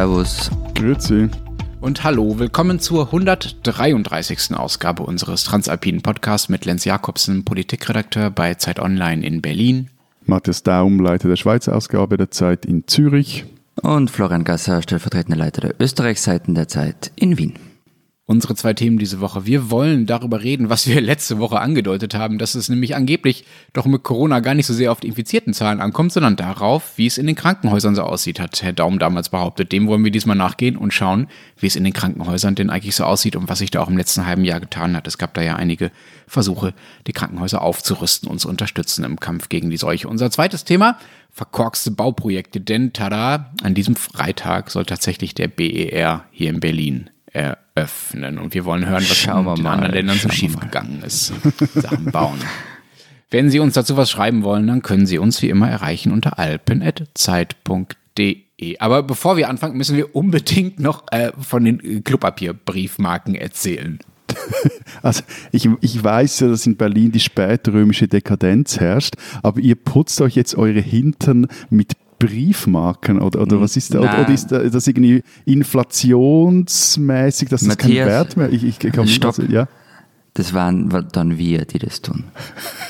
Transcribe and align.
Servus. 0.00 0.50
Grüezi. 0.74 1.28
Und 1.82 2.04
hallo, 2.04 2.38
willkommen 2.38 2.80
zur 2.80 3.12
133. 3.12 4.56
Ausgabe 4.56 5.02
unseres 5.02 5.44
Transalpinen 5.44 6.00
Podcasts 6.00 6.48
mit 6.48 6.64
Lenz 6.64 6.86
Jakobsen, 6.86 7.44
Politikredakteur 7.44 8.30
bei 8.30 8.54
Zeit 8.54 8.80
Online 8.80 9.22
in 9.22 9.42
Berlin. 9.42 9.90
Matthias 10.24 10.62
Daum, 10.62 11.00
Leiter 11.00 11.28
der 11.28 11.36
Schweizer 11.36 11.76
Ausgabe 11.76 12.16
der 12.16 12.30
Zeit 12.30 12.64
in 12.64 12.86
Zürich. 12.86 13.44
Und 13.82 14.10
Florian 14.10 14.44
Gasser, 14.44 14.80
stellvertretender 14.80 15.36
Leiter 15.36 15.60
der 15.60 15.74
Österreichseiten 15.78 16.54
der 16.54 16.66
Zeit 16.66 17.12
in 17.16 17.36
Wien 17.36 17.52
unsere 18.30 18.54
zwei 18.54 18.74
Themen 18.74 18.96
diese 18.96 19.20
Woche. 19.20 19.44
Wir 19.44 19.72
wollen 19.72 20.06
darüber 20.06 20.40
reden, 20.40 20.70
was 20.70 20.86
wir 20.86 21.00
letzte 21.00 21.40
Woche 21.40 21.58
angedeutet 21.58 22.14
haben, 22.14 22.38
dass 22.38 22.54
es 22.54 22.68
nämlich 22.68 22.94
angeblich 22.94 23.44
doch 23.72 23.86
mit 23.86 24.04
Corona 24.04 24.38
gar 24.38 24.54
nicht 24.54 24.66
so 24.66 24.72
sehr 24.72 24.92
auf 24.92 25.00
die 25.00 25.08
infizierten 25.08 25.52
Zahlen 25.52 25.80
ankommt, 25.80 26.12
sondern 26.12 26.36
darauf, 26.36 26.92
wie 26.96 27.08
es 27.08 27.18
in 27.18 27.26
den 27.26 27.34
Krankenhäusern 27.34 27.96
so 27.96 28.04
aussieht, 28.04 28.38
hat 28.38 28.62
Herr 28.62 28.72
Daum 28.72 29.00
damals 29.00 29.30
behauptet. 29.30 29.72
Dem 29.72 29.88
wollen 29.88 30.04
wir 30.04 30.12
diesmal 30.12 30.36
nachgehen 30.36 30.76
und 30.76 30.94
schauen, 30.94 31.26
wie 31.58 31.66
es 31.66 31.74
in 31.74 31.82
den 31.82 31.92
Krankenhäusern 31.92 32.54
denn 32.54 32.70
eigentlich 32.70 32.94
so 32.94 33.02
aussieht 33.02 33.34
und 33.34 33.48
was 33.48 33.58
sich 33.58 33.72
da 33.72 33.80
auch 33.82 33.88
im 33.88 33.96
letzten 33.96 34.24
halben 34.24 34.44
Jahr 34.44 34.60
getan 34.60 34.94
hat. 34.94 35.08
Es 35.08 35.18
gab 35.18 35.34
da 35.34 35.42
ja 35.42 35.56
einige 35.56 35.90
Versuche, 36.28 36.72
die 37.08 37.12
Krankenhäuser 37.12 37.60
aufzurüsten 37.62 38.30
und 38.30 38.38
zu 38.38 38.48
unterstützen 38.48 39.04
im 39.04 39.18
Kampf 39.18 39.48
gegen 39.48 39.70
die 39.70 39.76
Seuche. 39.76 40.06
Unser 40.06 40.30
zweites 40.30 40.62
Thema, 40.62 41.00
verkorkste 41.32 41.90
Bauprojekte, 41.90 42.60
denn 42.60 42.92
tada, 42.92 43.52
an 43.64 43.74
diesem 43.74 43.96
Freitag 43.96 44.70
soll 44.70 44.84
tatsächlich 44.84 45.34
der 45.34 45.48
BER 45.48 46.26
hier 46.30 46.50
in 46.50 46.60
Berlin 46.60 47.10
eröffnen. 47.32 48.38
Und 48.38 48.54
wir 48.54 48.64
wollen 48.64 48.86
hören, 48.86 49.04
was 49.08 49.16
Schauen 49.16 49.46
in 49.46 49.54
den 49.56 49.64
mal. 49.64 49.72
anderen 49.74 49.94
Ländern 49.94 50.18
so 50.18 50.28
schiefgegangen 50.28 51.02
ist. 51.02 51.32
Sachen 51.74 52.04
bauen. 52.12 52.38
Wenn 53.30 53.50
Sie 53.50 53.60
uns 53.60 53.74
dazu 53.74 53.96
was 53.96 54.10
schreiben 54.10 54.42
wollen, 54.42 54.66
dann 54.66 54.82
können 54.82 55.06
Sie 55.06 55.18
uns 55.18 55.40
wie 55.40 55.48
immer 55.48 55.70
erreichen 55.70 56.12
unter 56.12 56.38
alpen.zeit.de. 56.38 58.78
Aber 58.78 59.02
bevor 59.04 59.36
wir 59.36 59.48
anfangen, 59.48 59.76
müssen 59.76 59.96
wir 59.96 60.16
unbedingt 60.16 60.80
noch 60.80 61.04
äh, 61.12 61.30
von 61.40 61.64
den 61.64 62.04
Klopapierbriefmarken 62.04 63.34
erzählen. 63.34 64.00
Also 65.02 65.22
ich, 65.52 65.68
ich 65.80 66.02
weiß 66.02 66.40
ja, 66.40 66.48
dass 66.48 66.66
in 66.66 66.76
Berlin 66.76 67.12
die 67.12 67.20
spätrömische 67.20 68.08
Dekadenz 68.08 68.78
herrscht, 68.78 69.14
aber 69.42 69.60
ihr 69.60 69.76
putzt 69.76 70.20
euch 70.20 70.34
jetzt 70.34 70.56
eure 70.56 70.80
Hintern 70.80 71.46
mit 71.70 71.92
Briefmarken 72.20 73.20
oder, 73.20 73.40
oder 73.40 73.60
was 73.60 73.76
ist 73.76 73.92
da? 73.94 73.98
Oder, 74.00 74.20
oder, 74.20 74.28
ist 74.28 74.52
das 74.52 74.86
irgendwie 74.86 75.24
inflationsmäßig, 75.46 77.48
dass 77.48 77.62
das 77.62 77.76
keinen 77.76 77.94
Wert 77.94 78.36
mehr? 78.36 78.52
Ich, 78.52 78.62
ich 78.62 78.78
kann 78.78 79.08
Stopp. 79.08 79.36
Also, 79.38 79.50
ja. 79.50 79.66
Das 80.34 80.54
waren 80.54 81.08
dann 81.12 81.38
wir, 81.38 81.64
die 81.64 81.80
das 81.80 82.02
tun. 82.02 82.22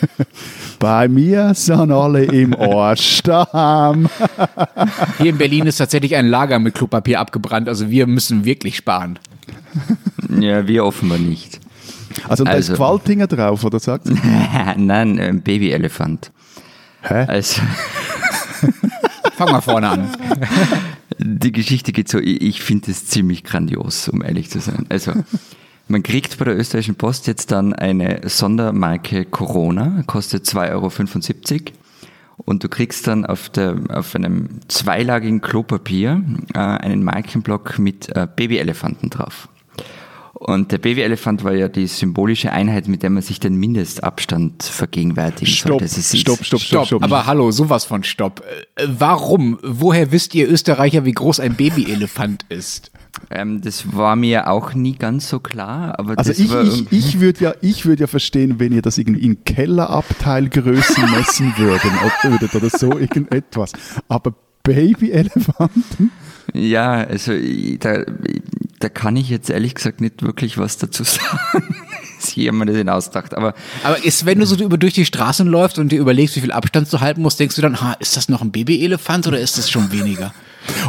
Bei 0.79 1.09
mir 1.09 1.55
sind 1.55 1.91
alle 1.91 2.25
im 2.25 2.55
Arsch 2.55 3.23
Hier 3.25 3.97
in 5.19 5.39
Berlin 5.39 5.67
ist 5.67 5.79
tatsächlich 5.79 6.17
ein 6.17 6.27
Lager 6.27 6.59
mit 6.59 6.75
Klopapier 6.75 7.19
abgebrannt, 7.19 7.67
also 7.69 7.89
wir 7.89 8.07
müssen 8.07 8.45
wirklich 8.45 8.77
sparen. 8.77 9.19
Ja, 10.39 10.69
wir 10.69 10.85
offenbar 10.85 11.19
nicht. 11.19 11.59
Also, 12.29 12.45
da 12.45 12.53
also, 12.53 12.73
ist 12.73 12.77
Qualtinger 12.77 13.27
drauf, 13.27 13.65
oder 13.65 13.81
sagt 13.81 14.09
Nein, 14.77 15.19
ein 15.19 15.43
Babyelefant. 15.43 16.31
Hä? 17.03 17.25
Also. 17.27 17.63
Fang 19.41 19.53
mal 19.53 19.63
vorne 19.63 19.89
an. 19.89 20.11
Die 21.19 21.51
Geschichte 21.51 21.93
geht 21.93 22.11
so, 22.11 22.19
ich 22.19 22.61
finde 22.61 22.91
es 22.91 23.07
ziemlich 23.07 23.43
grandios, 23.43 24.07
um 24.11 24.23
ehrlich 24.23 24.51
zu 24.51 24.61
sein. 24.61 24.85
Also, 24.91 25.13
man 25.89 26.03
kriegt 26.03 26.37
bei 26.37 26.45
der 26.45 26.59
österreichischen 26.59 26.97
Post 26.97 27.27
jetzt 27.27 27.51
dann 27.51 27.73
eine 27.73 28.21
Sondermarke 28.29 29.25
Corona, 29.25 30.03
kostet 30.07 30.45
2,75 30.45 31.53
Euro. 31.55 31.73
Und 32.37 32.65
du 32.65 32.69
kriegst 32.69 33.07
dann 33.07 33.25
auf, 33.25 33.49
der, 33.49 33.79
auf 33.89 34.15
einem 34.15 34.61
zweilagigen 34.69 35.41
Klopapier 35.41 36.23
äh, 36.53 36.59
einen 36.59 37.03
Markenblock 37.03 37.79
mit 37.79 38.15
äh, 38.15 38.29
Babyelefanten 38.37 39.09
drauf. 39.09 39.49
Und 40.43 40.73
der 40.73 40.79
Babyelefant 40.79 41.45
war 41.45 41.53
ja 41.53 41.69
die 41.69 41.87
symbolische 41.87 42.51
Einheit, 42.51 42.89
mit 42.89 43.03
der 43.03 43.11
man 43.11 43.23
sich 43.23 43.41
den 43.41 43.57
Mindestabstand 43.57 44.63
vergegenwärtigen 44.63 45.53
stopp, 45.53 45.81
sollte. 45.81 46.17
Stopp, 46.17 46.43
stopp, 46.43 46.61
stopp, 46.63 46.87
stopp. 46.87 47.03
Aber 47.03 47.27
hallo, 47.27 47.51
sowas 47.51 47.85
von 47.85 48.05
Stopp. 48.05 48.43
Äh, 48.77 48.87
warum? 48.89 49.59
Woher 49.63 50.13
wisst 50.13 50.35
ihr 50.35 50.51
Österreicher, 50.51 51.05
wie 51.05 51.13
groß 51.13 51.41
ein 51.41 51.57
Babyelefant 51.57 52.47
ist? 52.49 52.91
Ähm, 53.31 53.61
das 53.61 53.95
war 53.95 54.17
mir 54.17 54.49
auch 54.49 54.73
nie 54.73 54.95
ganz 54.95 55.29
so 55.29 55.41
klar. 55.41 55.99
Aber 55.99 56.17
also 56.17 56.33
ich, 56.33 56.51
ich, 56.51 56.91
ich 56.91 57.21
würde 57.21 57.45
ja, 57.45 57.55
ich 57.61 57.85
ja 57.85 58.07
verstehen, 58.07 58.59
wenn 58.59 58.73
ihr 58.73 58.81
das 58.81 58.97
irgendwie 58.97 59.27
in 59.27 59.45
Kellerabteilgrößen 59.45 61.11
messen 61.11 61.53
würden, 61.59 61.91
würdet 62.23 62.55
oder 62.55 62.71
so 62.71 62.99
irgendetwas. 62.99 63.73
Aber 64.09 64.33
Babyelefanten? 64.63 66.11
Ja, 66.55 66.93
also 66.93 67.33
da, 67.79 68.05
da 68.81 68.89
kann 68.89 69.17
ich 69.17 69.29
jetzt 69.29 69.51
ehrlich 69.51 69.75
gesagt 69.75 70.01
nicht 70.01 70.23
wirklich 70.23 70.59
was 70.59 70.79
dazu 70.79 71.05
sagen. 71.05 71.75
sich 72.19 72.37
jemand 72.37 72.71
das 72.71 72.89
ausdacht. 72.89 73.35
Aber, 73.35 73.55
aber 73.83 74.05
ist, 74.05 74.27
wenn 74.27 74.41
du 74.41 74.47
so 74.47 74.57
über 74.57 74.77
durch 74.77 74.95
die 74.95 75.07
Straßen 75.07 75.47
läufst 75.47 75.79
und 75.79 75.91
dir 75.91 76.01
überlegst, 76.01 76.37
wie 76.37 76.41
viel 76.41 76.53
Abstand 76.53 76.93
du 76.93 77.01
halten 77.01 77.23
musst, 77.23 77.41
denkst 77.41 77.57
du 77.57 77.63
dann, 77.63 77.81
ha, 77.81 77.95
ist 77.99 78.17
das 78.17 78.29
noch 78.29 78.43
ein 78.43 78.53
Babyelefant 78.53 79.27
oder 79.27 79.39
ist 79.39 79.59
das 79.59 79.71
schon 79.71 79.93
weniger? 79.93 80.35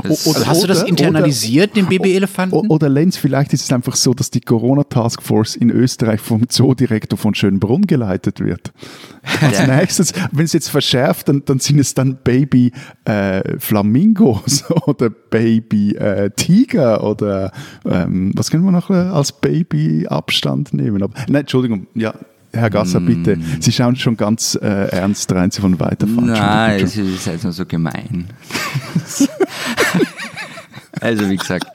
Oder, 0.03 0.47
hast 0.47 0.63
du 0.63 0.67
das 0.67 0.83
internalisiert, 0.83 1.71
oder, 1.71 1.81
den 1.81 1.87
Babyelefanten? 1.87 2.69
Oder 2.69 2.89
Lenz, 2.89 3.17
vielleicht 3.17 3.53
ist 3.53 3.63
es 3.63 3.71
einfach 3.71 3.95
so, 3.95 4.13
dass 4.13 4.31
die 4.31 4.41
Corona-Taskforce 4.41 5.55
in 5.55 5.69
Österreich 5.69 6.21
vom 6.21 6.47
Zoodirektor 6.49 7.17
von 7.17 7.33
Schönbrunn 7.35 7.83
geleitet 7.83 8.39
wird. 8.39 8.71
Als 9.41 9.59
ja. 9.59 9.67
nächstes, 9.67 10.13
wenn 10.31 10.45
es 10.45 10.53
jetzt 10.53 10.69
verschärft, 10.69 11.29
dann, 11.29 11.43
dann 11.45 11.59
sind 11.59 11.79
es 11.79 11.93
dann 11.93 12.17
Baby 12.23 12.71
äh, 13.05 13.57
Flamingos 13.59 14.63
oder 14.85 15.09
Baby 15.09 15.95
äh, 15.95 16.31
Tiger 16.31 17.03
oder 17.03 17.51
ähm, 17.85 18.31
was 18.35 18.49
können 18.49 18.63
wir 18.63 18.71
noch 18.71 18.89
äh, 18.89 18.93
als 18.93 19.31
Baby 19.31 20.07
Abstand 20.07 20.73
nehmen? 20.73 21.03
Aber, 21.03 21.13
nein, 21.27 21.41
Entschuldigung, 21.41 21.87
ja, 21.93 22.13
Herr 22.53 22.69
Gasser, 22.69 22.99
mm. 22.99 23.05
bitte. 23.05 23.37
Sie 23.59 23.71
schauen 23.71 23.95
schon 23.95 24.17
ganz 24.17 24.57
äh, 24.61 24.67
ernst 24.67 25.31
rein, 25.31 25.51
Sie 25.51 25.61
wollen 25.63 25.79
weiterfahren. 25.79 26.27
Nein, 26.27 26.83
es 26.83 26.97
ist 26.97 27.27
halt 27.27 27.43
nur 27.43 27.53
so 27.53 27.65
gemein. 27.65 28.27
also, 30.99 31.29
wie 31.29 31.37
gesagt, 31.37 31.67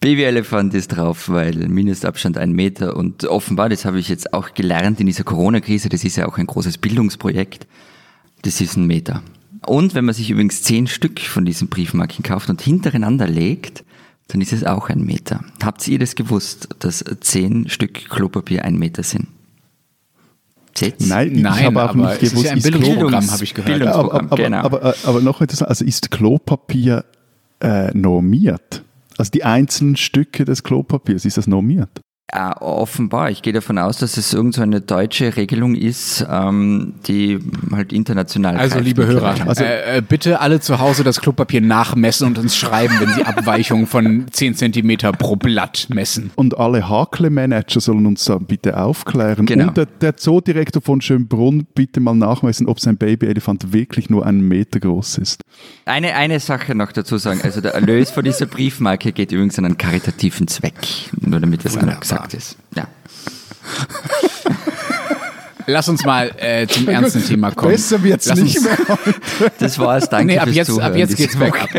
Babyelefant 0.00 0.74
ist 0.74 0.88
drauf, 0.88 1.30
weil 1.30 1.54
Mindestabstand 1.68 2.36
ein 2.36 2.52
Meter 2.52 2.96
und 2.96 3.24
offenbar, 3.24 3.70
das 3.70 3.84
habe 3.84 3.98
ich 3.98 4.08
jetzt 4.08 4.34
auch 4.34 4.52
gelernt 4.52 5.00
in 5.00 5.06
dieser 5.06 5.24
Corona-Krise, 5.24 5.88
das 5.88 6.04
ist 6.04 6.16
ja 6.16 6.26
auch 6.26 6.36
ein 6.36 6.46
großes 6.46 6.76
Bildungsprojekt, 6.78 7.66
das 8.42 8.60
ist 8.60 8.76
ein 8.76 8.86
Meter. 8.86 9.22
Und 9.64 9.94
wenn 9.94 10.04
man 10.04 10.14
sich 10.14 10.28
übrigens 10.28 10.62
zehn 10.62 10.88
Stück 10.88 11.20
von 11.20 11.46
diesen 11.46 11.68
Briefmarken 11.68 12.22
kauft 12.22 12.50
und 12.50 12.60
hintereinander 12.60 13.26
legt, 13.26 13.82
dann 14.28 14.40
ist 14.40 14.52
es 14.52 14.64
auch 14.64 14.90
ein 14.90 15.04
Meter. 15.04 15.42
Habt 15.62 15.88
ihr 15.88 15.98
das 15.98 16.14
gewusst, 16.14 16.68
dass 16.80 17.04
zehn 17.20 17.68
Stück 17.70 18.10
Klopapier 18.10 18.64
ein 18.64 18.76
Meter 18.76 19.02
sind? 19.02 19.28
Sitz? 20.76 21.06
Nein, 21.06 21.32
Nein, 21.34 21.54
ich 21.58 21.64
habe 21.66 21.82
auch 21.82 21.94
nicht 21.94 22.20
gewusst, 22.20 22.34
ist 22.34 22.44
ja 22.44 22.52
ein 22.52 22.62
Bildungsprogramm, 22.62 23.30
habe 23.30 23.44
ich 23.44 23.54
gehört. 23.54 23.82
aber, 23.82 24.14
aber, 24.14 24.36
genau. 24.36 24.58
aber, 24.58 24.82
aber, 24.82 24.94
aber 25.04 25.20
noch 25.20 25.40
etwas, 25.40 25.62
also 25.62 25.84
ist 25.84 26.10
Klopapier 26.10 27.04
äh, 27.60 27.90
normiert? 27.96 28.84
Also 29.16 29.30
die 29.30 29.44
einzelnen 29.44 29.96
Stücke 29.96 30.44
des 30.44 30.62
Klopapiers, 30.62 31.24
ist 31.24 31.36
das 31.36 31.46
normiert? 31.46 32.00
Ja, 32.32 32.60
offenbar. 32.60 33.30
Ich 33.30 33.42
gehe 33.42 33.52
davon 33.52 33.78
aus, 33.78 33.98
dass 33.98 34.16
es 34.16 34.32
irgendeine 34.32 34.78
so 34.78 34.86
deutsche 34.86 35.36
Regelung 35.36 35.74
ist, 35.76 36.26
ähm, 36.28 36.94
die 37.06 37.38
halt 37.70 37.92
international. 37.92 38.56
Also, 38.56 38.80
liebe 38.80 39.06
Hörer, 39.06 39.36
also, 39.46 39.62
äh, 39.62 39.98
äh, 39.98 40.02
bitte 40.02 40.40
alle 40.40 40.58
zu 40.58 40.80
Hause 40.80 41.04
das 41.04 41.20
Klopapier 41.20 41.60
nachmessen 41.60 42.26
und 42.26 42.38
uns 42.38 42.56
schreiben, 42.56 42.94
wenn 42.98 43.10
sie 43.10 43.22
Abweichungen 43.24 43.86
von 43.86 44.26
10 44.30 44.56
cm 44.56 44.96
pro 45.16 45.36
Blatt 45.36 45.86
messen. 45.90 46.30
Und 46.34 46.58
alle 46.58 46.88
Hakle-Manager 46.88 47.80
sollen 47.80 48.06
uns 48.06 48.24
dann 48.24 48.46
bitte 48.46 48.78
aufklären. 48.78 49.46
Genau. 49.46 49.68
Und 49.68 49.76
der, 49.76 49.86
der 49.86 50.16
Zoodirektor 50.16 50.82
von 50.82 51.00
Schönbrunn 51.02 51.66
bitte 51.74 52.00
mal 52.00 52.14
nachmessen, 52.14 52.66
ob 52.66 52.80
sein 52.80 52.96
Babyelefant 52.96 53.72
wirklich 53.72 54.10
nur 54.10 54.26
einen 54.26 54.40
Meter 54.48 54.80
groß 54.80 55.18
ist. 55.18 55.42
Eine, 55.84 56.14
eine 56.14 56.40
Sache 56.40 56.74
noch 56.74 56.90
dazu 56.90 57.18
sagen. 57.18 57.40
Also 57.44 57.60
der 57.60 57.74
Erlös 57.74 58.10
von 58.10 58.24
dieser 58.24 58.46
Briefmarke 58.46 59.12
geht 59.12 59.30
übrigens 59.30 59.58
an 59.58 59.66
einen 59.66 59.78
karitativen 59.78 60.48
Zweck. 60.48 60.74
Nur 61.20 61.38
damit 61.38 61.62
wir 61.62 61.70
es 61.70 61.76
auch 61.76 61.82
gesagt 62.14 62.34
ist. 62.34 62.56
Ja. 62.74 62.86
Lass 65.66 65.88
uns 65.88 66.04
mal 66.04 66.30
äh, 66.36 66.66
zum 66.66 66.86
ernsten 66.88 67.24
Thema 67.24 67.50
kommen. 67.50 67.72
Besser 67.72 68.02
wird's 68.02 68.26
Lass 68.26 68.38
nicht 68.38 68.60
mehr. 68.60 68.76
Das 69.58 69.78
war's, 69.78 70.10
danke 70.10 70.34
nee, 70.34 70.38
ab 70.38 70.44
fürs 70.44 70.56
jetzt, 70.56 70.66
Zuhören. 70.66 70.92
Ab 70.92 70.98
jetzt 70.98 71.16
geht's 71.16 71.38
weg. 71.40 71.54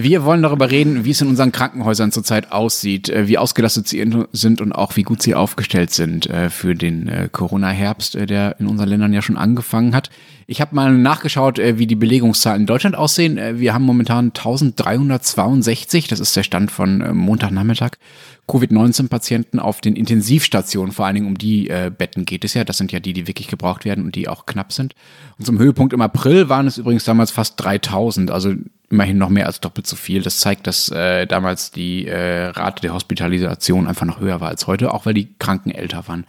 Wir 0.00 0.22
wollen 0.22 0.42
darüber 0.42 0.70
reden, 0.70 1.04
wie 1.04 1.10
es 1.10 1.20
in 1.20 1.26
unseren 1.26 1.50
Krankenhäusern 1.50 2.12
zurzeit 2.12 2.52
aussieht, 2.52 3.08
äh, 3.08 3.26
wie 3.26 3.36
ausgelastet 3.36 3.88
sie 3.88 4.08
sind 4.30 4.60
und 4.60 4.70
auch 4.70 4.94
wie 4.94 5.02
gut 5.02 5.20
sie 5.20 5.34
aufgestellt 5.34 5.90
sind 5.90 6.30
äh, 6.30 6.50
für 6.50 6.76
den 6.76 7.08
äh, 7.08 7.28
Corona-Herbst, 7.32 8.14
der 8.14 8.60
in 8.60 8.68
unseren 8.68 8.90
Ländern 8.90 9.12
ja 9.12 9.22
schon 9.22 9.36
angefangen 9.36 9.96
hat. 9.96 10.10
Ich 10.46 10.60
habe 10.60 10.76
mal 10.76 10.96
nachgeschaut, 10.96 11.58
wie 11.58 11.88
die 11.88 11.96
Belegungszahlen 11.96 12.62
in 12.62 12.66
Deutschland 12.66 12.96
aussehen. 12.96 13.60
Wir 13.60 13.74
haben 13.74 13.84
momentan 13.84 14.26
1362, 14.26 16.06
das 16.08 16.20
ist 16.20 16.34
der 16.34 16.42
Stand 16.42 16.70
von 16.70 17.14
Montagnachmittag, 17.14 17.98
Covid-19-Patienten 18.46 19.58
auf 19.58 19.82
den 19.82 19.94
Intensivstationen, 19.94 20.92
vor 20.92 21.04
allen 21.04 21.16
Dingen 21.16 21.26
um 21.26 21.36
die 21.36 21.70
Betten 21.98 22.24
geht 22.24 22.46
es 22.46 22.54
ja. 22.54 22.64
Das 22.64 22.78
sind 22.78 22.92
ja 22.92 23.00
die, 23.00 23.12
die 23.12 23.26
wirklich 23.26 23.48
gebraucht 23.48 23.84
werden 23.84 24.06
und 24.06 24.14
die 24.14 24.26
auch 24.26 24.46
knapp 24.46 24.72
sind. 24.72 24.94
Und 25.38 25.44
zum 25.44 25.58
Höhepunkt 25.58 25.92
im 25.92 26.00
April 26.00 26.48
waren 26.48 26.66
es 26.66 26.78
übrigens 26.78 27.04
damals 27.04 27.30
fast 27.30 27.62
3000, 27.62 28.30
also 28.30 28.54
immerhin 28.90 29.18
noch 29.18 29.28
mehr 29.28 29.46
als 29.46 29.60
doppelt 29.60 29.86
so 29.86 29.96
viel. 29.96 30.22
Das 30.22 30.40
zeigt, 30.40 30.66
dass 30.66 30.90
äh, 30.90 31.26
damals 31.26 31.70
die 31.70 32.06
äh, 32.06 32.46
Rate 32.46 32.82
der 32.82 32.94
Hospitalisation 32.94 33.86
einfach 33.86 34.06
noch 34.06 34.20
höher 34.20 34.40
war 34.40 34.48
als 34.48 34.66
heute, 34.66 34.92
auch 34.92 35.06
weil 35.06 35.14
die 35.14 35.34
Kranken 35.38 35.70
älter 35.70 36.08
waren. 36.08 36.24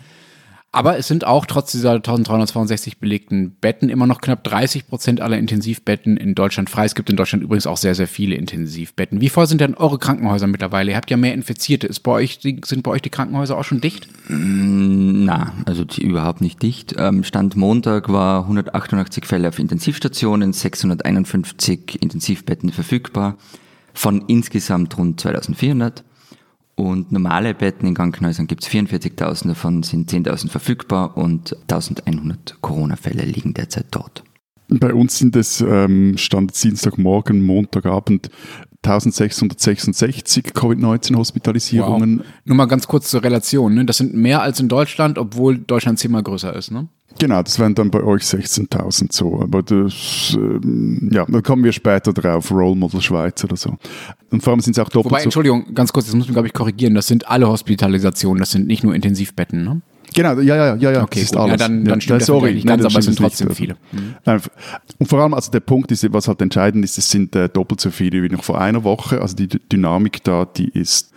Aber 0.71 0.99
es 0.99 1.07
sind 1.07 1.25
auch 1.25 1.47
trotz 1.47 1.71
dieser 1.71 1.93
1362 1.93 2.99
belegten 2.99 3.55
Betten 3.59 3.89
immer 3.89 4.05
noch 4.05 4.21
knapp 4.21 4.43
30 4.43 4.87
Prozent 4.87 5.19
aller 5.19 5.39
Intensivbetten 5.39 6.15
in 6.15 6.35
Deutschland 6.35 6.69
frei. 6.69 6.85
Es 6.85 6.93
gibt 6.93 7.09
in 7.09 7.15
Deutschland 7.15 7.43
übrigens 7.43 7.65
auch 7.65 7.77
sehr, 7.77 7.95
sehr 7.95 8.07
viele 8.07 8.35
Intensivbetten. 8.35 9.19
Wie 9.19 9.29
voll 9.29 9.47
sind 9.47 9.61
denn 9.61 9.73
eure 9.73 9.97
Krankenhäuser 9.97 10.45
mittlerweile? 10.45 10.91
Ihr 10.91 10.97
habt 10.97 11.09
ja 11.09 11.17
mehr 11.17 11.33
Infizierte. 11.33 11.87
Ist 11.87 12.01
bei 12.01 12.11
euch, 12.11 12.39
sind 12.41 12.83
bei 12.83 12.91
euch 12.91 13.01
die 13.01 13.09
Krankenhäuser 13.09 13.57
auch 13.57 13.63
schon 13.63 13.81
dicht? 13.81 14.09
Mm, 14.27 15.25
na, 15.25 15.53
also 15.65 15.85
überhaupt 15.97 16.41
nicht 16.41 16.61
dicht. 16.61 16.93
Ähm, 16.99 17.23
Stand 17.23 17.55
Montag 17.55 18.09
war 18.09 18.41
188 18.43 19.25
Fälle 19.25 19.47
auf 19.47 19.57
Intensivstationen, 19.57 20.53
651 20.53 21.99
Intensivbetten 21.99 22.71
verfügbar 22.71 23.37
von 23.95 24.23
insgesamt 24.27 24.95
rund 24.99 25.19
2400. 25.19 26.03
Und 26.79 27.11
normale 27.11 27.53
Betten 27.53 27.87
in 27.89 27.93
Krankenhäusern 27.93 28.47
gibt 28.47 28.63
es 28.63 28.69
44.000, 28.69 29.49
davon 29.49 29.83
sind 29.83 30.09
10.000 30.09 30.47
verfügbar 30.47 31.17
und 31.17 31.57
1.100 31.67 32.55
Corona-Fälle 32.61 33.23
liegen 33.23 33.53
derzeit 33.53 33.87
dort. 33.91 34.23
Bei 34.69 34.93
uns 34.93 35.17
sind 35.17 35.35
es 35.35 35.59
ähm, 35.59 36.17
Stand 36.17 36.63
Dienstagmorgen, 36.63 37.41
Montagabend 37.41 38.29
1666 38.81 40.53
Covid-19-Hospitalisierungen. 40.53 42.19
Wow. 42.19 42.25
Nur 42.45 42.55
mal 42.55 42.65
ganz 42.67 42.87
kurz 42.87 43.09
zur 43.09 43.23
Relation. 43.23 43.73
Ne? 43.73 43.83
Das 43.83 43.97
sind 43.97 44.13
mehr 44.13 44.41
als 44.41 44.61
in 44.61 44.69
Deutschland, 44.69 45.17
obwohl 45.17 45.57
Deutschland 45.57 45.99
zehnmal 45.99 46.23
größer 46.23 46.55
ist. 46.55 46.71
Ne? 46.71 46.87
Genau, 47.17 47.41
das 47.41 47.59
wären 47.59 47.75
dann 47.75 47.91
bei 47.91 48.01
euch 48.01 48.21
16.000 48.23 49.11
so. 49.11 49.41
Aber 49.41 49.63
das, 49.63 50.35
ähm, 50.35 51.09
ja, 51.11 51.25
da 51.27 51.41
kommen 51.41 51.63
wir 51.63 51.71
später 51.71 52.13
drauf, 52.13 52.51
Role 52.51 52.75
Model 52.75 53.01
Schweiz 53.01 53.43
oder 53.43 53.57
so. 53.57 53.77
Und 54.29 54.43
vor 54.43 54.53
allem 54.53 54.61
sind 54.61 54.77
es 54.77 54.79
auch 54.79 54.89
doppelt 54.89 55.11
Wobei, 55.11 55.23
Entschuldigung, 55.23 55.73
ganz 55.73 55.91
kurz, 55.91 56.05
das 56.05 56.15
muss 56.15 56.27
man, 56.27 56.33
glaube 56.33 56.47
ich, 56.47 56.53
korrigieren. 56.53 56.93
Das 56.93 57.07
sind 57.07 57.27
alle 57.27 57.47
Hospitalisationen, 57.47 58.39
das 58.39 58.51
sind 58.51 58.67
nicht 58.67 58.83
nur 58.83 58.93
Intensivbetten, 58.93 59.63
ne? 59.63 59.81
Genau, 60.13 60.39
ja, 60.39 60.55
ja, 60.55 60.75
ja, 60.75 60.91
ja. 60.91 61.03
Okay, 61.03 61.19
das 61.19 61.31
ist 61.31 61.37
alles. 61.37 61.51
Ja, 61.51 61.57
dann, 61.57 61.85
dann 61.85 62.01
stimmt 62.01 62.21
ja, 62.21 62.25
sorry, 62.25 62.53
nicht 62.53 62.67
ganz, 62.67 62.83
aber 62.83 62.97
es 62.97 63.05
sind 63.05 63.17
trotzdem 63.17 63.51
viele. 63.51 63.75
Mhm. 63.91 64.41
Und 64.97 65.07
vor 65.07 65.19
allem, 65.19 65.33
also 65.33 65.51
der 65.51 65.59
Punkt 65.59 65.91
ist, 65.91 66.11
was 66.11 66.27
halt 66.27 66.41
entscheidend 66.41 66.83
ist, 66.83 66.97
es 66.97 67.09
sind 67.09 67.35
äh, 67.35 67.47
doppelt 67.47 67.79
so 67.79 67.91
viele 67.91 68.23
wie 68.23 68.29
noch 68.29 68.43
vor 68.43 68.59
einer 68.59 68.83
Woche. 68.83 69.21
Also 69.21 69.35
die 69.35 69.47
Dynamik 69.47 70.23
da, 70.23 70.45
die 70.45 70.69
ist 70.69 71.11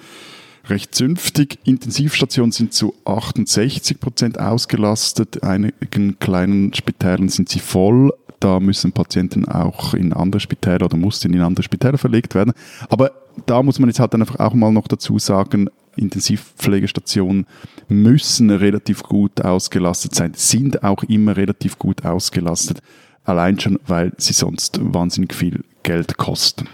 recht 0.69 0.95
zünftig. 0.95 1.59
Intensivstationen 1.65 2.53
sind 2.53 2.73
zu 2.73 2.95
68 3.05 4.01
Prozent 4.01 4.39
ausgelastet. 4.39 5.43
Einigen 5.43 6.19
kleinen 6.19 6.73
Spitälern 6.75 7.29
sind 7.29 7.49
sie 7.49 7.61
voll. 7.61 8.13
Da 8.41 8.59
müssen 8.59 8.93
Patienten 8.93 9.45
auch 9.45 9.95
in 9.95 10.13
andere 10.13 10.41
Spitäler 10.41 10.87
oder 10.87 10.97
mussten 10.97 11.33
in 11.33 11.41
andere 11.43 11.63
Spitäler 11.63 11.99
verlegt 11.99 12.35
werden. 12.35 12.53
Aber 12.89 13.13
da 13.47 13.63
muss 13.63 13.79
man 13.79 13.89
jetzt 13.89 14.01
halt 14.01 14.15
einfach 14.15 14.39
auch 14.41 14.55
mal 14.55 14.73
noch 14.73 14.89
dazu 14.89 15.19
sagen, 15.19 15.69
Intensivpflegestationen 15.97 17.47
müssen 17.89 18.51
relativ 18.51 19.03
gut 19.03 19.43
ausgelastet 19.43 20.15
sein, 20.15 20.33
sind 20.35 20.83
auch 20.83 21.03
immer 21.05 21.37
relativ 21.37 21.79
gut 21.79 22.05
ausgelastet, 22.05 22.81
allein 23.25 23.61
schon, 23.61 23.79
weil 23.87 24.13
sie 24.17 24.33
sonst 24.33 24.81
wahnsinnig 24.83 25.35
viel 25.35 25.65
Geld 25.83 26.17
kosten. 26.17 26.67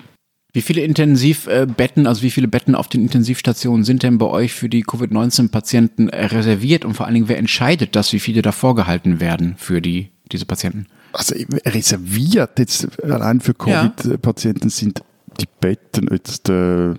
Wie 0.59 0.63
viele 0.63 0.81
Intensivbetten, 0.81 2.09
also 2.09 2.23
wie 2.23 2.33
viele 2.33 2.49
Betten 2.49 2.75
auf 2.75 2.89
den 2.89 3.03
Intensivstationen 3.03 3.85
sind 3.85 4.03
denn 4.03 4.19
bei 4.19 4.27
euch 4.27 4.53
für 4.53 4.69
die 4.69 4.83
Covid-19-Patienten 4.83 6.09
reserviert 6.09 6.85
und 6.85 6.95
vor 6.95 7.07
allen 7.07 7.15
Dingen, 7.15 7.29
wer 7.29 7.39
entscheidet 7.39 7.95
das, 7.95 8.13
wie 8.13 8.19
viele 8.19 8.43
da 8.43 8.51
vorgehalten 8.51 9.21
werden 9.21 9.55
für 9.57 9.81
die, 9.81 10.11
diese 10.33 10.47
Patienten? 10.47 10.87
Also 11.13 11.37
reserviert 11.65 12.59
jetzt 12.59 12.89
allein 13.05 13.41
für 13.41 13.55
Covid-Patienten 13.55 14.69
sind 14.69 15.05
die 15.41 15.47
Betten 15.61 16.09
jetzt 16.11 16.49
äh, 16.49 16.95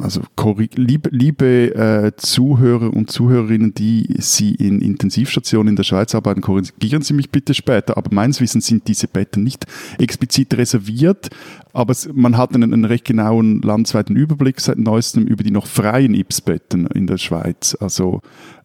also 0.00 0.22
liebe, 0.76 1.10
liebe 1.10 1.74
äh, 1.74 2.12
Zuhörer 2.16 2.92
und 2.94 3.10
Zuhörerinnen, 3.10 3.74
die 3.74 4.14
Sie 4.18 4.54
in 4.54 4.80
Intensivstationen 4.80 5.70
in 5.70 5.76
der 5.76 5.84
Schweiz 5.84 6.14
arbeiten, 6.14 6.40
korrigieren 6.40 7.02
Sie 7.02 7.14
mich 7.14 7.30
bitte 7.30 7.54
später, 7.54 7.96
aber 7.96 8.14
meines 8.14 8.40
Wissens 8.40 8.66
sind 8.66 8.88
diese 8.88 9.08
Betten 9.08 9.44
nicht 9.44 9.66
explizit 9.98 10.54
reserviert, 10.54 11.30
aber 11.72 11.92
es, 11.92 12.08
man 12.12 12.36
hat 12.36 12.54
einen, 12.54 12.72
einen, 12.72 12.84
recht 12.84 13.04
genauen 13.04 13.60
landesweiten 13.62 14.16
Überblick 14.16 14.60
seit 14.60 14.78
neuestem 14.78 15.26
über 15.26 15.42
die 15.42 15.50
noch 15.50 15.66
freien 15.66 16.14
IPS-Betten 16.14 16.86
in 16.88 17.06
der 17.06 17.18
Schweiz. 17.18 17.76
Also 17.80 18.20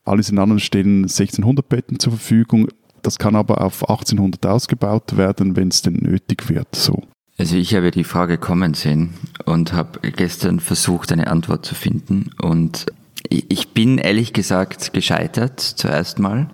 alles 0.05 0.29
in 0.29 0.39
anderen 0.39 0.59
stehen 0.59 1.03
1600 1.03 1.67
Betten 1.67 1.99
zur 1.99 2.13
Verfügung. 2.13 2.67
Das 3.01 3.19
kann 3.19 3.35
aber 3.35 3.61
auf 3.61 3.89
1800 3.89 4.45
ausgebaut 4.45 5.17
werden, 5.17 5.55
wenn 5.55 5.67
es 5.67 5.81
denn 5.81 5.95
nötig 5.95 6.49
wird. 6.49 6.75
So. 6.75 7.03
Also 7.37 7.55
ich 7.55 7.73
habe 7.73 7.91
die 7.91 8.03
Frage 8.03 8.37
kommen 8.37 8.73
sehen 8.73 9.15
und 9.45 9.73
habe 9.73 10.11
gestern 10.11 10.59
versucht, 10.59 11.11
eine 11.11 11.27
Antwort 11.27 11.65
zu 11.65 11.73
finden. 11.73 12.29
Und 12.39 12.85
ich 13.29 13.69
bin 13.69 13.97
ehrlich 13.97 14.33
gesagt 14.33 14.93
gescheitert 14.93 15.59
zuerst 15.59 16.19
mal. 16.19 16.49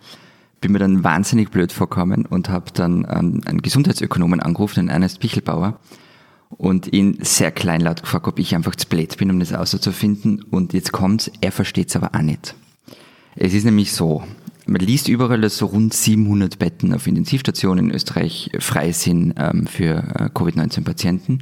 Bin 0.61 0.71
mir 0.71 0.79
dann 0.79 1.03
wahnsinnig 1.03 1.51
blöd 1.51 1.71
vorkommen 1.71 2.25
und 2.25 2.49
habe 2.49 2.71
dann 2.73 3.05
einen 3.05 3.61
Gesundheitsökonomen 3.61 4.39
angerufen, 4.39 4.75
den 4.75 4.89
Ernest 4.89 5.19
Pichelbauer, 5.19 5.79
und 6.49 6.91
ihn 6.91 7.17
sehr 7.21 7.51
kleinlaut 7.51 8.01
gefragt, 8.01 8.27
ob 8.27 8.39
ich 8.39 8.55
einfach 8.55 8.75
zu 8.75 8.87
blöd 8.87 9.15
bin, 9.17 9.29
um 9.29 9.39
das 9.39 9.53
auszufinden. 9.53 10.41
Und 10.41 10.73
jetzt 10.73 10.91
kommt's, 10.91 11.31
er 11.41 11.51
versteht's 11.51 11.95
aber 11.95 12.15
auch 12.15 12.21
nicht. 12.21 12.55
Es 13.35 13.53
ist 13.53 13.63
nämlich 13.63 13.93
so, 13.93 14.23
man 14.69 14.81
liest 14.81 15.07
überall, 15.07 15.41
dass 15.41 15.57
so 15.57 15.67
rund 15.67 15.93
700 15.93 16.59
Betten 16.59 16.93
auf 16.93 17.07
Intensivstationen 17.07 17.89
in 17.89 17.95
Österreich 17.95 18.51
frei 18.59 18.91
sind 18.91 19.33
ähm, 19.37 19.67
für 19.67 20.03
äh, 20.15 20.29
Covid-19-Patienten. 20.33 21.39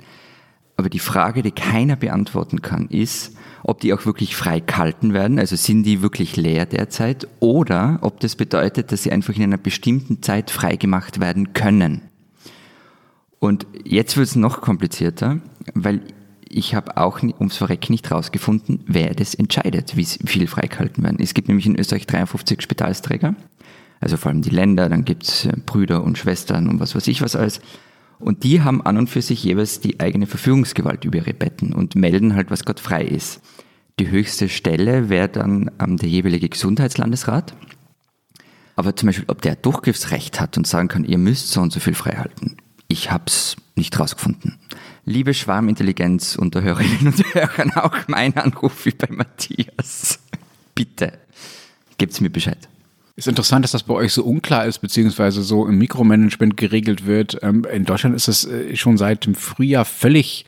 Aber 0.78 0.90
die 0.90 1.00
Frage, 1.00 1.42
die 1.42 1.52
keiner 1.52 1.96
beantworten 1.96 2.62
kann, 2.62 2.88
ist, 2.88 3.36
ob 3.64 3.82
die 3.82 3.94
auch 3.94 4.06
wirklich 4.06 4.36
frei 4.36 4.60
gehalten 4.60 5.14
werden, 5.14 5.40
also 5.40 5.56
sind 5.56 5.84
die 5.84 6.02
wirklich 6.02 6.38
leer 6.38 6.66
derzeit, 6.66 7.28
oder 7.40 7.98
ob 8.02 8.20
das 8.20 8.36
bedeutet, 8.36 8.92
dass 8.92 9.04
sie 9.04 9.12
einfach 9.12 9.36
in 9.36 9.44
einer 9.44 9.58
bestimmten 9.58 10.22
Zeit 10.22 10.52
freigemacht 10.52 11.20
werden 11.20 11.54
können. 11.54 12.04
Und 13.40 13.66
jetzt 13.84 14.18
wird 14.18 14.28
es 14.28 14.36
noch 14.36 14.62
komplizierter, 14.62 15.40
weil 15.74 16.02
ich 16.50 16.76
habe 16.76 16.98
auch 16.98 17.22
ums 17.22 17.58
Verrecken 17.58 17.92
nicht 17.92 18.12
rausgefunden, 18.12 18.82
wer 18.86 19.14
das 19.14 19.34
entscheidet, 19.34 19.96
wie 19.96 20.06
viel 20.06 20.48
freigehalten 20.48 21.04
werden. 21.04 21.20
Es 21.20 21.34
gibt 21.34 21.48
nämlich 21.48 21.66
in 21.66 21.78
Österreich 21.78 22.08
53 22.08 22.62
Spitalsträger, 22.62 23.36
also 24.00 24.18
vor 24.18 24.32
allem 24.32 24.42
die 24.42 24.50
Länder, 24.50 24.90
dann 24.90 25.06
gibt 25.06 25.24
es 25.24 25.46
äh, 25.46 25.54
Brüder 25.66 26.04
und 26.04 26.18
Schwestern 26.18 26.68
und 26.70 26.80
was 26.80 26.96
weiß 26.96 27.08
ich 27.08 27.22
was 27.22 27.36
alles. 27.36 27.62
Und 28.20 28.44
die 28.44 28.62
haben 28.62 28.82
an 28.82 28.98
und 28.98 29.10
für 29.10 29.22
sich 29.22 29.44
jeweils 29.44 29.80
die 29.80 30.00
eigene 30.00 30.26
Verfügungsgewalt 30.26 31.06
über 31.06 31.18
ihre 31.20 31.34
Betten 31.34 31.74
und 31.74 31.96
melden 31.96 32.36
halt, 32.36 32.50
was 32.50 32.66
gerade 32.66 32.82
frei 32.82 33.04
ist. 33.04 33.42
Die 34.00 34.10
höchste 34.10 34.50
Stelle 34.50 35.10
wäre 35.10 35.30
dann 35.30 35.72
ähm, 35.80 35.98
der 35.98 36.10
jeweilige 36.10 36.50
Gesundheitslandesrat. 36.50 37.56
Aber 38.76 38.96
zum 38.96 39.08
Beispiel, 39.08 39.26
ob 39.28 39.42
der 39.42 39.56
Durchgriffsrecht 39.56 40.40
hat 40.40 40.58
und 40.58 40.68
sagen 40.68 40.88
kann, 40.88 41.04
ihr 41.04 41.18
müsst 41.18 41.50
so 41.50 41.62
und 41.62 41.74
so 41.74 41.80
viel 41.80 41.96
freihalten. 41.96 42.58
Ich 42.88 43.12
habe 43.12 43.24
es 43.28 43.56
nicht 43.76 44.00
rausgefunden. 44.00 44.58
Liebe 45.10 45.34
Schwarmintelligenz 45.34 46.36
unter 46.36 46.62
Hörerinnen 46.62 47.08
und 47.08 47.34
Hörern, 47.34 47.72
auch 47.76 47.96
mein 48.08 48.36
Anruf 48.36 48.86
wie 48.86 48.92
bei 48.92 49.08
Matthias. 49.10 50.20
Bitte, 50.76 51.14
gebt's 51.98 52.20
mir 52.20 52.30
Bescheid. 52.30 52.68
Ist 53.16 53.30
interessant, 53.30 53.64
dass 53.64 53.72
das 53.72 53.84
bei 53.84 53.94
euch 53.94 54.12
so 54.12 54.26
unklar 54.26 54.66
ist, 54.66 54.80
beziehungsweise 54.80 55.44
so 55.44 55.66
im 55.66 55.78
Mikromanagement 55.78 56.58
geregelt 56.58 57.06
wird. 57.06 57.38
Ähm, 57.42 57.66
in 57.72 57.86
Deutschland 57.86 58.18
ist 58.18 58.28
es 58.28 58.44
äh, 58.44 58.76
schon 58.76 58.98
seit 58.98 59.26
dem 59.26 59.36
Frühjahr 59.36 59.86
völlig 59.86 60.46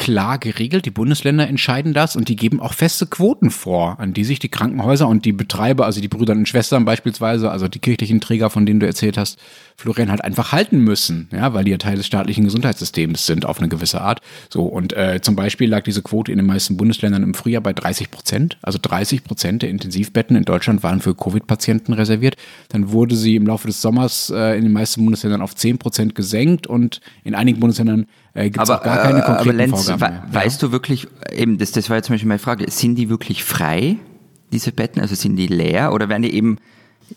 klar 0.00 0.38
geregelt. 0.38 0.86
Die 0.86 0.90
Bundesländer 0.90 1.46
entscheiden 1.46 1.92
das 1.92 2.16
und 2.16 2.30
die 2.30 2.36
geben 2.36 2.58
auch 2.58 2.72
feste 2.72 3.04
Quoten 3.04 3.50
vor, 3.50 4.00
an 4.00 4.14
die 4.14 4.24
sich 4.24 4.38
die 4.38 4.48
Krankenhäuser 4.48 5.06
und 5.06 5.26
die 5.26 5.32
Betreiber, 5.32 5.84
also 5.84 6.00
die 6.00 6.08
Brüder 6.08 6.32
und 6.32 6.48
Schwestern 6.48 6.86
beispielsweise, 6.86 7.50
also 7.50 7.68
die 7.68 7.80
kirchlichen 7.80 8.18
Träger, 8.18 8.48
von 8.48 8.64
denen 8.64 8.80
du 8.80 8.86
erzählt 8.86 9.18
hast, 9.18 9.38
Florian 9.76 10.10
halt 10.10 10.24
einfach 10.24 10.52
halten 10.52 10.78
müssen, 10.78 11.28
ja, 11.32 11.52
weil 11.52 11.64
die 11.64 11.72
ja 11.72 11.76
Teil 11.76 11.96
des 11.96 12.06
staatlichen 12.06 12.44
Gesundheitssystems 12.44 13.26
sind 13.26 13.44
auf 13.44 13.58
eine 13.58 13.68
gewisse 13.68 14.00
Art. 14.00 14.22
So 14.48 14.62
und 14.64 14.94
äh, 14.94 15.20
zum 15.20 15.36
Beispiel 15.36 15.68
lag 15.68 15.84
diese 15.84 16.00
Quote 16.00 16.32
in 16.32 16.38
den 16.38 16.46
meisten 16.46 16.78
Bundesländern 16.78 17.22
im 17.22 17.34
Frühjahr 17.34 17.62
bei 17.62 17.74
30 17.74 18.10
Prozent. 18.10 18.56
Also 18.62 18.78
30 18.80 19.22
Prozent 19.22 19.60
der 19.60 19.68
Intensivbetten 19.68 20.34
in 20.34 20.46
Deutschland 20.46 20.82
waren 20.82 21.00
für 21.00 21.14
Covid-Patienten 21.14 21.92
reserviert. 21.92 22.36
Dann 22.70 22.92
wurde 22.92 23.16
sie 23.16 23.36
im 23.36 23.46
Laufe 23.46 23.66
des 23.66 23.82
Sommers 23.82 24.30
äh, 24.34 24.56
in 24.56 24.62
den 24.62 24.72
meisten 24.72 25.04
Bundesländern 25.04 25.42
auf 25.42 25.54
10 25.54 25.76
Prozent 25.76 26.14
gesenkt 26.14 26.66
und 26.66 27.02
in 27.22 27.34
einigen 27.34 27.60
Bundesländern 27.60 28.06
äh, 28.34 28.50
gibt 28.50 28.62
es 28.62 28.70
auch 28.70 28.82
gar 28.82 28.98
keine 28.98 29.22
konkreten 29.22 29.48
aber 29.48 29.52
Lenz, 29.56 29.86
Vorgaben 29.86 30.22
we 30.28 30.34
Weißt 30.34 30.62
du 30.62 30.72
wirklich, 30.72 31.08
eben, 31.32 31.58
das, 31.58 31.72
das 31.72 31.90
war 31.90 31.96
jetzt 31.96 32.06
zum 32.06 32.14
Beispiel 32.14 32.28
meine 32.28 32.38
Frage, 32.38 32.70
sind 32.70 32.96
die 32.96 33.08
wirklich 33.08 33.44
frei, 33.44 33.96
diese 34.52 34.72
Betten? 34.72 35.00
Also 35.00 35.14
sind 35.14 35.36
die 35.36 35.46
leer 35.46 35.92
oder 35.92 36.08
werden 36.08 36.22
die 36.22 36.34
eben 36.34 36.58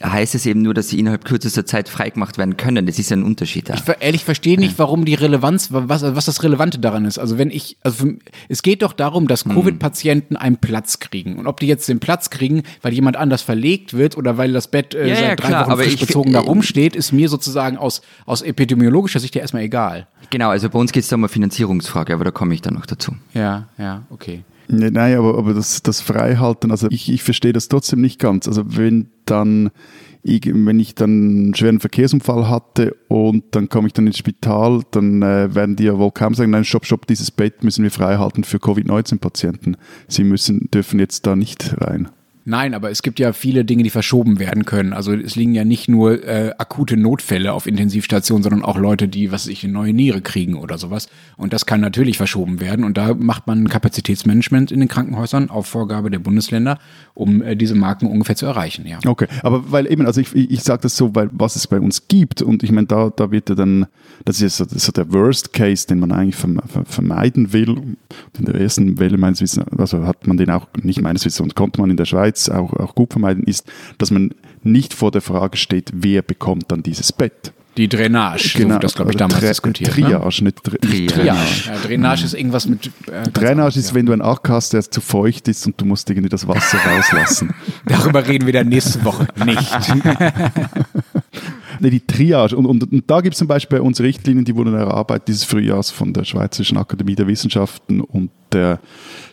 heißt 0.04 0.36
es 0.36 0.46
eben 0.46 0.62
nur, 0.62 0.74
dass 0.74 0.90
sie 0.90 1.00
innerhalb 1.00 1.26
kürzester 1.26 1.66
Zeit 1.66 1.90
freigemacht 1.90 2.38
werden 2.38 2.58
können. 2.58 2.86
Das 2.86 3.00
ist 3.00 3.10
ja 3.10 3.18
ein 3.18 3.24
Unterschied 3.24 3.70
da. 3.70 3.76
Ich 3.76 3.84
ehrlich 4.00 4.24
verstehe 4.24 4.60
nicht, 4.60 4.80
warum 4.80 5.06
die 5.06 5.14
Relevanz, 5.14 5.70
was, 5.72 6.02
was 6.04 6.26
das 6.26 6.44
Relevante 6.44 6.80
daran 6.80 7.06
ist. 7.06 7.20
Also 7.20 7.38
wenn 7.38 7.50
ich, 7.50 7.78
also 7.82 8.06
für, 8.06 8.16
es 8.50 8.62
geht 8.64 8.82
doch 8.82 8.94
darum, 8.94 9.28
dass 9.28 9.46
hm. 9.46 9.54
Covid-Patienten 9.54 10.36
einen 10.36 10.58
Platz 10.58 11.00
kriegen. 11.00 11.38
Und 11.38 11.48
ob 11.48 11.60
die 11.60 11.68
jetzt 11.68 11.88
den 11.90 12.00
Platz 12.00 12.30
kriegen, 12.30 12.64
weil 12.82 12.94
jemand 12.94 13.18
anders 13.18 13.42
verlegt 13.42 13.94
wird 13.94 14.18
oder 14.18 14.38
weil 14.38 14.54
das 14.54 14.68
Bett 14.68 14.94
äh, 14.94 15.08
ja, 15.08 15.16
seit 15.16 15.24
ja, 15.24 15.36
drei 15.36 15.48
klar, 15.48 15.68
Wochen 15.68 15.78
frisch 15.78 16.00
bezogen 16.00 16.34
da 16.34 16.40
rumsteht, 16.40 16.96
ist 16.96 17.12
mir 17.12 17.30
sozusagen 17.30 17.78
aus, 17.78 18.02
aus 18.26 18.42
epidemiologischer 18.42 19.20
Sicht 19.20 19.36
ja 19.36 19.42
erstmal 19.42 19.64
egal. 19.64 20.08
Genau, 20.30 20.50
also 20.50 20.70
bei 20.70 20.80
uns 20.80 20.92
geht 20.92 21.04
es 21.04 21.10
da 21.10 21.16
um 21.16 21.24
eine 21.24 21.30
Finanzierungsfrage, 21.30 22.14
aber 22.14 22.26
da 22.26 22.32
komme 22.32 22.54
ich 22.54 22.62
dann 22.62 22.74
noch 22.74 22.86
dazu. 22.86 23.14
Ja, 23.34 23.68
ja, 23.78 24.04
okay. 24.10 24.44
Nein, 24.67 25.17
aber, 25.17 25.38
aber 25.38 25.53
das, 25.53 25.84
das 25.84 26.01
Freihalten, 26.01 26.72
also 26.72 26.88
ich, 26.89 27.12
ich 27.12 27.24
verstehe 27.24 27.53
das 27.53 27.67
trotzdem 27.67 28.01
nicht 28.01 28.20
ganz. 28.20 28.48
Also 28.48 28.63
wenn 28.77 29.08
dann, 29.25 29.72
ich, 30.22 30.41
wenn 30.46 30.79
ich 30.79 30.96
dann 30.96 31.10
einen 31.10 31.55
schweren 31.55 31.79
Verkehrsunfall 31.79 32.50
hatte 32.50 32.96
und 33.10 33.43
dann 33.51 33.70
komme 33.70 33.88
ich 33.88 33.93
dann 33.93 34.08
ins 34.08 34.17
Spital, 34.17 34.82
dann 34.91 35.22
äh, 35.22 35.53
werden 35.53 35.75
die 35.75 35.84
ja 35.84 35.98
wohl 35.98 36.12
kaum 36.12 36.34
sagen, 36.34 36.51
nein, 36.51 36.65
stopp, 36.65 36.86
stopp, 36.86 37.08
dieses 37.08 37.32
Bett 37.32 37.63
müssen 37.63 37.84
wir 37.84 37.91
freihalten 37.91 38.43
für 38.43 38.60
Covid-19-Patienten. 38.60 39.77
Sie 40.08 40.24
müssen, 40.24 40.70
dürfen 40.72 41.00
jetzt 41.00 41.27
da 41.27 41.36
nicht 41.36 41.75
rein. 41.82 42.10
Nein, 42.46 42.74
aber 42.74 42.92
es 42.92 43.02
gibt 43.02 43.20
ja 43.20 43.32
viele 43.32 43.64
Dinge, 43.64 43.84
die 43.84 43.90
verschoben 43.90 44.38
werden 44.38 44.66
können. 44.66 44.92
Also 44.92 45.14
es 45.14 45.36
liegen 45.36 45.56
ja 45.56 45.64
nicht 45.64 45.88
nur 45.88 46.28
äh, 46.28 46.52
akute 46.58 46.98
Notfälle 46.98 47.54
auf 47.54 47.68
Intensivstationen, 47.68 48.44
sondern 48.44 48.64
auch 48.64 48.78
Leute, 48.78 49.08
die, 49.08 49.32
was 49.32 49.48
ich, 49.48 49.64
eine 49.64 49.72
neue 49.72 49.94
Niere 49.94 50.22
kriegen 50.22 50.56
oder 50.56 50.78
sowas. 50.78 51.08
Und 51.38 51.54
das 51.54 51.66
kann 51.66 51.80
natürlich 51.80 52.18
verschoben 52.18 52.60
werden. 52.60 52.84
Und 52.84 52.98
da 52.98 53.14
macht 53.14 53.48
man 53.48 53.70
Kapazitätsmanagement 53.70 54.74
in 54.74 54.82
den 54.82 54.90
Krankenhäusern 54.90 55.50
auf 55.50 55.68
Vorgabe 55.68 56.12
der 56.12 56.20
Bundesländer, 56.20 56.80
um 57.14 57.42
äh, 57.42 57.56
diese 57.56 57.76
Marken 57.76 58.08
ungefähr 58.08 58.36
zu 58.36 58.46
erreichen. 58.46 58.86
Ja. 58.86 59.00
Okay, 59.06 59.28
aber 59.42 59.72
weil 59.72 59.90
eben, 59.90 60.06
also 60.06 60.20
ich, 60.20 60.36
ich 60.36 60.64
sage 60.64 60.82
das 60.82 60.98
so, 60.98 61.16
weil 61.16 61.30
was 61.32 61.56
es 61.56 61.68
bei 61.68 61.80
uns 61.80 62.10
gibt 62.10 62.42
und 62.42 62.62
ich 62.64 62.72
meine, 62.72 62.88
da, 62.88 63.10
da 63.10 63.32
wird 63.32 63.50
ja 63.50 63.56
dann, 63.56 63.86
das 64.26 64.42
ist 64.42 64.58
so, 64.58 64.66
so 64.68 64.92
der 64.92 65.14
Worst 65.14 65.54
Case, 65.54 65.88
den 65.88 66.00
man 66.00 66.12
eigentlich 66.12 66.36
vermeiden 66.36 67.54
will. 67.54 67.78
In 68.38 68.46
der 68.46 68.56
ersten 68.56 69.00
Welle 69.00 69.18
meines 69.18 69.42
Wissens, 69.42 69.66
also 69.78 70.06
hat 70.06 70.28
man 70.28 70.38
den 70.38 70.50
auch 70.50 70.68
nicht 70.82 71.02
meines 71.02 71.24
Wissens 71.24 71.40
und 71.40 71.56
konnte 71.56 71.80
man 71.80 71.90
in 71.90 71.98
der 71.98 72.06
Schweiz 72.06 72.33
Schweiz 72.34 72.50
auch, 72.50 72.74
auch 72.74 72.96
gut 72.96 73.12
vermeiden, 73.12 73.44
ist, 73.44 73.72
dass 73.98 74.12
man 74.12 74.32
nicht 74.63 74.94
vor 74.94 75.12
der 75.12 75.22
Frage 75.22 75.58
steht, 75.58 75.92
wer 75.94 76.22
bekommt 76.22 76.66
dann 76.72 76.84
dieses 76.84 77.12
Bett. 77.12 77.54
Die 77.75 77.90
Drainage, 77.90 78.52
genau, 78.56 78.75
so 78.75 78.80
das 78.82 78.94
glaube 78.94 79.12
ich 79.12 79.18
damals 79.18 79.40
Tra 79.40 79.48
diskutiert. 79.48 79.92
Triage, 79.92 80.44
ne? 80.44 80.44
nicht 80.44 80.58
Dr 80.68 80.80
Triage. 80.80 81.08
Triage. 81.08 81.40
Ja, 81.66 81.75
Drainage 81.84 82.25
ist 82.25 82.36
irgendwas 82.36 82.68
mit. 82.68 82.92
Äh, 83.12 83.32
Drainage 83.32 83.80
ist, 83.80 83.90
ja. 83.90 83.96
wenn 83.96 84.06
du 84.06 84.13
einen 84.13 84.22
Ack 84.22 84.48
hast, 84.48 84.74
der 84.74 84.84
zu 84.84 85.02
feucht 85.02 85.48
ist 85.48 85.66
und 85.66 85.82
du 85.82 85.86
musst 85.86 86.08
irgendwie 86.08 86.30
das 86.30 86.48
Wasser 86.48 86.78
rauslassen. 86.86 87.52
Darüber 87.88 88.28
reden 88.28 88.46
wir 88.46 88.54
dann 88.54 88.68
nächste 88.68 89.04
Woche 89.04 89.25
nicht. 89.44 89.72
nee, 91.80 91.89
die 91.89 92.06
Triage. 92.06 92.56
Und, 92.56 92.65
und, 92.65 92.92
und 92.92 93.10
da 93.10 93.22
gibt 93.22 93.34
es 93.34 93.39
zum 93.39 93.48
Beispiel 93.48 93.80
bei 93.80 93.84
uns 93.84 94.00
Richtlinien, 94.00 94.46
die 94.46 94.56
wurden 94.56 94.74
erarbeitet 94.74 95.27
dieses 95.27 95.44
Frühjahrs 95.44 95.92
von 95.92 96.13
der 96.13 96.24
Schweizerischen 96.24 96.77
Akademie 96.77 97.15
der 97.15 97.27
Wissenschaften 97.27 98.01
und 98.01 98.32
der 98.51 98.80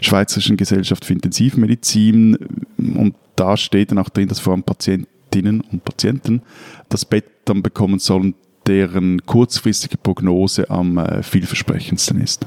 Schweizerischen 0.01 0.57
Gesellschaft 0.57 1.05
für 1.05 1.13
Intensivmedizin. 1.13 2.37
Und 2.79 3.15
da 3.37 3.57
steht 3.57 3.91
dann 3.91 3.99
auch 3.99 4.09
drin, 4.09 4.29
dass 4.29 4.41
vor 4.41 4.53
allem 4.53 4.63
Patientinnen 4.63 5.61
und 5.61 5.85
Patienten 5.85 6.43
das 6.89 7.05
Bett 7.05 7.25
dann 7.45 7.63
bekommen 7.63 7.99
sollen, 7.99 8.35
deren 8.67 9.25
kurzfristige 9.25 9.97
Prognose 9.97 10.69
am 10.71 10.99
äh, 10.99 11.23
vielversprechendsten 11.23 12.21
ist. 12.21 12.47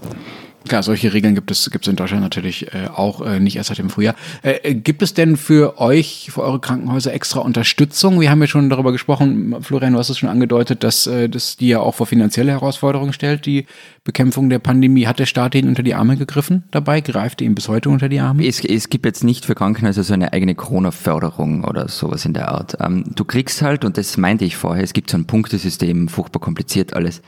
Klar, 0.67 0.81
solche 0.81 1.13
Regeln 1.13 1.35
gibt 1.35 1.51
es, 1.51 1.69
gibt 1.71 1.85
es 1.85 1.89
in 1.89 1.97
Deutschland 1.97 2.23
natürlich 2.23 2.73
äh, 2.73 2.87
auch 2.87 3.21
äh, 3.21 3.39
nicht 3.39 3.57
erst 3.57 3.67
seit 3.67 3.79
dem 3.79 3.89
Frühjahr. 3.89 4.15
Äh, 4.43 4.51
äh, 4.63 4.73
gibt 4.75 5.01
es 5.01 5.13
denn 5.13 5.35
für 5.35 5.79
euch, 5.79 6.29
für 6.31 6.41
eure 6.41 6.59
Krankenhäuser 6.59 7.13
extra 7.13 7.41
Unterstützung? 7.41 8.21
Wir 8.21 8.31
haben 8.31 8.39
ja 8.39 8.47
schon 8.47 8.69
darüber 8.69 8.93
gesprochen, 8.93 9.57
Florian, 9.61 9.93
du 9.93 9.99
hast 9.99 10.09
es 10.09 10.17
schon 10.17 10.29
angedeutet, 10.29 10.83
dass 10.83 11.05
äh, 11.05 11.27
das 11.27 11.57
die 11.57 11.67
ja 11.67 11.79
auch 11.79 11.95
vor 11.95 12.07
finanzielle 12.07 12.51
Herausforderungen 12.51 13.11
stellt, 13.11 13.45
die 13.45 13.65
Bekämpfung 14.05 14.49
der 14.49 14.59
Pandemie. 14.59 15.05
Hat 15.05 15.19
der 15.19 15.25
Staat 15.25 15.53
ihnen 15.53 15.67
unter 15.67 15.83
die 15.83 15.95
Arme 15.95 16.15
gegriffen 16.15 16.63
dabei? 16.71 17.01
Greift 17.01 17.41
ihm 17.41 17.55
bis 17.55 17.67
heute 17.67 17.89
unter 17.89 18.07
die 18.07 18.21
Arme? 18.21 18.47
Es, 18.47 18.63
es 18.63 18.87
gibt 18.87 19.05
jetzt 19.05 19.23
nicht 19.25 19.45
für 19.45 19.55
Krankenhäuser 19.55 20.03
so 20.03 20.13
eine 20.13 20.31
eigene 20.31 20.55
Corona-Förderung 20.55 21.65
oder 21.65 21.89
sowas 21.89 22.25
in 22.25 22.33
der 22.33 22.49
Art. 22.49 22.77
Ähm, 22.79 23.03
du 23.15 23.25
kriegst 23.25 23.61
halt, 23.61 23.83
und 23.83 23.97
das 23.97 24.15
meinte 24.15 24.45
ich 24.45 24.55
vorher, 24.55 24.83
es 24.83 24.93
gibt 24.93 25.09
so 25.09 25.17
ein 25.17 25.25
Punktesystem, 25.25 26.07
furchtbar 26.07 26.39
kompliziert 26.39 26.93
alles 26.93 27.21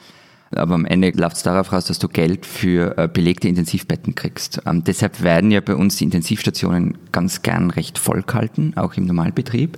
aber 0.56 0.76
am 0.76 0.86
Ende 0.86 1.12
läuft 1.12 1.38
es 1.38 1.44
darauf 1.44 1.72
raus, 1.72 1.86
dass 1.86 2.00
du 2.00 2.08
Geld 2.08 2.46
für 2.46 2.98
äh, 2.98 3.08
belegte 3.08 3.48
Intensivbetten 3.48 4.16
kriegst. 4.16 4.62
Ähm, 4.66 4.84
deshalb 4.84 5.22
werden 5.22 5.52
ja 5.52 5.62
bei 5.62 5.76
uns 5.76 5.98
die 5.98 6.04
Intensivstationen 6.04 6.98
ganz 7.12 7.42
gern 7.42 7.70
recht 7.72 7.98
voll 7.98 8.24
gehalten, 8.24 8.74
auch 8.76 8.96
im 8.96 9.06
Normalbetrieb. 9.06 9.78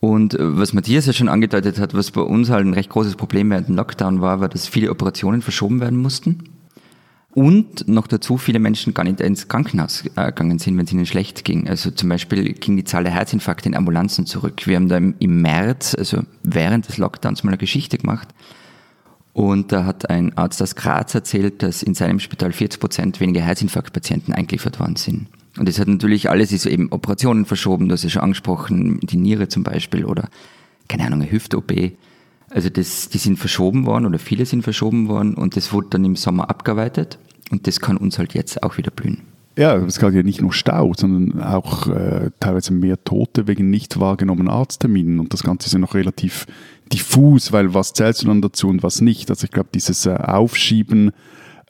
Und 0.00 0.34
äh, 0.34 0.58
was 0.58 0.72
Matthias 0.72 1.06
ja 1.06 1.12
schon 1.12 1.28
angedeutet 1.28 1.78
hat, 1.78 1.94
was 1.94 2.10
bei 2.10 2.20
uns 2.20 2.50
halt 2.50 2.64
ein 2.64 2.74
recht 2.74 2.90
großes 2.90 3.16
Problem 3.16 3.50
während 3.50 3.68
dem 3.68 3.76
Lockdown 3.76 4.20
war, 4.20 4.40
war, 4.40 4.48
dass 4.48 4.68
viele 4.68 4.90
Operationen 4.90 5.42
verschoben 5.42 5.80
werden 5.80 5.98
mussten. 5.98 6.44
Und 7.34 7.86
noch 7.86 8.06
dazu 8.06 8.36
viele 8.36 8.58
Menschen 8.58 8.94
gar 8.94 9.04
nicht 9.04 9.20
ins 9.20 9.48
Krankenhaus 9.48 10.04
äh, 10.16 10.26
gegangen 10.26 10.58
sind, 10.58 10.76
wenn 10.76 10.86
es 10.86 10.92
ihnen 10.92 11.06
schlecht 11.06 11.44
ging. 11.44 11.68
Also 11.68 11.90
zum 11.90 12.08
Beispiel 12.08 12.52
ging 12.54 12.76
die 12.76 12.84
Zahl 12.84 13.04
der 13.04 13.12
Herzinfarkte 13.12 13.68
in 13.68 13.76
Ambulanzen 13.76 14.26
zurück. 14.26 14.66
Wir 14.66 14.76
haben 14.76 14.88
da 14.88 14.96
im 14.96 15.42
März, 15.42 15.94
also 15.96 16.22
während 16.42 16.88
des 16.88 16.98
Lockdowns 16.98 17.44
mal 17.44 17.50
eine 17.50 17.58
Geschichte 17.58 17.98
gemacht. 17.98 18.28
Und 19.32 19.72
da 19.72 19.84
hat 19.84 20.10
ein 20.10 20.36
Arzt 20.36 20.60
aus 20.62 20.74
Graz 20.74 21.14
erzählt, 21.14 21.62
dass 21.62 21.82
in 21.82 21.94
seinem 21.94 22.18
Spital 22.18 22.52
40 22.52 22.80
Prozent 22.80 23.20
weniger 23.20 23.40
Herzinfarktpatienten 23.40 24.34
eingeliefert 24.34 24.80
worden 24.80 24.96
sind. 24.96 25.28
Und 25.58 25.68
das 25.68 25.78
hat 25.78 25.88
natürlich 25.88 26.30
alles, 26.30 26.52
ist 26.52 26.66
eben 26.66 26.90
Operationen 26.90 27.44
verschoben, 27.44 27.88
du 27.88 27.92
hast 27.92 28.04
ja 28.04 28.10
schon 28.10 28.22
angesprochen, 28.22 29.00
die 29.02 29.16
Niere 29.16 29.48
zum 29.48 29.64
Beispiel 29.64 30.04
oder, 30.04 30.28
keine 30.88 31.06
Ahnung, 31.06 31.22
eine 31.22 31.30
Hüft-OP. 31.30 31.72
Also 32.50 32.70
das, 32.70 33.08
die 33.08 33.18
sind 33.18 33.38
verschoben 33.38 33.84
worden 33.86 34.06
oder 34.06 34.18
viele 34.18 34.46
sind 34.46 34.62
verschoben 34.62 35.08
worden 35.08 35.34
und 35.34 35.56
das 35.56 35.72
wurde 35.72 35.88
dann 35.90 36.04
im 36.04 36.16
Sommer 36.16 36.48
abgearbeitet 36.48 37.18
und 37.50 37.66
das 37.66 37.80
kann 37.80 37.96
uns 37.96 38.18
halt 38.18 38.34
jetzt 38.34 38.62
auch 38.62 38.78
wieder 38.78 38.90
blühen. 38.90 39.22
Ja, 39.58 39.74
es 39.74 39.98
gab 39.98 40.12
ja 40.12 40.22
nicht 40.22 40.40
nur 40.40 40.52
Stau, 40.52 40.92
sondern 40.96 41.42
auch 41.42 41.88
äh, 41.88 42.30
teilweise 42.38 42.72
mehr 42.72 43.02
Tote 43.02 43.48
wegen 43.48 43.70
nicht 43.70 43.98
wahrgenommenen 43.98 44.48
Arztterminen. 44.48 45.18
Und 45.18 45.32
das 45.32 45.42
Ganze 45.42 45.66
ist 45.66 45.72
ja 45.72 45.80
noch 45.80 45.94
relativ 45.94 46.46
diffus, 46.92 47.52
weil 47.52 47.74
was 47.74 47.92
zählst 47.92 48.22
du 48.22 48.26
dann 48.26 48.42
dazu 48.42 48.68
und 48.68 48.82
was 48.82 49.00
nicht? 49.00 49.30
Also 49.30 49.44
ich 49.44 49.50
glaube, 49.50 49.68
dieses 49.72 50.06
äh, 50.06 50.14
Aufschieben 50.14 51.12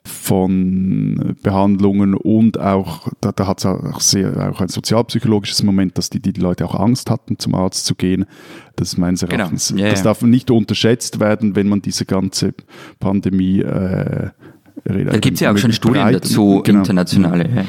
von 0.03 1.35
Behandlungen 1.43 2.13
und 2.15 2.59
auch, 2.59 3.09
da, 3.21 3.31
da 3.31 3.47
hat 3.47 3.59
es 3.59 3.65
auch, 3.65 3.99
sehr, 3.99 4.51
auch 4.51 4.61
ein 4.61 4.69
sozialpsychologisches 4.69 5.63
Moment, 5.63 5.97
dass 5.97 6.09
die, 6.09 6.19
die 6.19 6.31
Leute 6.31 6.65
auch 6.65 6.75
Angst 6.75 7.09
hatten, 7.09 7.37
zum 7.37 7.55
Arzt 7.55 7.85
zu 7.85 7.95
gehen. 7.95 8.25
Das 8.75 8.97
meines 8.97 9.21
genau. 9.21 9.33
Erachtens, 9.35 9.69
genau. 9.69 9.81
yeah, 9.81 9.91
das 9.91 10.03
darf 10.03 10.21
nicht 10.21 10.51
unterschätzt 10.51 11.19
werden, 11.19 11.55
wenn 11.55 11.67
man 11.67 11.81
diese 11.81 12.05
ganze 12.05 12.53
Pandemie 12.99 13.59
äh, 13.59 14.29
Da 14.85 15.17
gibt 15.19 15.35
es 15.35 15.41
ja 15.41 15.51
auch 15.51 15.57
schon 15.57 15.73
Studien 15.73 16.11
dazu, 16.11 16.61
genau. 16.63 16.79
internationale. 16.79 17.49
Ja. 17.49 17.65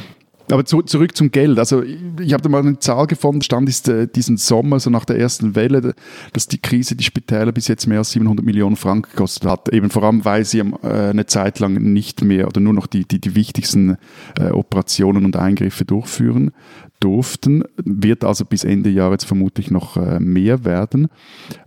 Aber 0.50 0.64
zu, 0.64 0.82
zurück 0.82 1.16
zum 1.16 1.30
Geld. 1.30 1.58
Also 1.58 1.82
ich 1.82 2.32
habe 2.32 2.42
da 2.42 2.48
mal 2.48 2.60
eine 2.60 2.78
Zahl 2.78 3.06
gefunden, 3.06 3.42
stand 3.42 3.68
ist 3.68 3.88
äh, 3.88 4.08
diesen 4.08 4.36
Sommer, 4.36 4.80
so 4.80 4.90
nach 4.90 5.04
der 5.04 5.18
ersten 5.18 5.54
Welle, 5.54 5.94
dass 6.32 6.48
die 6.48 6.58
Krise 6.58 6.96
die 6.96 7.04
Spitäler 7.04 7.52
bis 7.52 7.68
jetzt 7.68 7.86
mehr 7.86 7.98
als 7.98 8.10
700 8.10 8.44
Millionen 8.44 8.76
Franken 8.76 9.10
gekostet 9.10 9.48
hat. 9.48 9.72
Eben 9.72 9.90
vor 9.90 10.02
allem, 10.02 10.24
weil 10.24 10.44
sie 10.44 10.58
äh, 10.58 11.10
eine 11.10 11.26
Zeit 11.26 11.58
lang 11.58 11.74
nicht 11.74 12.22
mehr 12.22 12.46
oder 12.46 12.60
nur 12.60 12.72
noch 12.72 12.86
die, 12.86 13.04
die, 13.04 13.20
die 13.20 13.34
wichtigsten 13.34 13.96
äh, 14.38 14.50
Operationen 14.50 15.24
und 15.24 15.36
Eingriffe 15.36 15.84
durchführen 15.84 16.52
durften. 17.00 17.64
Wird 17.76 18.24
also 18.24 18.44
bis 18.44 18.64
Ende 18.64 18.90
Jahr 18.90 19.12
jetzt 19.12 19.24
vermutlich 19.24 19.70
noch 19.70 19.96
äh, 19.96 20.20
mehr 20.20 20.64
werden. 20.64 21.08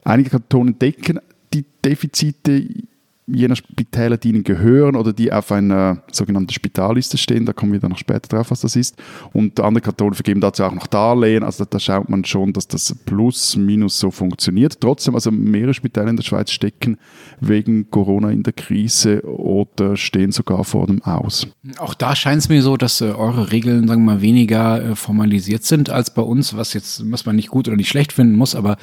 Einige 0.03 0.29
Kantone 0.29 0.73
decken 0.73 1.19
die 1.53 1.65
Defizite 1.83 2.67
jener 3.25 3.55
Spitäler, 3.55 4.17
die 4.17 4.29
ihnen 4.29 4.43
gehören 4.43 4.95
oder 4.95 5.13
die 5.13 5.31
auf 5.31 5.51
einer 5.51 6.03
sogenannten 6.11 6.51
Spitalliste 6.51 7.17
stehen. 7.17 7.45
Da 7.45 7.53
kommen 7.53 7.71
wir 7.71 7.79
dann 7.79 7.91
noch 7.91 7.97
später 7.97 8.27
drauf, 8.27 8.51
was 8.51 8.61
das 8.61 8.75
ist. 8.75 9.01
Und 9.31 9.59
andere 9.59 9.81
Kantone 9.81 10.13
vergeben 10.13 10.41
dazu 10.41 10.63
auch 10.63 10.73
noch 10.73 10.87
Darlehen. 10.87 11.43
Also 11.43 11.65
da, 11.65 11.79
schaut 11.79 12.09
man 12.09 12.25
schon, 12.25 12.53
dass 12.53 12.67
das 12.67 12.93
plus 13.05 13.55
minus 13.55 13.99
so 13.99 14.11
funktioniert. 14.11 14.79
Trotzdem, 14.81 15.15
also 15.15 15.31
mehrere 15.31 15.73
Spitäler 15.73 16.09
in 16.09 16.17
der 16.17 16.23
Schweiz 16.23 16.51
stecken 16.51 16.97
wegen 17.39 17.89
Corona 17.89 18.29
in 18.31 18.43
der 18.43 18.53
Krise 18.53 19.21
oder 19.23 19.95
stehen 19.95 20.31
sogar 20.31 20.63
vor 20.63 20.87
dem 20.87 21.01
Aus. 21.03 21.47
Auch 21.77 21.93
da 21.93 22.15
scheint 22.15 22.41
es 22.41 22.49
mir 22.49 22.61
so, 22.61 22.77
dass 22.77 23.01
äh, 23.01 23.05
eure 23.05 23.51
Regeln, 23.51 23.87
sagen 23.87 24.03
wir 24.05 24.15
mal, 24.15 24.21
weniger 24.21 24.83
äh, 24.83 24.95
formalisiert 24.95 25.63
sind 25.63 25.89
als 25.89 26.13
bei 26.13 26.21
uns, 26.21 26.55
was 26.55 26.73
jetzt, 26.73 27.09
was 27.11 27.25
man 27.25 27.35
nicht 27.35 27.49
gut 27.49 27.67
oder 27.67 27.77
nicht 27.77 27.89
schlecht 27.89 28.13
finden 28.13 28.35
muss, 28.35 28.55
aber 28.55 28.77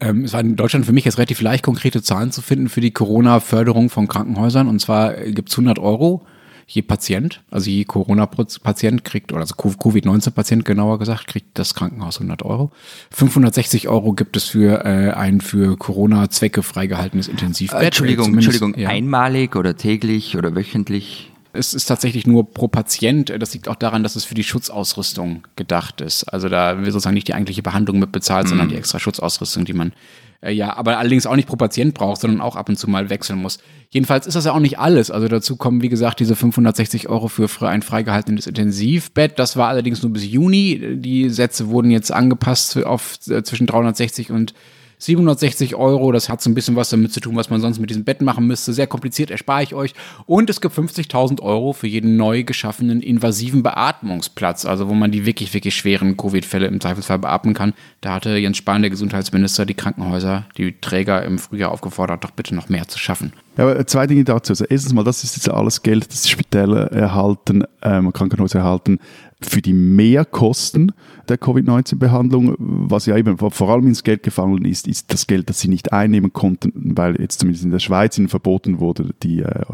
Ähm, 0.00 0.24
es 0.24 0.32
war 0.32 0.40
in 0.40 0.56
Deutschland 0.56 0.86
für 0.86 0.92
mich 0.92 1.04
jetzt 1.04 1.18
relativ 1.18 1.40
leicht, 1.40 1.64
konkrete 1.64 2.02
Zahlen 2.02 2.32
zu 2.32 2.42
finden 2.42 2.68
für 2.68 2.80
die 2.80 2.92
Corona-Förderung 2.92 3.90
von 3.90 4.08
Krankenhäusern. 4.08 4.68
Und 4.68 4.80
zwar 4.80 5.14
gibt's 5.14 5.54
100 5.54 5.78
Euro 5.78 6.24
je 6.68 6.82
Patient, 6.82 7.42
also 7.50 7.70
je 7.70 7.84
Corona-Patient 7.84 9.02
kriegt, 9.02 9.32
oder 9.32 9.40
also 9.40 9.54
Covid-19-Patient 9.54 10.66
genauer 10.66 10.98
gesagt, 10.98 11.26
kriegt 11.26 11.58
das 11.58 11.74
Krankenhaus 11.74 12.18
100 12.18 12.42
Euro. 12.42 12.70
560 13.10 13.88
Euro 13.88 14.12
gibt 14.12 14.36
es 14.36 14.44
für 14.44 14.84
äh, 14.84 15.12
ein 15.12 15.40
für 15.40 15.78
Corona-Zwecke 15.78 16.62
freigehaltenes 16.62 17.26
Intensivbett. 17.26 17.82
Äh, 17.82 17.86
Entschuldigung, 17.86 18.34
Entschuldigung, 18.34 18.78
ja. 18.78 18.90
einmalig 18.90 19.56
oder 19.56 19.76
täglich 19.76 20.36
oder 20.36 20.54
wöchentlich? 20.54 21.32
Es 21.52 21.74
ist 21.74 21.86
tatsächlich 21.86 22.26
nur 22.26 22.50
pro 22.52 22.68
Patient. 22.68 23.32
Das 23.38 23.54
liegt 23.54 23.68
auch 23.68 23.76
daran, 23.76 24.02
dass 24.02 24.16
es 24.16 24.24
für 24.24 24.34
die 24.34 24.44
Schutzausrüstung 24.44 25.46
gedacht 25.56 26.00
ist. 26.00 26.24
Also 26.24 26.48
da 26.48 26.78
wird 26.78 26.92
sozusagen 26.92 27.14
nicht 27.14 27.28
die 27.28 27.34
eigentliche 27.34 27.62
Behandlung 27.62 27.98
mit 27.98 28.12
bezahlt, 28.12 28.44
mhm. 28.46 28.48
sondern 28.50 28.68
die 28.68 28.76
extra 28.76 28.98
Schutzausrüstung, 28.98 29.64
die 29.64 29.72
man 29.72 29.92
äh, 30.40 30.52
ja, 30.52 30.76
aber 30.76 30.98
allerdings 30.98 31.26
auch 31.26 31.36
nicht 31.36 31.48
pro 31.48 31.56
Patient 31.56 31.94
braucht, 31.94 32.20
sondern 32.20 32.40
auch 32.40 32.56
ab 32.56 32.68
und 32.68 32.76
zu 32.76 32.88
mal 32.88 33.10
wechseln 33.10 33.40
muss. 33.40 33.58
Jedenfalls 33.90 34.26
ist 34.26 34.34
das 34.34 34.44
ja 34.44 34.52
auch 34.52 34.60
nicht 34.60 34.78
alles. 34.78 35.10
Also 35.10 35.28
dazu 35.28 35.56
kommen, 35.56 35.82
wie 35.82 35.88
gesagt, 35.88 36.20
diese 36.20 36.36
560 36.36 37.08
Euro 37.08 37.28
für 37.28 37.48
ein 37.68 37.82
freigehaltenes 37.82 38.46
Intensivbett. 38.46 39.38
Das 39.38 39.56
war 39.56 39.68
allerdings 39.68 40.02
nur 40.02 40.12
bis 40.12 40.24
Juni. 40.24 40.96
Die 41.00 41.28
Sätze 41.30 41.68
wurden 41.68 41.90
jetzt 41.90 42.12
angepasst 42.12 42.76
auf 42.84 43.18
äh, 43.28 43.42
zwischen 43.42 43.66
360 43.66 44.30
und 44.30 44.54
760 44.98 45.74
Euro. 45.74 46.12
Das 46.12 46.28
hat 46.28 46.42
so 46.42 46.50
ein 46.50 46.54
bisschen 46.54 46.76
was 46.76 46.90
damit 46.90 47.12
zu 47.12 47.20
tun, 47.20 47.36
was 47.36 47.50
man 47.50 47.60
sonst 47.60 47.78
mit 47.78 47.90
diesem 47.90 48.04
Bett 48.04 48.20
machen 48.20 48.46
müsste. 48.46 48.72
Sehr 48.72 48.86
kompliziert, 48.86 49.30
erspare 49.30 49.62
ich 49.62 49.74
euch. 49.74 49.94
Und 50.26 50.50
es 50.50 50.60
gibt 50.60 50.76
50.000 50.76 51.40
Euro 51.40 51.72
für 51.72 51.86
jeden 51.86 52.16
neu 52.16 52.44
geschaffenen 52.44 53.00
invasiven 53.00 53.62
Beatmungsplatz, 53.62 54.64
also 54.64 54.88
wo 54.88 54.94
man 54.94 55.10
die 55.10 55.26
wirklich, 55.26 55.54
wirklich 55.54 55.74
schweren 55.74 56.16
Covid-Fälle 56.16 56.66
im 56.66 56.80
Zweifelsfall 56.80 57.18
beatmen 57.18 57.54
kann. 57.54 57.74
Da 58.00 58.14
hatte 58.14 58.36
Jens 58.36 58.58
Spahn, 58.58 58.82
der 58.82 58.90
Gesundheitsminister, 58.90 59.66
die 59.66 59.74
Krankenhäuser, 59.74 60.46
die 60.56 60.74
Träger 60.80 61.22
im 61.24 61.38
Frühjahr 61.38 61.72
aufgefordert, 61.72 62.24
doch 62.24 62.30
bitte 62.30 62.54
noch 62.54 62.68
mehr 62.68 62.88
zu 62.88 62.98
schaffen. 62.98 63.32
Ja, 63.58 63.64
aber 63.68 63.86
zwei 63.88 64.06
Dinge 64.06 64.22
dazu. 64.22 64.52
Also 64.52 64.64
erstens 64.64 64.94
mal, 64.94 65.02
das 65.02 65.24
ist 65.24 65.36
jetzt 65.36 65.50
alles 65.50 65.82
Geld, 65.82 66.08
das 66.10 66.22
die 66.22 66.28
Spitäler 66.28 66.92
erhalten, 66.92 67.64
ähm, 67.82 68.12
Krankenhäuser 68.12 68.60
erhalten, 68.60 69.00
für 69.40 69.60
die 69.60 69.72
Mehrkosten 69.72 70.92
der 71.28 71.38
Covid-19-Behandlung, 71.38 72.54
was 72.58 73.06
ja 73.06 73.16
eben 73.16 73.36
vor 73.36 73.68
allem 73.68 73.88
ins 73.88 74.04
Geld 74.04 74.22
gefallen 74.22 74.64
ist, 74.64 74.86
ist 74.86 75.12
das 75.12 75.26
Geld, 75.26 75.50
das 75.50 75.58
sie 75.58 75.68
nicht 75.68 75.92
einnehmen 75.92 76.32
konnten, 76.32 76.72
weil 76.96 77.20
jetzt 77.20 77.40
zumindest 77.40 77.64
in 77.64 77.72
der 77.72 77.80
Schweiz 77.80 78.16
ihnen 78.16 78.28
verboten 78.28 78.78
wurde, 78.78 79.10
die 79.24 79.40
äh, 79.40 79.64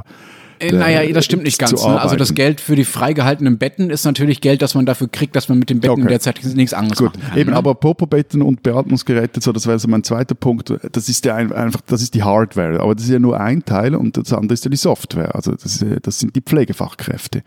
äh 0.58 0.73
naja, 0.73 1.12
das 1.12 1.25
stimmt 1.25 1.44
nicht 1.44 1.58
ganz. 1.58 1.73
Ne? 1.73 2.00
Also 2.00 2.16
das 2.16 2.34
Geld 2.34 2.61
für 2.61 2.76
die 2.76 2.84
freigehaltenen 2.84 3.58
Betten 3.58 3.90
ist 3.90 4.04
natürlich 4.04 4.40
Geld, 4.40 4.62
das 4.62 4.75
man 4.75 4.87
dafür 4.87 5.08
kriegt, 5.08 5.37
dass 5.37 5.49
man 5.49 5.58
mit 5.58 5.70
den 5.70 5.80
Betten 5.80 6.02
okay. 6.02 6.08
derzeit 6.08 6.44
nichts 6.44 6.75
anderes 6.75 6.99
Gut. 6.99 7.16
machen 7.16 7.28
kann. 7.28 7.38
Eben, 7.38 7.50
ne? 7.50 7.56
aber 7.56 7.75
Popo-Betten 7.75 8.42
und 8.42 8.62
Beatmungsgeräte, 8.62 9.40
so, 9.40 9.52
das 9.52 9.66
wäre 9.66 9.78
so 9.78 9.88
mein 9.88 10.04
zweiter 10.04 10.34
Punkt. 10.34 10.73
Das 10.92 11.08
ist 11.08 11.25
ja 11.25 11.37
einfach, 11.37 11.80
das 11.87 12.02
ist 12.02 12.14
die 12.14 12.23
Hardware, 12.23 12.80
aber 12.80 12.94
das 12.94 13.04
ist 13.04 13.11
ja 13.11 13.18
nur 13.18 13.40
ein 13.40 13.64
Teil 13.64 13.94
und 13.94 14.16
das 14.16 14.32
andere 14.32 14.54
ist 14.54 14.64
ja 14.64 14.70
die 14.70 14.76
Software. 14.76 15.34
Also 15.34 15.52
das, 15.52 15.82
ist, 15.82 15.84
das 16.06 16.18
sind 16.18 16.34
die 16.37 16.42
Pflegefachkräfte. 16.42 17.42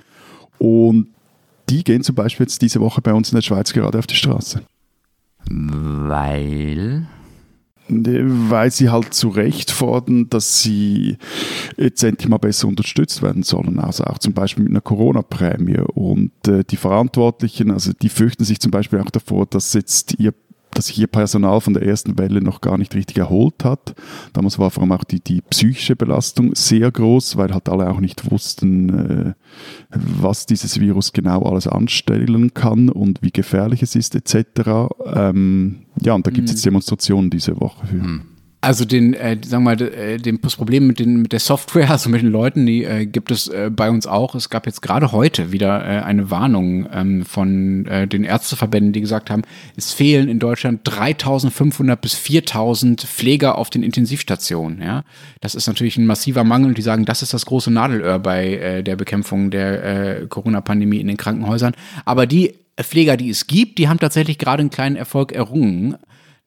Und 0.57 1.07
die 1.69 1.83
gehen 1.83 2.03
zum 2.03 2.15
Beispiel 2.15 2.45
jetzt 2.45 2.61
diese 2.61 2.79
Woche 2.79 3.01
bei 3.01 3.13
uns 3.13 3.31
in 3.31 3.35
der 3.35 3.41
Schweiz 3.41 3.73
gerade 3.73 3.99
auf 3.99 4.07
die 4.07 4.15
Straße. 4.15 4.61
Weil? 5.49 7.07
Weil 7.89 8.71
sie 8.71 8.89
halt 8.89 9.13
zu 9.13 9.29
Recht 9.29 9.71
fordern, 9.71 10.29
dass 10.29 10.61
sie 10.61 11.17
jetzt 11.77 12.03
endlich 12.03 12.27
mal 12.27 12.37
besser 12.37 12.67
unterstützt 12.67 13.21
werden 13.21 13.43
sollen. 13.43 13.79
Also 13.79 14.03
auch 14.03 14.17
zum 14.17 14.33
Beispiel 14.33 14.63
mit 14.63 14.71
einer 14.71 14.81
Corona-Prämie. 14.81 15.81
Und 15.93 16.31
äh, 16.47 16.63
die 16.63 16.77
Verantwortlichen, 16.77 17.71
also 17.71 17.91
die 17.93 18.09
fürchten 18.09 18.43
sich 18.43 18.59
zum 18.59 18.71
Beispiel 18.71 18.99
auch 18.99 19.11
davor, 19.11 19.45
dass 19.45 19.73
jetzt 19.73 20.19
ihr 20.19 20.33
dass 20.77 20.87
sich 20.87 20.99
ihr 20.99 21.07
Personal 21.07 21.59
von 21.59 21.73
der 21.73 21.83
ersten 21.83 22.19
Welle 22.19 22.39
noch 22.39 22.61
gar 22.61 22.77
nicht 22.77 22.93
richtig 22.93 23.17
erholt 23.17 23.63
hat. 23.63 23.95
Damals 24.33 24.59
war 24.59 24.69
vor 24.69 24.83
allem 24.83 24.91
auch 24.91 25.03
die, 25.03 25.19
die 25.19 25.41
psychische 25.41 25.95
Belastung 25.95 26.53
sehr 26.53 26.91
groß, 26.91 27.35
weil 27.35 27.51
halt 27.51 27.67
alle 27.67 27.89
auch 27.89 27.99
nicht 27.99 28.29
wussten, 28.29 28.89
äh, 28.89 29.33
was 29.89 30.45
dieses 30.45 30.79
Virus 30.79 31.13
genau 31.13 31.41
alles 31.43 31.67
anstellen 31.67 32.53
kann 32.53 32.89
und 32.89 33.23
wie 33.23 33.31
gefährlich 33.31 33.81
es 33.81 33.95
ist 33.95 34.13
etc. 34.13 34.93
Ähm, 35.13 35.85
ja, 35.99 36.13
und 36.13 36.27
da 36.27 36.31
gibt 36.31 36.45
es 36.45 36.51
jetzt 36.51 36.65
mhm. 36.65 36.69
Demonstrationen 36.69 37.29
diese 37.31 37.59
Woche. 37.59 37.87
Für. 37.87 37.95
Mhm. 37.95 38.36
Also 38.59 38.85
den, 38.85 39.13
äh, 39.13 39.37
sagen 39.45 39.63
wir 39.65 39.75
mal, 39.75 39.81
äh, 39.81 40.17
den, 40.17 40.41
das 40.41 40.55
Problem 40.55 40.87
mit, 40.87 40.97
den, 40.97 41.21
mit 41.21 41.31
der 41.31 41.39
Software, 41.39 41.91
also 41.91 42.09
mit 42.09 42.23
den 42.23 42.31
Leuten, 42.31 42.65
die 42.65 42.83
äh, 42.83 43.05
gibt 43.05 43.29
es 43.29 43.47
äh, 43.47 43.69
bei 43.71 43.89
uns 43.89 44.07
auch. 44.07 44.33
Es 44.33 44.49
gab 44.49 44.65
jetzt 44.65 44.81
gerade 44.81 45.11
heute 45.11 45.51
wieder 45.51 45.85
äh, 45.85 46.01
eine 46.01 46.31
Warnung 46.31 46.87
ähm, 46.91 47.23
von 47.23 47.85
äh, 47.85 48.07
den 48.07 48.23
Ärzteverbänden, 48.23 48.93
die 48.93 49.01
gesagt 49.01 49.29
haben, 49.29 49.43
es 49.75 49.93
fehlen 49.93 50.27
in 50.27 50.39
Deutschland 50.39 50.81
3500 50.85 52.01
bis 52.01 52.15
4000 52.15 53.01
Pfleger 53.01 53.59
auf 53.59 53.69
den 53.69 53.83
Intensivstationen. 53.83 54.81
Ja, 54.81 55.03
das 55.39 55.53
ist 55.53 55.67
natürlich 55.67 55.97
ein 55.97 56.07
massiver 56.07 56.43
Mangel. 56.43 56.69
Und 56.69 56.77
die 56.79 56.81
sagen, 56.81 57.05
das 57.05 57.21
ist 57.21 57.35
das 57.35 57.45
große 57.45 57.69
Nadelöhr 57.69 58.17
bei 58.17 58.55
äh, 58.55 58.83
der 58.83 58.95
Bekämpfung 58.95 59.51
der 59.51 59.83
äh, 60.21 60.25
Corona-Pandemie 60.27 60.99
in 60.99 61.07
den 61.07 61.17
Krankenhäusern. 61.17 61.73
Aber 62.05 62.25
die 62.25 62.55
Pfleger, 62.75 63.17
die 63.17 63.29
es 63.29 63.45
gibt, 63.45 63.77
die 63.77 63.87
haben 63.87 63.99
tatsächlich 63.99 64.39
gerade 64.39 64.61
einen 64.61 64.71
kleinen 64.71 64.95
Erfolg 64.95 65.31
errungen 65.31 65.95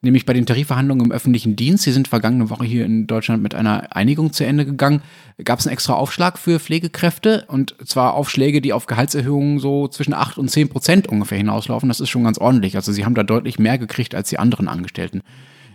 nämlich 0.01 0.25
bei 0.25 0.33
den 0.33 0.45
Tarifverhandlungen 0.45 1.05
im 1.05 1.11
öffentlichen 1.11 1.55
Dienst. 1.55 1.85
Die 1.85 1.91
sind 1.91 2.07
vergangene 2.07 2.49
Woche 2.49 2.65
hier 2.65 2.85
in 2.85 3.07
Deutschland 3.07 3.41
mit 3.41 3.55
einer 3.55 3.95
Einigung 3.95 4.33
zu 4.33 4.45
Ende 4.45 4.65
gegangen. 4.65 5.01
Gab 5.43 5.59
es 5.59 5.67
einen 5.67 5.73
extra 5.73 5.93
Aufschlag 5.93 6.37
für 6.37 6.59
Pflegekräfte 6.59 7.45
und 7.47 7.75
zwar 7.85 8.15
Aufschläge, 8.15 8.61
die 8.61 8.73
auf 8.73 8.87
Gehaltserhöhungen 8.87 9.59
so 9.59 9.87
zwischen 9.87 10.13
8 10.13 10.37
und 10.37 10.49
10 10.49 10.69
Prozent 10.69 11.07
ungefähr 11.07 11.37
hinauslaufen. 11.37 11.89
Das 11.89 11.99
ist 11.99 12.09
schon 12.09 12.23
ganz 12.23 12.37
ordentlich. 12.37 12.75
Also 12.75 12.91
sie 12.91 13.05
haben 13.05 13.15
da 13.15 13.23
deutlich 13.23 13.59
mehr 13.59 13.77
gekriegt 13.77 14.15
als 14.15 14.29
die 14.29 14.39
anderen 14.39 14.67
Angestellten 14.67 15.21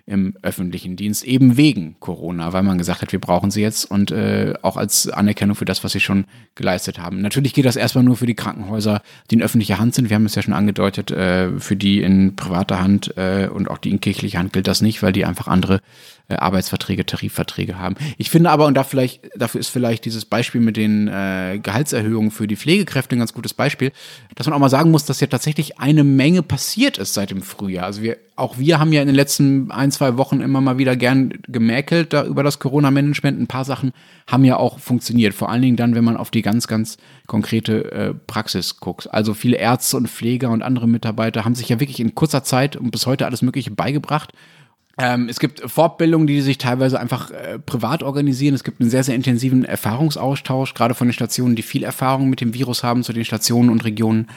im 0.06 0.36
öffentlichen 0.42 0.94
Dienst, 0.94 1.24
eben 1.24 1.56
wegen 1.56 1.96
Corona, 1.98 2.52
weil 2.52 2.62
man 2.62 2.78
gesagt 2.78 3.02
hat, 3.02 3.10
wir 3.10 3.20
brauchen 3.20 3.50
sie 3.50 3.60
jetzt 3.60 3.90
und 3.90 4.12
äh, 4.12 4.54
auch 4.62 4.76
als 4.76 5.08
Anerkennung 5.08 5.56
für 5.56 5.64
das, 5.64 5.82
was 5.82 5.92
sie 5.92 6.00
schon 6.00 6.26
geleistet 6.54 7.00
haben. 7.00 7.20
Natürlich 7.20 7.52
geht 7.52 7.64
das 7.64 7.74
erstmal 7.74 8.04
nur 8.04 8.16
für 8.16 8.26
die 8.26 8.36
Krankenhäuser, 8.36 9.02
die 9.30 9.34
in 9.34 9.42
öffentlicher 9.42 9.80
Hand 9.80 9.96
sind. 9.96 10.08
Wir 10.08 10.14
haben 10.14 10.24
es 10.24 10.36
ja 10.36 10.42
schon 10.42 10.54
angedeutet, 10.54 11.10
äh, 11.10 11.58
für 11.58 11.74
die 11.74 12.02
in 12.02 12.36
privater 12.36 12.80
Hand 12.80 13.16
äh, 13.16 13.48
und 13.52 13.68
auch 13.68 13.78
die 13.78 13.90
in 13.90 14.00
kirchlicher 14.00 14.38
Hand 14.38 14.52
gilt 14.52 14.68
das 14.68 14.80
nicht, 14.80 15.02
weil 15.02 15.12
die 15.12 15.24
einfach 15.24 15.48
andere 15.48 15.80
äh, 16.28 16.34
Arbeitsverträge, 16.34 17.06
Tarifverträge 17.06 17.78
haben. 17.78 17.94
Ich 18.18 18.30
finde 18.30 18.50
aber, 18.50 18.66
und 18.66 18.74
da 18.74 18.82
vielleicht, 18.82 19.30
dafür 19.36 19.60
ist 19.60 19.68
vielleicht 19.68 20.04
dieses 20.04 20.24
Beispiel 20.24 20.60
mit 20.60 20.76
den 20.76 21.06
äh, 21.06 21.60
Gehaltserhöhungen 21.62 22.32
für 22.32 22.48
die 22.48 22.56
Pflegekräfte 22.56 23.14
ein 23.14 23.20
ganz 23.20 23.32
gutes 23.32 23.54
Beispiel, 23.54 23.92
dass 24.34 24.46
man 24.46 24.54
auch 24.54 24.58
mal 24.58 24.68
sagen 24.68 24.90
muss, 24.90 25.04
dass 25.04 25.20
ja 25.20 25.28
tatsächlich 25.28 25.78
eine 25.78 26.02
Menge 26.02 26.42
passiert 26.42 26.98
ist 26.98 27.14
seit 27.14 27.30
dem 27.30 27.42
Frühjahr. 27.42 27.86
Also 27.86 28.02
wir, 28.02 28.16
auch 28.34 28.58
wir 28.58 28.80
haben 28.80 28.92
ja 28.92 29.02
in 29.02 29.06
den 29.06 29.14
letzten 29.14 29.70
ein, 29.70 29.92
zwei 29.92 30.16
Wochen 30.16 30.40
immer 30.40 30.60
mal 30.60 30.78
wieder 30.78 30.96
gern 30.96 31.32
gemäkelt 31.46 32.12
da 32.12 32.24
über 32.24 32.42
das 32.42 32.58
Corona-Management. 32.58 33.40
Ein 33.40 33.46
paar 33.46 33.64
Sachen 33.64 33.92
haben 34.26 34.44
ja 34.44 34.56
auch 34.56 34.80
funktioniert. 34.80 35.32
Vor 35.32 35.48
allen 35.48 35.62
Dingen 35.62 35.76
dann, 35.76 35.94
wenn 35.94 36.04
man 36.04 36.16
auf 36.16 36.32
die 36.32 36.42
ganz, 36.42 36.66
ganz 36.66 36.98
konkrete 37.28 37.92
äh, 37.92 38.14
Praxis 38.26 38.78
guckt. 38.78 39.12
Also 39.12 39.32
viele 39.32 39.58
Ärzte 39.58 39.96
und 39.96 40.08
Pfleger 40.08 40.50
und 40.50 40.62
andere 40.62 40.88
Mitarbeiter 40.88 41.44
haben 41.44 41.54
sich 41.54 41.68
ja 41.68 41.78
wirklich 41.78 42.00
in 42.00 42.16
kurzer 42.16 42.42
Zeit 42.42 42.74
und 42.76 42.90
bis 42.90 43.06
heute 43.06 43.26
alles 43.26 43.42
Mögliche 43.42 43.70
beigebracht 43.70 44.32
ähm, 44.98 45.28
es 45.28 45.38
gibt 45.38 45.60
Fortbildungen, 45.70 46.26
die 46.26 46.40
sich 46.40 46.56
teilweise 46.56 46.98
einfach 46.98 47.30
äh, 47.30 47.58
privat 47.58 48.02
organisieren. 48.02 48.54
Es 48.54 48.64
gibt 48.64 48.80
einen 48.80 48.88
sehr, 48.88 49.04
sehr 49.04 49.14
intensiven 49.14 49.64
Erfahrungsaustausch, 49.64 50.72
gerade 50.72 50.94
von 50.94 51.08
den 51.08 51.12
Stationen, 51.12 51.54
die 51.54 51.62
viel 51.62 51.84
Erfahrung 51.84 52.30
mit 52.30 52.40
dem 52.40 52.54
Virus 52.54 52.82
haben, 52.82 53.02
zu 53.02 53.12
den 53.12 53.24
Stationen 53.24 53.68
und 53.68 53.84
Regionen, 53.84 54.28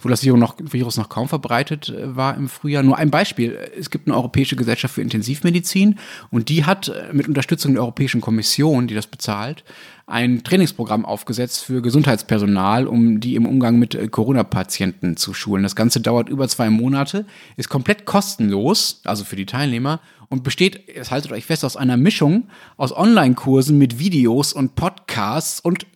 wo 0.00 0.08
das 0.08 0.24
Virus 0.24 0.40
noch, 0.40 0.56
Virus 0.60 0.96
noch 0.96 1.08
kaum 1.08 1.28
verbreitet 1.28 1.90
äh, 1.90 2.16
war 2.16 2.36
im 2.36 2.48
Frühjahr. 2.48 2.82
Nur 2.82 2.98
ein 2.98 3.12
Beispiel. 3.12 3.56
Es 3.78 3.90
gibt 3.90 4.08
eine 4.08 4.16
Europäische 4.16 4.56
Gesellschaft 4.56 4.94
für 4.94 5.02
Intensivmedizin 5.02 6.00
und 6.30 6.48
die 6.48 6.64
hat 6.64 6.88
äh, 6.88 7.12
mit 7.12 7.28
Unterstützung 7.28 7.74
der 7.74 7.82
Europäischen 7.82 8.20
Kommission, 8.20 8.88
die 8.88 8.94
das 8.94 9.06
bezahlt, 9.06 9.62
ein 10.08 10.42
Trainingsprogramm 10.42 11.04
aufgesetzt 11.04 11.64
für 11.64 11.82
Gesundheitspersonal, 11.82 12.86
um 12.86 13.20
die 13.20 13.34
im 13.34 13.46
Umgang 13.46 13.78
mit 13.78 13.94
äh, 13.94 14.08
Corona-Patienten 14.08 15.16
zu 15.16 15.34
schulen. 15.34 15.62
Das 15.62 15.76
Ganze 15.76 16.00
dauert 16.00 16.28
über 16.28 16.48
zwei 16.48 16.70
Monate, 16.70 17.26
ist 17.56 17.68
komplett 17.68 18.06
kostenlos, 18.06 19.02
also 19.04 19.24
für 19.24 19.36
die 19.36 19.46
Teilnehmer, 19.46 20.00
und 20.30 20.44
besteht, 20.44 20.88
jetzt 20.94 21.10
haltet 21.10 21.32
euch 21.32 21.46
fest, 21.46 21.64
aus 21.64 21.76
einer 21.76 21.96
Mischung 21.96 22.48
aus 22.76 22.96
Online-Kursen 22.96 23.76
mit 23.78 23.98
Videos 23.98 24.52
und 24.52 24.74
Podcasts 24.74 25.60
und 25.60 25.86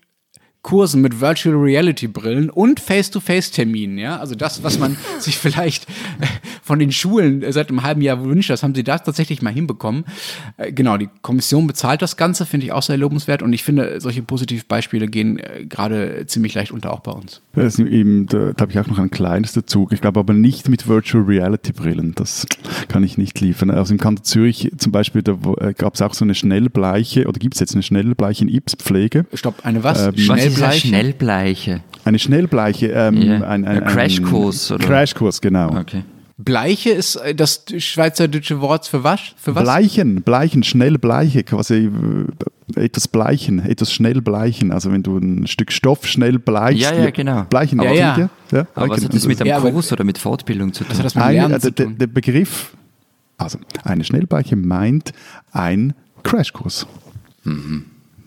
Kursen 0.63 1.01
mit 1.01 1.21
Virtual 1.21 1.57
Reality 1.57 2.07
Brillen 2.07 2.49
und 2.49 2.79
Face-to-Face-Terminen, 2.79 3.99
ja. 3.99 4.19
Also 4.19 4.37
das, 4.37 4.63
was 4.63 4.79
man 4.79 4.97
sich 5.19 5.37
vielleicht 5.37 5.89
äh, 6.21 6.27
von 6.63 6.79
den 6.79 6.93
Schulen 6.93 7.45
seit 7.53 7.69
einem 7.69 7.83
halben 7.83 8.01
Jahr 8.01 8.25
wünscht, 8.25 8.49
das 8.49 8.63
haben 8.63 8.75
sie 8.75 8.85
da 8.85 8.99
tatsächlich 8.99 9.43
mal 9.43 9.53
hinbekommen. 9.53 10.05
Äh, 10.57 10.73
genau, 10.73 10.97
die 10.99 11.09
Kommission 11.21 11.67
bezahlt 11.67 12.01
das 12.01 12.17
Ganze, 12.17 12.47
finde 12.47 12.67
ich 12.67 12.73
auch 12.73 12.83
sehr 12.83 12.97
lobenswert 12.97 13.43
und 13.43 13.53
ich 13.53 13.65
finde, 13.65 14.01
solche 14.01 14.23
Beispiele 14.23 15.09
gehen 15.09 15.39
äh, 15.39 15.67
gerade 15.67 16.27
ziemlich 16.27 16.55
leicht 16.55 16.71
unter 16.71 16.93
auch 16.93 17.01
bei 17.01 17.13
uns. 17.13 17.43
Das 17.55 17.79
eben, 17.81 18.27
da, 18.27 18.53
da 18.53 18.63
habe 18.63 18.73
ich 18.73 18.79
auch 18.79 18.87
noch 18.87 18.99
ein 18.99 19.11
kleines 19.11 19.53
dazu. 19.53 19.89
Ich 19.91 20.01
glaube 20.01 20.21
aber 20.21 20.33
nicht 20.33 20.69
mit 20.69 20.87
Virtual 20.87 21.25
Reality 21.25 21.73
Brillen. 21.73 22.15
Das 22.15 22.47
kann 22.87 23.03
ich 23.03 23.19
nicht 23.19 23.41
liefern. 23.41 23.71
Also 23.71 23.93
im 23.93 23.99
Kanton 23.99 24.25
Zürich 24.25 24.71
zum 24.79 24.93
Beispiel, 24.93 25.23
da 25.23 25.37
gab 25.77 25.95
es 25.95 26.03
auch 26.03 26.15
so 26.15 26.25
eine 26.25 26.35
Schnellbleiche 26.35 27.27
oder 27.27 27.39
gibt 27.39 27.55
es 27.55 27.61
jetzt 27.61 27.75
eine 27.75 27.83
Schnellbleiche 27.83 28.45
in 28.45 28.49
Ipspflege. 28.49 29.27
Stopp, 29.35 29.65
eine 29.65 29.83
was? 29.83 30.07
Ähm, 30.07 30.15
Schnellbleiche? 30.55 30.89
Schnellbleiche. 30.89 31.81
Eine 32.05 32.19
Schnellbleiche. 32.19 32.87
Ähm, 32.89 33.23
yeah. 33.23 33.49
ein, 33.49 33.65
ein, 33.65 33.83
ein, 33.83 33.85
Crashkurs? 33.85 34.75
Crashkurs, 34.79 35.41
genau. 35.41 35.77
Okay. 35.79 36.03
Bleiche 36.39 36.91
ist 36.91 37.17
äh, 37.17 37.35
das 37.35 37.65
schweizerdeutsche 37.79 38.61
Wort 38.61 38.87
für 38.87 39.05
was? 39.05 39.21
Für 39.37 39.55
was? 39.55 39.63
Bleichen, 39.63 40.23
bleichen, 40.23 40.63
schnell 40.65 40.99
bleiche, 40.99 41.45
quasi 41.45 41.89
äh, 42.77 42.81
etwas 42.85 43.07
bleichen, 43.07 43.65
etwas 43.65 43.93
schnell 43.93 44.21
bleichen. 44.23 44.73
Also 44.73 44.91
wenn 44.91 45.03
du 45.05 45.19
ein 45.19 45.47
Stück 45.47 45.71
Stoff 45.71 46.07
schnell 46.07 46.39
bleichst. 46.41 46.81
Ja, 46.83 46.95
ja, 46.95 47.11
genau. 47.11 47.45
Bleichen, 47.45 47.79
Aber- 47.79 47.91
aber, 47.91 47.99
Ja, 47.99 48.19
ja. 48.19 48.31
ja. 48.51 48.67
Aber 48.75 48.89
was 48.89 48.97
genau. 48.97 49.09
hat 49.09 49.15
das 49.15 49.27
mit 49.27 49.41
einem 49.41 49.49
Ja, 49.49 49.61
Kurs 49.61 49.93
oder 49.93 50.05
mit 50.05 50.19
Fortbildung 50.19 50.73
zu 50.73 50.85
tun? 50.85 50.97
das 51.01 51.15
mit 51.15 51.23
Ein, 51.23 51.35
Lernen 51.35 51.55
also 51.55 51.69
zu 51.69 51.75
der, 51.75 51.87
tun? 51.87 51.99
der 51.99 52.07
Begriff, 52.09 52.75
also 53.37 53.59
eine 53.85 54.03
Schnellbleiche 54.03 54.57
meint 54.57 55.13
ein 55.53 55.93
Crashkurs. 56.25 56.87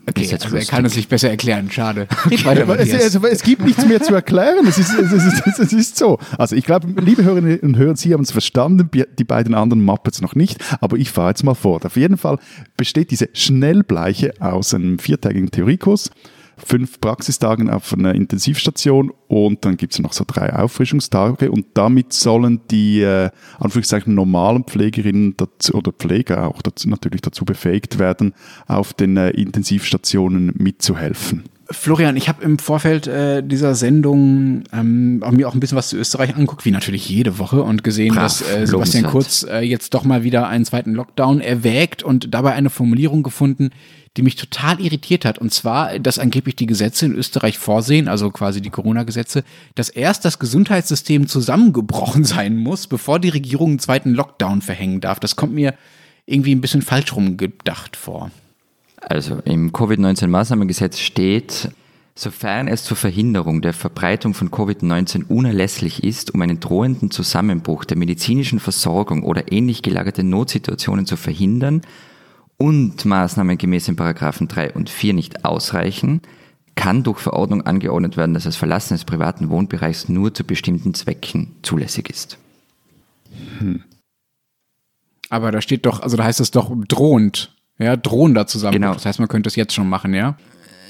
Okay, 0.08 0.32
also 0.32 0.56
er 0.56 0.64
kann 0.64 0.84
es 0.84 0.94
sich 0.94 1.08
besser 1.08 1.30
erklären, 1.30 1.68
schade. 1.70 2.06
Weiter, 2.44 2.78
es, 2.78 2.94
also, 2.94 3.26
es 3.26 3.42
gibt 3.42 3.64
nichts 3.64 3.84
mehr 3.86 4.00
zu 4.00 4.14
erklären. 4.14 4.64
Es 4.66 4.78
ist, 4.78 4.96
es 4.96 5.12
ist, 5.12 5.58
es 5.58 5.72
ist 5.72 5.96
so. 5.96 6.18
Also 6.38 6.54
ich 6.54 6.64
glaube, 6.64 6.88
liebe 7.00 7.24
Hörerinnen 7.24 7.58
und 7.60 7.76
Hörer, 7.76 7.96
Sie 7.96 8.12
haben 8.12 8.22
es 8.22 8.30
verstanden, 8.30 8.88
die 9.18 9.24
beiden 9.24 9.54
anderen 9.54 9.84
Muppets 9.84 10.20
noch 10.20 10.36
nicht, 10.36 10.58
aber 10.80 10.96
ich 10.96 11.10
fahre 11.10 11.30
jetzt 11.30 11.42
mal 11.42 11.54
fort. 11.54 11.84
Auf 11.84 11.96
jeden 11.96 12.18
Fall 12.18 12.38
besteht 12.76 13.10
diese 13.10 13.28
Schnellbleiche 13.32 14.34
aus 14.38 14.74
einem 14.74 15.00
viertägigen 15.00 15.50
Theoriekurs, 15.50 16.10
fünf 16.56 17.00
Praxistagen 17.00 17.68
auf 17.70 17.92
einer 17.92 18.14
Intensivstation 18.14 19.12
und 19.28 19.64
dann 19.64 19.76
gibt 19.76 19.92
es 19.92 19.98
noch 19.98 20.12
so 20.12 20.24
drei 20.26 20.54
Auffrischungstage 20.54 21.50
und 21.50 21.66
damit 21.74 22.12
sollen 22.12 22.60
die 22.70 23.02
äh, 23.02 23.30
Anführungszeichen 23.58 24.14
normalen 24.14 24.64
Pflegerinnen 24.64 25.36
dazu, 25.36 25.74
oder 25.74 25.92
Pfleger 25.92 26.46
auch 26.46 26.62
dazu, 26.62 26.88
natürlich 26.88 27.20
dazu 27.20 27.44
befähigt 27.44 27.98
werden, 27.98 28.32
auf 28.66 28.94
den 28.94 29.16
äh, 29.16 29.30
Intensivstationen 29.30 30.52
mitzuhelfen. 30.56 31.44
Florian, 31.70 32.16
ich 32.16 32.28
habe 32.28 32.44
im 32.44 32.58
Vorfeld 32.58 33.06
äh, 33.06 33.42
dieser 33.42 33.74
Sendung 33.74 34.64
ähm, 34.72 35.22
auch 35.24 35.32
mir 35.32 35.48
auch 35.48 35.54
ein 35.54 35.60
bisschen 35.60 35.76
was 35.76 35.88
zu 35.88 35.96
Österreich 35.96 36.34
angeguckt, 36.34 36.64
wie 36.64 36.70
natürlich 36.70 37.08
jede 37.08 37.38
Woche, 37.38 37.62
und 37.62 37.82
gesehen, 37.82 38.14
Brav, 38.14 38.22
dass 38.22 38.42
äh, 38.42 38.66
Sebastian 38.66 39.04
lobenswert. 39.04 39.10
Kurz 39.10 39.42
äh, 39.48 39.60
jetzt 39.60 39.94
doch 39.94 40.04
mal 40.04 40.22
wieder 40.22 40.48
einen 40.48 40.64
zweiten 40.64 40.92
Lockdown 40.92 41.40
erwägt 41.40 42.02
und 42.02 42.32
dabei 42.34 42.52
eine 42.52 42.70
Formulierung 42.70 43.22
gefunden, 43.22 43.70
die 44.16 44.22
mich 44.22 44.36
total 44.36 44.80
irritiert 44.80 45.24
hat. 45.24 45.38
Und 45.38 45.52
zwar, 45.52 45.98
dass 45.98 46.18
angeblich 46.18 46.56
die 46.56 46.66
Gesetze 46.66 47.06
in 47.06 47.14
Österreich 47.14 47.58
vorsehen, 47.58 48.08
also 48.08 48.30
quasi 48.30 48.60
die 48.60 48.70
Corona-Gesetze, 48.70 49.42
dass 49.74 49.88
erst 49.88 50.24
das 50.24 50.38
Gesundheitssystem 50.38 51.26
zusammengebrochen 51.26 52.24
sein 52.24 52.56
muss, 52.56 52.86
bevor 52.86 53.18
die 53.18 53.28
Regierung 53.28 53.70
einen 53.70 53.78
zweiten 53.80 54.10
Lockdown 54.10 54.62
verhängen 54.62 55.00
darf. 55.00 55.18
Das 55.20 55.36
kommt 55.36 55.52
mir 55.52 55.74
irgendwie 56.26 56.54
ein 56.54 56.60
bisschen 56.60 56.82
falsch 56.82 57.14
rumgedacht 57.14 57.96
vor. 57.96 58.30
Also 59.08 59.36
im 59.44 59.72
Covid-19-Maßnahmengesetz 59.72 60.98
steht, 60.98 61.70
sofern 62.16 62.66
es 62.66 62.82
zur 62.82 62.96
Verhinderung 62.96 63.62
der 63.62 63.72
Verbreitung 63.72 64.34
von 64.34 64.50
Covid-19 64.50 65.28
unerlässlich 65.28 66.02
ist, 66.02 66.34
um 66.34 66.42
einen 66.42 66.58
drohenden 66.58 67.12
Zusammenbruch 67.12 67.84
der 67.84 67.96
medizinischen 67.96 68.58
Versorgung 68.58 69.22
oder 69.22 69.52
ähnlich 69.52 69.82
gelagerte 69.82 70.24
Notsituationen 70.24 71.06
zu 71.06 71.16
verhindern 71.16 71.82
und 72.56 73.04
Maßnahmen 73.04 73.58
gemäß 73.58 73.84
den 73.84 73.94
Paragraphen 73.94 74.48
3 74.48 74.72
und 74.72 74.90
4 74.90 75.14
nicht 75.14 75.44
ausreichen, 75.44 76.20
kann 76.74 77.04
durch 77.04 77.20
Verordnung 77.20 77.62
angeordnet 77.62 78.16
werden, 78.16 78.34
dass 78.34 78.42
das 78.42 78.56
Verlassen 78.56 78.94
des 78.94 79.04
privaten 79.04 79.50
Wohnbereichs 79.50 80.08
nur 80.08 80.34
zu 80.34 80.42
bestimmten 80.42 80.94
Zwecken 80.94 81.54
zulässig 81.62 82.10
ist. 82.10 82.38
Aber 85.30 85.52
da 85.52 85.60
steht 85.60 85.86
doch, 85.86 86.00
also 86.00 86.16
da 86.16 86.24
heißt 86.24 86.40
es 86.40 86.50
doch 86.50 86.72
drohend. 86.88 87.55
Ja, 87.78 87.96
drohender 87.96 88.46
Zusammenbruch. 88.46 88.80
Genau. 88.80 88.94
Das 88.94 89.06
heißt, 89.06 89.18
man 89.18 89.28
könnte 89.28 89.48
es 89.48 89.56
jetzt 89.56 89.74
schon 89.74 89.88
machen, 89.88 90.14
ja? 90.14 90.36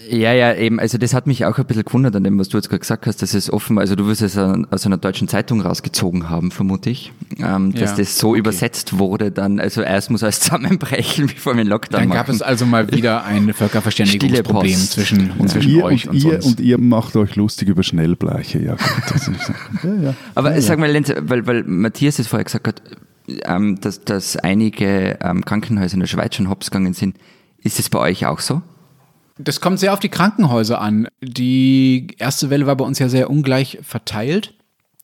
Ja, 0.08 0.32
ja, 0.32 0.54
eben, 0.54 0.78
also 0.78 0.98
das 0.98 1.14
hat 1.14 1.26
mich 1.26 1.44
auch 1.46 1.58
ein 1.58 1.64
bisschen 1.66 1.84
gewundert 1.84 2.14
an 2.14 2.22
dem, 2.22 2.38
was 2.38 2.48
du 2.48 2.56
jetzt 2.58 2.68
gerade 2.68 2.78
gesagt 2.78 3.08
hast, 3.08 3.22
dass 3.22 3.34
es 3.34 3.52
offen, 3.52 3.76
also 3.76 3.96
du 3.96 4.06
wirst 4.06 4.22
es 4.22 4.38
aus 4.38 4.86
einer 4.86 4.98
deutschen 4.98 5.26
Zeitung 5.26 5.60
rausgezogen 5.60 6.30
haben, 6.30 6.52
vermute 6.52 6.90
ich, 6.90 7.10
ähm, 7.38 7.72
dass 7.72 7.90
Ja, 7.90 7.96
das 7.96 8.16
so 8.16 8.28
okay. 8.30 8.38
übersetzt 8.38 8.98
wurde 9.00 9.32
dann, 9.32 9.58
also 9.58 9.82
erst 9.82 10.10
muss 10.12 10.22
alles 10.22 10.38
zusammenbrechen, 10.42 11.26
bevor 11.26 11.54
wir 11.54 11.62
einen 11.62 11.70
Lockdown 11.70 12.02
Dann 12.02 12.08
machen. 12.10 12.18
gab 12.18 12.28
es 12.28 12.40
also 12.40 12.66
mal 12.66 12.92
wieder 12.92 13.24
ein 13.24 13.52
Völkerverständigungsproblem 13.52 14.70
Stille 14.74 14.78
Post. 14.78 14.92
zwischen, 14.92 15.48
zwischen 15.48 15.70
ihr 15.72 15.82
euch 15.84 16.06
und, 16.06 16.14
und, 16.14 16.24
ihr 16.24 16.34
uns. 16.36 16.46
und 16.46 16.60
ihr 16.60 16.78
macht 16.78 17.16
euch 17.16 17.34
lustig 17.34 17.66
über 17.68 17.82
Schnellbleiche. 17.82 18.62
Ja, 18.62 18.76
gut, 18.76 19.20
ja, 19.82 19.94
ja. 20.10 20.14
Aber 20.36 20.60
sag 20.60 20.78
mal, 20.78 20.88
Lenz, 20.88 21.12
weil, 21.20 21.48
weil 21.48 21.64
Matthias 21.64 22.20
es 22.20 22.28
vorher 22.28 22.44
gesagt 22.44 22.68
hat, 22.68 22.80
ähm, 23.44 23.80
dass, 23.80 24.04
dass 24.04 24.36
einige 24.36 25.18
ähm, 25.22 25.44
Krankenhäuser 25.44 25.94
in 25.94 26.00
der 26.00 26.06
Schweiz 26.06 26.34
schon 26.34 26.48
hops 26.48 26.70
gegangen 26.70 26.94
sind, 26.94 27.16
ist 27.58 27.78
es 27.78 27.90
bei 27.90 27.98
euch 27.98 28.26
auch 28.26 28.40
so? 28.40 28.62
Das 29.38 29.60
kommt 29.60 29.78
sehr 29.78 29.92
auf 29.92 30.00
die 30.00 30.08
Krankenhäuser 30.08 30.80
an. 30.80 31.08
Die 31.20 32.08
erste 32.18 32.48
Welle 32.48 32.66
war 32.66 32.76
bei 32.76 32.84
uns 32.84 32.98
ja 32.98 33.08
sehr 33.08 33.28
ungleich 33.28 33.78
verteilt. 33.82 34.54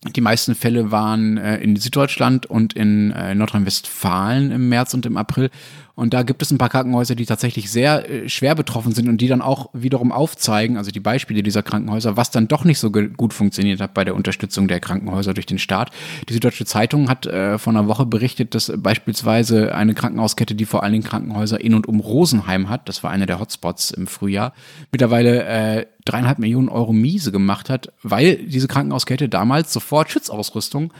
Die 0.04 0.20
meisten 0.20 0.56
Fälle 0.56 0.90
waren 0.90 1.36
äh, 1.36 1.58
in 1.58 1.76
Süddeutschland 1.76 2.46
und 2.46 2.72
in 2.72 3.12
äh, 3.12 3.36
Nordrhein-Westfalen 3.36 4.50
im 4.50 4.68
März 4.68 4.94
und 4.94 5.06
im 5.06 5.16
April. 5.16 5.48
Und 5.94 6.12
da 6.12 6.24
gibt 6.24 6.42
es 6.42 6.50
ein 6.50 6.58
paar 6.58 6.70
Krankenhäuser, 6.70 7.14
die 7.14 7.24
tatsächlich 7.24 7.70
sehr 7.70 8.10
äh, 8.10 8.28
schwer 8.28 8.56
betroffen 8.56 8.92
sind 8.92 9.08
und 9.08 9.20
die 9.20 9.28
dann 9.28 9.42
auch 9.42 9.70
wiederum 9.74 10.10
aufzeigen, 10.10 10.76
also 10.76 10.90
die 10.90 10.98
Beispiele 10.98 11.44
dieser 11.44 11.62
Krankenhäuser, 11.62 12.16
was 12.16 12.32
dann 12.32 12.48
doch 12.48 12.64
nicht 12.64 12.80
so 12.80 12.90
gut 12.90 13.32
funktioniert 13.32 13.80
hat 13.80 13.94
bei 13.94 14.02
der 14.02 14.16
Unterstützung 14.16 14.66
der 14.66 14.80
Krankenhäuser 14.80 15.34
durch 15.34 15.46
den 15.46 15.58
Staat. 15.58 15.92
Die 16.28 16.32
Süddeutsche 16.32 16.64
Zeitung 16.64 17.08
hat 17.08 17.26
äh, 17.26 17.56
vor 17.58 17.72
einer 17.72 17.86
Woche 17.86 18.04
berichtet, 18.04 18.56
dass 18.56 18.72
beispielsweise 18.76 19.72
eine 19.72 19.94
Krankenhauskette, 19.94 20.56
die 20.56 20.64
vor 20.64 20.82
allen 20.82 20.94
Dingen 20.94 21.04
Krankenhäuser 21.04 21.60
in 21.60 21.74
und 21.74 21.86
um 21.86 22.00
Rosenheim 22.00 22.68
hat, 22.68 22.88
das 22.88 23.04
war 23.04 23.12
einer 23.12 23.26
der 23.26 23.38
Hotspots 23.38 23.92
im 23.92 24.08
Frühjahr, 24.08 24.52
mittlerweile 24.90 25.44
äh, 25.44 25.86
dreieinhalb 26.04 26.38
Millionen 26.38 26.68
Euro 26.68 26.92
miese 26.92 27.32
gemacht 27.32 27.70
hat, 27.70 27.92
weil 28.02 28.36
diese 28.36 28.68
Krankenhauskette 28.68 29.28
damals 29.28 29.72
sofort 29.72 30.10
Schutzausrüstung 30.10 30.92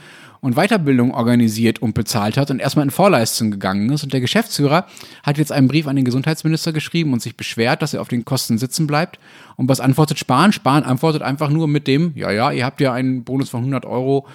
und 0.43 0.55
Weiterbildung 0.55 1.13
organisiert 1.13 1.81
und 1.81 1.93
bezahlt 1.93 2.35
hat 2.35 2.51
und 2.51 2.59
erstmal 2.59 2.83
in 2.83 2.91
Vorleistung 2.91 3.49
gegangen 3.49 3.89
ist. 3.89 4.03
Und 4.03 4.11
der 4.11 4.19
Geschäftsführer 4.19 4.87
hat 5.23 5.37
jetzt 5.37 5.53
einen 5.53 5.69
Brief 5.69 5.87
an 5.87 5.95
den 5.95 6.03
Gesundheitsminister 6.03 6.73
geschrieben 6.73 7.13
und 7.13 7.21
sich 7.21 7.37
beschwert, 7.37 7.81
dass 7.81 7.93
er 7.93 8.01
auf 8.01 8.09
den 8.09 8.25
Kosten 8.25 8.57
sitzen 8.57 8.85
bleibt. 8.85 9.19
Und 9.55 9.69
was 9.69 9.79
antwortet 9.79 10.19
Spahn? 10.19 10.51
Spahn 10.51 10.83
antwortet 10.83 11.21
einfach 11.21 11.49
nur 11.49 11.69
mit 11.69 11.87
dem, 11.87 12.11
ja, 12.15 12.29
ja, 12.29 12.51
ihr 12.51 12.65
habt 12.65 12.81
ja 12.81 12.91
einen 12.91 13.23
Bonus 13.23 13.49
von 13.49 13.61
100 13.61 13.85
Euro 13.85 14.27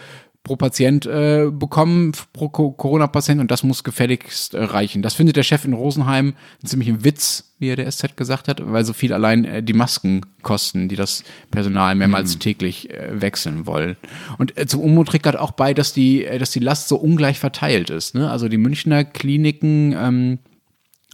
pro 0.45 0.57
Patient 0.57 1.05
äh, 1.05 1.51
bekommen, 1.53 2.13
pro 2.33 2.49
Co- 2.49 2.71
Corona-Patient 2.71 3.41
und 3.41 3.51
das 3.51 3.63
muss 3.63 3.85
gefälligst 3.85 4.55
äh, 4.55 4.63
reichen. 4.63 5.03
Das 5.03 5.15
findet 5.15 5.37
der 5.37 5.43
Chef 5.43 5.65
in 5.65 5.75
Rosenheim 5.75 6.29
einen 6.61 6.67
ziemlichen 6.67 7.05
Witz, 7.05 7.53
wie 7.59 7.69
er 7.69 7.77
der 7.77 7.91
SZ 7.91 8.17
gesagt 8.17 8.49
hat, 8.49 8.61
weil 8.65 8.85
so 8.85 8.93
viel 8.95 9.13
allein 9.13 9.45
äh, 9.45 9.63
die 9.63 9.75
Masken 9.75 10.23
kosten, 10.43 10.89
die 10.89 10.97
das 10.97 11.23
Personal 11.51 11.97
mehrmals 11.97 12.39
täglich 12.39 12.89
äh, 12.91 13.21
wechseln 13.21 13.67
wollen. 13.67 13.97
Und 14.39 14.57
äh, 14.57 14.67
zum 14.67 14.81
Unmut 14.81 15.09
trägt 15.09 15.27
halt 15.27 15.37
auch 15.37 15.51
bei, 15.51 15.75
dass 15.75 15.93
die, 15.93 16.25
äh, 16.25 16.39
dass 16.39 16.51
die 16.51 16.61
Last 16.61 16.89
so 16.89 16.97
ungleich 16.97 17.39
verteilt 17.39 17.91
ist. 17.91 18.15
Ne? 18.15 18.31
Also 18.31 18.49
die 18.49 18.59
Münchner 18.59 19.05
Kliniken, 19.05 19.93
ähm, 19.93 20.39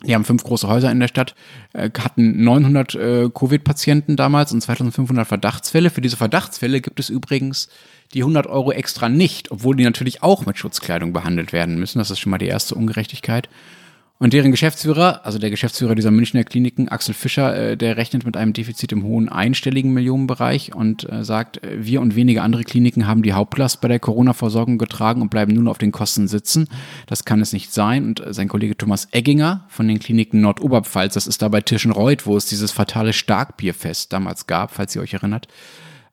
die 0.05 0.15
haben 0.15 0.25
fünf 0.25 0.45
große 0.45 0.69
Häuser 0.69 0.91
in 0.91 1.01
der 1.01 1.09
Stadt, 1.09 1.35
äh, 1.73 1.91
hatten 1.99 2.45
900 2.45 2.95
äh, 2.95 3.31
Covid-Patienten 3.31 4.17
damals 4.17 4.53
und 4.53 4.61
2500 4.61 5.27
Verdachtsfälle. 5.27 5.91
Für 5.91 6.01
diese 6.01 6.17
Verdachtsfälle 6.17 6.81
gibt 6.81 7.01
es 7.01 7.11
übrigens 7.11 7.69
die 8.13 8.23
100 8.23 8.47
Euro 8.47 8.73
extra 8.73 9.09
nicht, 9.09 9.51
obwohl 9.51 9.77
die 9.77 9.85
natürlich 9.85 10.23
auch 10.23 10.47
mit 10.47 10.59
Schutzkleidung 10.59 11.13
behandelt 11.13 11.53
werden 11.53 11.79
müssen. 11.79 11.99
Das 11.99 12.11
ist 12.11 12.21
schon 12.21 12.31
mal 12.31 12.39
die 12.39 12.47
erste 12.47 12.75
Ungerechtigkeit. 12.75 13.49
Und 14.25 14.33
deren 14.33 14.53
Geschäftsführer, 14.53 15.27
also 15.27 15.39
der 15.39 15.51
Geschäftsführer 15.51 15.95
dieser 15.95 16.11
Münchner 16.11 16.45
Kliniken, 16.45 16.89
Axel 16.89 17.13
Fischer, 17.13 17.55
äh, 17.55 17.77
der 17.77 17.99
rechnet 17.99 18.25
mit 18.25 18.39
einem 18.39 18.55
Defizit 18.55 18.91
im 18.91 19.03
hohen 19.03 19.29
einstelligen 19.29 19.93
Millionenbereich 19.93 20.75
und 20.75 21.07
äh, 21.13 21.23
sagt, 21.23 21.63
äh, 21.63 21.85
wir 21.85 22.01
und 22.01 22.17
wenige 22.17 22.41
andere 22.41 22.65
Kliniken 22.65 23.07
haben 23.07 23.23
die 23.23 23.35
Hauptlast 23.35 23.83
bei 23.83 23.89
der 23.89 24.01
Corona-Versorgung 24.01 24.79
getragen 24.79 25.21
und 25.21 25.29
bleiben 25.29 25.53
nun 25.53 25.69
auf 25.69 25.77
den 25.77 25.93
Kosten 25.93 26.27
sitzen. 26.27 26.69
Das 27.07 27.27
kann 27.27 27.43
es 27.43 27.53
nicht 27.53 27.75
sein. 27.75 28.07
Und 28.07 28.25
sein 28.31 28.49
Kollege 28.49 28.79
Thomas 28.79 29.09
Egginger 29.11 29.67
von 29.69 29.87
den 29.89 29.99
Kliniken 29.99 30.41
Nordoberpfalz, 30.41 31.13
das 31.13 31.27
ist 31.27 31.43
da 31.43 31.49
bei 31.49 31.61
Tirschenreuth, 31.61 32.25
wo 32.25 32.35
es 32.39 32.47
dieses 32.47 32.73
fatale 32.73 33.13
Starkbierfest 33.13 34.11
damals 34.11 34.47
gab, 34.47 34.71
falls 34.71 34.97
ihr 34.97 35.03
euch 35.03 35.13
erinnert, 35.13 35.49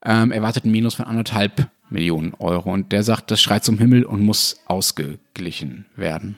ähm, 0.04 0.34
erwartet 0.34 0.66
ein 0.66 0.72
Minus 0.72 0.96
von 0.96 1.06
anderthalb 1.06 1.70
Millionen 1.90 2.34
Euro. 2.34 2.74
Und 2.74 2.92
der 2.92 3.04
sagt, 3.04 3.32
das 3.32 3.42
schreit 3.42 3.64
zum 3.64 3.78
Himmel 3.78 4.04
und 4.04 4.20
muss 4.20 4.60
ausgeglichen 4.66 5.86
werden. 5.96 6.36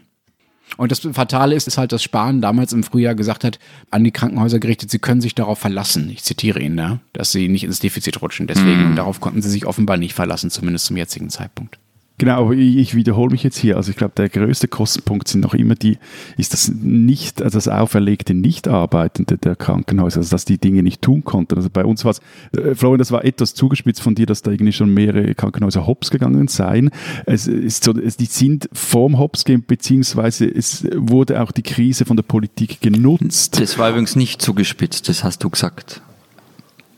Und 0.77 0.91
das 0.91 0.99
Fatale 0.99 1.55
ist, 1.55 1.67
ist 1.67 1.77
halt, 1.77 1.91
dass 1.91 2.03
Spahn 2.03 2.41
damals 2.41 2.73
im 2.73 2.83
Frühjahr 2.83 3.15
gesagt 3.15 3.43
hat, 3.43 3.59
an 3.91 4.03
die 4.03 4.11
Krankenhäuser 4.11 4.59
gerichtet, 4.59 4.89
sie 4.89 4.99
können 4.99 5.21
sich 5.21 5.35
darauf 5.35 5.59
verlassen, 5.59 6.09
ich 6.09 6.23
zitiere 6.23 6.59
ihn 6.59 6.77
da, 6.77 6.99
dass 7.13 7.31
sie 7.31 7.47
nicht 7.47 7.63
ins 7.63 7.79
Defizit 7.79 8.21
rutschen. 8.21 8.47
Deswegen, 8.47 8.85
und 8.87 8.95
darauf 8.95 9.19
konnten 9.19 9.41
sie 9.41 9.49
sich 9.49 9.65
offenbar 9.65 9.97
nicht 9.97 10.13
verlassen, 10.13 10.49
zumindest 10.49 10.85
zum 10.85 10.97
jetzigen 10.97 11.29
Zeitpunkt. 11.29 11.79
Genau, 12.19 12.45
aber 12.45 12.53
ich, 12.53 12.93
wiederhole 12.93 13.31
mich 13.31 13.43
jetzt 13.43 13.57
hier. 13.57 13.75
Also 13.75 13.89
ich 13.89 13.97
glaube, 13.97 14.13
der 14.15 14.29
größte 14.29 14.67
Kostenpunkt 14.67 15.27
sind 15.27 15.41
noch 15.41 15.55
immer 15.55 15.73
die, 15.73 15.97
ist 16.37 16.53
das 16.53 16.69
nicht, 16.69 17.41
also 17.41 17.57
das 17.57 17.67
auferlegte 17.67 18.35
Nichtarbeitende 18.35 19.37
der 19.37 19.55
Krankenhäuser, 19.55 20.19
also 20.19 20.29
dass 20.29 20.45
die 20.45 20.59
Dinge 20.59 20.83
nicht 20.83 21.01
tun 21.01 21.23
konnten. 21.23 21.55
Also 21.55 21.69
bei 21.71 21.83
uns 21.83 22.05
war 22.05 22.11
es, 22.11 22.21
äh, 22.57 22.75
Florian, 22.75 22.99
das 22.99 23.11
war 23.11 23.25
etwas 23.25 23.55
zugespitzt 23.55 24.01
von 24.01 24.13
dir, 24.13 24.27
dass 24.27 24.43
da 24.43 24.51
irgendwie 24.51 24.73
schon 24.73 24.93
mehrere 24.93 25.33
Krankenhäuser 25.33 25.87
hops 25.87 26.11
gegangen 26.11 26.47
seien. 26.47 26.91
Es 27.25 27.47
ist 27.47 27.83
so, 27.83 27.93
es, 27.99 28.15
die 28.15 28.25
sind 28.25 28.69
vorm 28.71 29.17
Hops 29.17 29.43
gehen, 29.43 29.63
beziehungsweise 29.65 30.45
es 30.45 30.85
wurde 30.95 31.41
auch 31.41 31.51
die 31.51 31.63
Krise 31.63 32.05
von 32.05 32.15
der 32.15 32.23
Politik 32.23 32.79
genutzt. 32.81 33.59
Das 33.59 33.79
war 33.79 33.89
übrigens 33.89 34.15
nicht 34.15 34.41
zugespitzt, 34.41 35.09
das 35.09 35.23
hast 35.23 35.43
du 35.43 35.49
gesagt. 35.49 36.01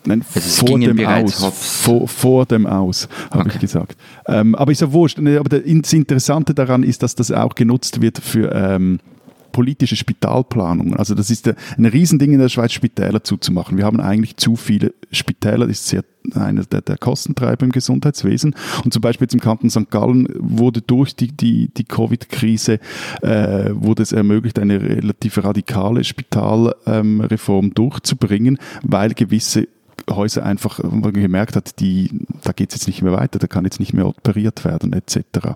Nein, 0.06 0.24
Also 0.34 0.66
vor 0.68 0.80
dem 0.80 1.06
Aus. 1.06 1.34
Vor, 1.36 2.08
vor, 2.08 2.46
dem 2.46 2.66
Aus, 2.66 3.08
habe 3.32 3.42
okay. 3.42 3.52
ich 3.56 3.60
gesagt. 3.60 3.98
Ähm, 4.28 4.56
aber 4.56 4.72
ist 4.72 4.82
ja 4.82 4.92
wurscht. 4.92 5.20
Aber 5.20 5.50
das 5.50 5.62
Interessante 5.62 6.54
daran 6.54 6.84
ist, 6.84 7.04
dass 7.04 7.16
das 7.16 7.32
auch 7.32 7.56
genutzt 7.56 8.02
wird 8.02 8.20
für 8.20 8.52
ähm, 8.54 9.00
politische 9.56 9.96
Spitalplanung. 9.96 10.98
Also 10.98 11.16
das 11.16 11.30
ist 11.30 11.48
ein 11.48 11.86
Riesending 11.86 12.34
in 12.34 12.40
der 12.40 12.50
Schweiz, 12.50 12.74
Spitäler 12.74 13.24
zuzumachen. 13.24 13.78
Wir 13.78 13.86
haben 13.86 14.02
eigentlich 14.02 14.36
zu 14.36 14.58
viele 14.58 14.94
Spitäler, 15.12 15.68
das 15.68 15.78
ist 15.78 15.88
sehr 15.88 16.04
einer 16.34 16.66
der, 16.66 16.82
der 16.82 16.98
Kostentreiber 16.98 17.64
im 17.64 17.72
Gesundheitswesen. 17.72 18.54
Und 18.84 18.92
zum 18.92 19.02
Beispiel 19.02 19.30
zum 19.30 19.40
Kanton 19.40 19.70
St. 19.70 19.90
Gallen 19.90 20.28
wurde 20.38 20.82
durch 20.82 21.16
die, 21.16 21.32
die, 21.32 21.70
die 21.70 21.86
Covid-Krise 21.86 22.80
äh, 23.22 23.70
wurde 23.72 24.04
es 24.04 24.12
ermöglicht, 24.12 24.60
eine 24.60 24.82
relativ 24.82 25.42
radikale 25.42 26.04
Spitalreform 26.04 27.66
ähm, 27.66 27.74
durchzubringen, 27.74 28.58
weil 28.84 29.14
gewisse 29.14 29.70
Häuser 30.10 30.46
einfach 30.46 30.80
gemerkt 30.80 31.56
hat, 31.56 31.80
die, 31.80 32.10
da 32.44 32.52
geht 32.52 32.70
es 32.70 32.76
jetzt 32.76 32.88
nicht 32.88 33.02
mehr 33.02 33.14
weiter, 33.14 33.40
da 33.40 33.48
kann 33.48 33.66
jetzt 33.66 33.80
nicht 33.80 33.94
mehr 33.94 34.08
operiert 34.08 34.64
werden 34.66 34.94
etc. 34.94 35.56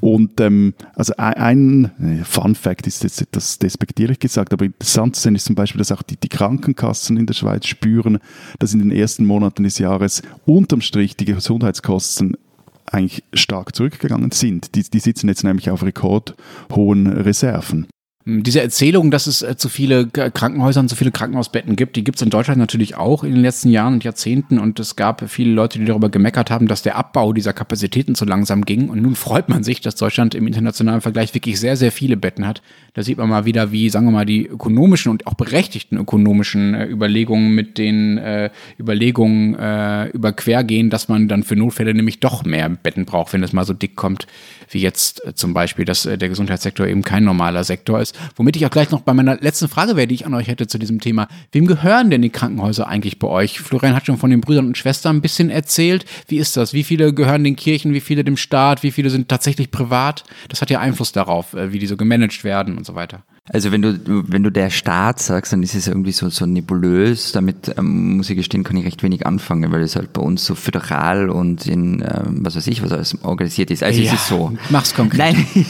Und 0.00 0.40
ähm, 0.40 0.74
also 0.94 1.14
ein, 1.16 1.90
ein 1.98 2.24
Fun 2.24 2.54
Fact 2.54 2.86
ist 2.86 3.02
jetzt 3.02 3.22
etwas 3.22 3.58
despektierlich 3.58 4.18
gesagt, 4.18 4.52
aber 4.52 4.66
interessant 4.66 5.16
zu 5.16 5.22
sehen 5.22 5.34
ist 5.34 5.46
zum 5.46 5.54
Beispiel, 5.54 5.78
dass 5.78 5.92
auch 5.92 6.02
die, 6.02 6.16
die 6.16 6.28
Krankenkassen 6.28 7.16
in 7.16 7.26
der 7.26 7.34
Schweiz 7.34 7.66
spüren, 7.66 8.18
dass 8.58 8.74
in 8.74 8.80
den 8.80 8.90
ersten 8.90 9.24
Monaten 9.24 9.62
des 9.62 9.78
Jahres 9.78 10.22
unterm 10.44 10.82
Strich 10.82 11.16
die 11.16 11.24
Gesundheitskosten 11.24 12.36
eigentlich 12.84 13.24
stark 13.32 13.74
zurückgegangen 13.74 14.30
sind. 14.30 14.74
Die, 14.74 14.82
die 14.82 15.00
sitzen 15.00 15.28
jetzt 15.28 15.44
nämlich 15.44 15.70
auf 15.70 15.82
rekordhohen 15.82 17.06
Reserven. 17.06 17.86
Diese 18.28 18.60
Erzählung, 18.60 19.12
dass 19.12 19.28
es 19.28 19.42
äh, 19.42 19.56
zu 19.56 19.68
viele 19.68 20.08
Krankenhäuser 20.08 20.80
und 20.80 20.88
zu 20.88 20.96
viele 20.96 21.12
Krankenhausbetten 21.12 21.76
gibt, 21.76 21.94
die 21.94 22.02
gibt 22.02 22.16
es 22.16 22.22
in 22.22 22.30
Deutschland 22.30 22.58
natürlich 22.58 22.96
auch 22.96 23.22
in 23.22 23.30
den 23.30 23.40
letzten 23.40 23.70
Jahren 23.70 23.94
und 23.94 24.02
Jahrzehnten. 24.02 24.58
Und 24.58 24.80
es 24.80 24.96
gab 24.96 25.30
viele 25.30 25.52
Leute, 25.52 25.78
die 25.78 25.84
darüber 25.84 26.08
gemeckert 26.08 26.50
haben, 26.50 26.66
dass 26.66 26.82
der 26.82 26.96
Abbau 26.96 27.32
dieser 27.32 27.52
Kapazitäten 27.52 28.16
zu 28.16 28.24
langsam 28.24 28.64
ging. 28.64 28.88
Und 28.88 29.00
nun 29.00 29.14
freut 29.14 29.48
man 29.48 29.62
sich, 29.62 29.80
dass 29.80 29.94
Deutschland 29.94 30.34
im 30.34 30.48
internationalen 30.48 31.02
Vergleich 31.02 31.34
wirklich 31.34 31.60
sehr, 31.60 31.76
sehr 31.76 31.92
viele 31.92 32.16
Betten 32.16 32.48
hat. 32.48 32.62
Da 32.94 33.04
sieht 33.04 33.16
man 33.16 33.28
mal 33.28 33.44
wieder, 33.44 33.70
wie, 33.70 33.90
sagen 33.90 34.06
wir 34.06 34.10
mal, 34.10 34.26
die 34.26 34.44
ökonomischen 34.44 35.12
und 35.12 35.28
auch 35.28 35.34
berechtigten 35.34 35.96
ökonomischen 35.96 36.74
äh, 36.74 36.86
Überlegungen 36.86 37.54
mit 37.54 37.78
den 37.78 38.18
äh, 38.18 38.50
Überlegungen 38.76 39.54
äh, 39.54 40.08
überquergehen, 40.08 40.90
dass 40.90 41.08
man 41.08 41.28
dann 41.28 41.44
für 41.44 41.54
Notfälle 41.54 41.94
nämlich 41.94 42.18
doch 42.18 42.44
mehr 42.44 42.68
Betten 42.70 43.04
braucht, 43.04 43.32
wenn 43.34 43.44
es 43.44 43.52
mal 43.52 43.64
so 43.64 43.72
dick 43.72 43.94
kommt, 43.94 44.26
wie 44.68 44.80
jetzt 44.80 45.24
äh, 45.24 45.32
zum 45.32 45.54
Beispiel, 45.54 45.84
dass 45.84 46.06
äh, 46.06 46.18
der 46.18 46.28
Gesundheitssektor 46.28 46.88
eben 46.88 47.02
kein 47.02 47.22
normaler 47.22 47.62
Sektor 47.62 48.00
ist. 48.00 48.15
Womit 48.36 48.56
ich 48.56 48.66
auch 48.66 48.70
gleich 48.70 48.90
noch 48.90 49.00
bei 49.00 49.14
meiner 49.14 49.36
letzten 49.36 49.68
Frage 49.68 49.96
wäre, 49.96 50.06
die 50.06 50.14
ich 50.14 50.26
an 50.26 50.34
euch 50.34 50.48
hätte 50.48 50.66
zu 50.66 50.78
diesem 50.78 51.00
Thema. 51.00 51.28
Wem 51.52 51.66
gehören 51.66 52.10
denn 52.10 52.22
die 52.22 52.30
Krankenhäuser 52.30 52.86
eigentlich 52.88 53.18
bei 53.18 53.28
euch? 53.28 53.60
Florian 53.60 53.94
hat 53.94 54.06
schon 54.06 54.18
von 54.18 54.30
den 54.30 54.40
Brüdern 54.40 54.66
und 54.66 54.78
Schwestern 54.78 55.16
ein 55.16 55.22
bisschen 55.22 55.50
erzählt. 55.50 56.04
Wie 56.28 56.38
ist 56.38 56.56
das? 56.56 56.72
Wie 56.72 56.84
viele 56.84 57.12
gehören 57.12 57.44
den 57.44 57.56
Kirchen? 57.56 57.94
Wie 57.94 58.00
viele 58.00 58.24
dem 58.24 58.36
Staat? 58.36 58.82
Wie 58.82 58.90
viele 58.90 59.10
sind 59.10 59.28
tatsächlich 59.28 59.70
privat? 59.70 60.24
Das 60.48 60.62
hat 60.62 60.70
ja 60.70 60.80
Einfluss 60.80 61.12
darauf, 61.12 61.54
äh, 61.54 61.72
wie 61.72 61.78
die 61.78 61.86
so 61.86 61.96
gemanagt 61.96 62.44
werden 62.44 62.76
und 62.76 62.86
so 62.86 62.94
weiter. 62.94 63.22
Also 63.48 63.70
wenn 63.70 63.80
du, 63.80 64.00
wenn 64.04 64.42
du 64.42 64.50
der 64.50 64.70
Staat 64.70 65.20
sagst, 65.20 65.52
dann 65.52 65.62
ist 65.62 65.74
es 65.74 65.86
irgendwie 65.86 66.10
so, 66.10 66.28
so 66.30 66.46
nebulös. 66.46 67.30
Damit 67.32 67.74
ähm, 67.78 68.16
muss 68.16 68.28
ich 68.28 68.36
gestehen, 68.36 68.64
kann 68.64 68.76
ich 68.76 68.84
recht 68.84 69.02
wenig 69.02 69.26
anfangen, 69.26 69.70
weil 69.70 69.82
es 69.82 69.94
halt 69.94 70.12
bei 70.12 70.20
uns 70.20 70.44
so 70.44 70.54
föderal 70.54 71.30
und 71.30 71.66
in, 71.66 72.00
ähm, 72.02 72.40
was 72.44 72.56
weiß 72.56 72.66
ich, 72.66 72.82
was 72.82 72.92
alles 72.92 73.22
organisiert 73.22 73.70
ist. 73.70 73.82
Also 73.84 74.00
ja, 74.00 74.12
es 74.12 74.20
ist 74.20 74.28
so. 74.28 74.52
Mach's 74.70 74.94
konkret. 74.94 75.18
Nein, 75.18 75.46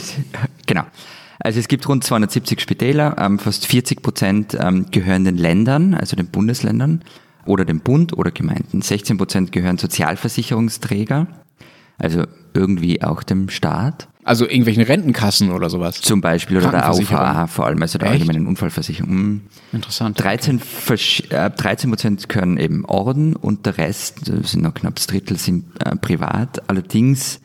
genau. 0.67 0.85
Also 1.39 1.61
es 1.61 1.69
gibt 1.69 1.89
rund 1.89 2.05
270 2.05 2.61
Spitäler, 2.61 3.17
ähm, 3.19 3.39
fast 3.39 3.67
40 3.67 4.03
Prozent 4.03 4.57
ähm, 4.59 4.87
gehören 4.91 5.25
den 5.25 5.37
Ländern, 5.37 5.95
also 5.95 6.17
den 6.17 6.29
Bundesländern 6.29 7.03
oder 7.45 7.65
dem 7.65 7.81
Bund 7.81 8.17
oder 8.17 8.31
Gemeinden. 8.31 8.83
16 8.83 9.19
Prozent 9.19 9.53
gehören 9.53 9.79
Sozialversicherungsträger, 9.79 11.27
also 11.99 12.25
irgendwie 12.55 13.03
auch 13.03 13.23
dem 13.23 13.49
Staat. 13.49 14.09
Also 14.25 14.45
irgendwelchen 14.45 14.83
Rentenkassen 14.83 15.53
oder 15.53 15.71
sowas. 15.71 16.01
Zum 16.01 16.21
Beispiel 16.21 16.57
oder 16.57 16.73
der 16.73 16.91
AUVA 16.91 17.47
vor 17.47 17.67
allem, 17.67 17.81
also 17.81 17.97
der 17.97 18.09
Echt? 18.09 18.23
allgemeinen 18.23 18.49
Unfallversicherung. 18.49 19.15
Mhm. 19.15 19.41
Interessant. 19.73 20.21
13, 20.21 20.61
äh, 21.31 21.51
13 21.51 21.91
Prozent 21.91 22.29
gehören 22.29 22.57
eben 22.57 22.85
Orden 22.87 23.37
und 23.37 23.67
der 23.67 23.79
Rest, 23.79 24.29
das 24.29 24.51
sind 24.51 24.63
noch 24.63 24.75
knapp 24.75 24.97
das 24.97 25.07
Drittel, 25.07 25.39
sind 25.39 25.67
äh, 25.81 25.95
privat. 25.95 26.69
Allerdings 26.69 27.41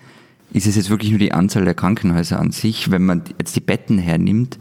ist 0.54 0.68
es 0.68 0.76
jetzt 0.76 0.90
wirklich 0.90 1.12
nur 1.12 1.20
die 1.20 1.32
Anzahl 1.32 1.66
der 1.66 1.74
Krankenhäuser 1.74 2.40
an 2.40 2.52
sich. 2.52 2.92
Wenn 2.92 3.06
man 3.06 3.24
jetzt 3.40 3.56
die 3.56 3.62
Betten 3.62 3.98
hernimmt, 3.98 4.60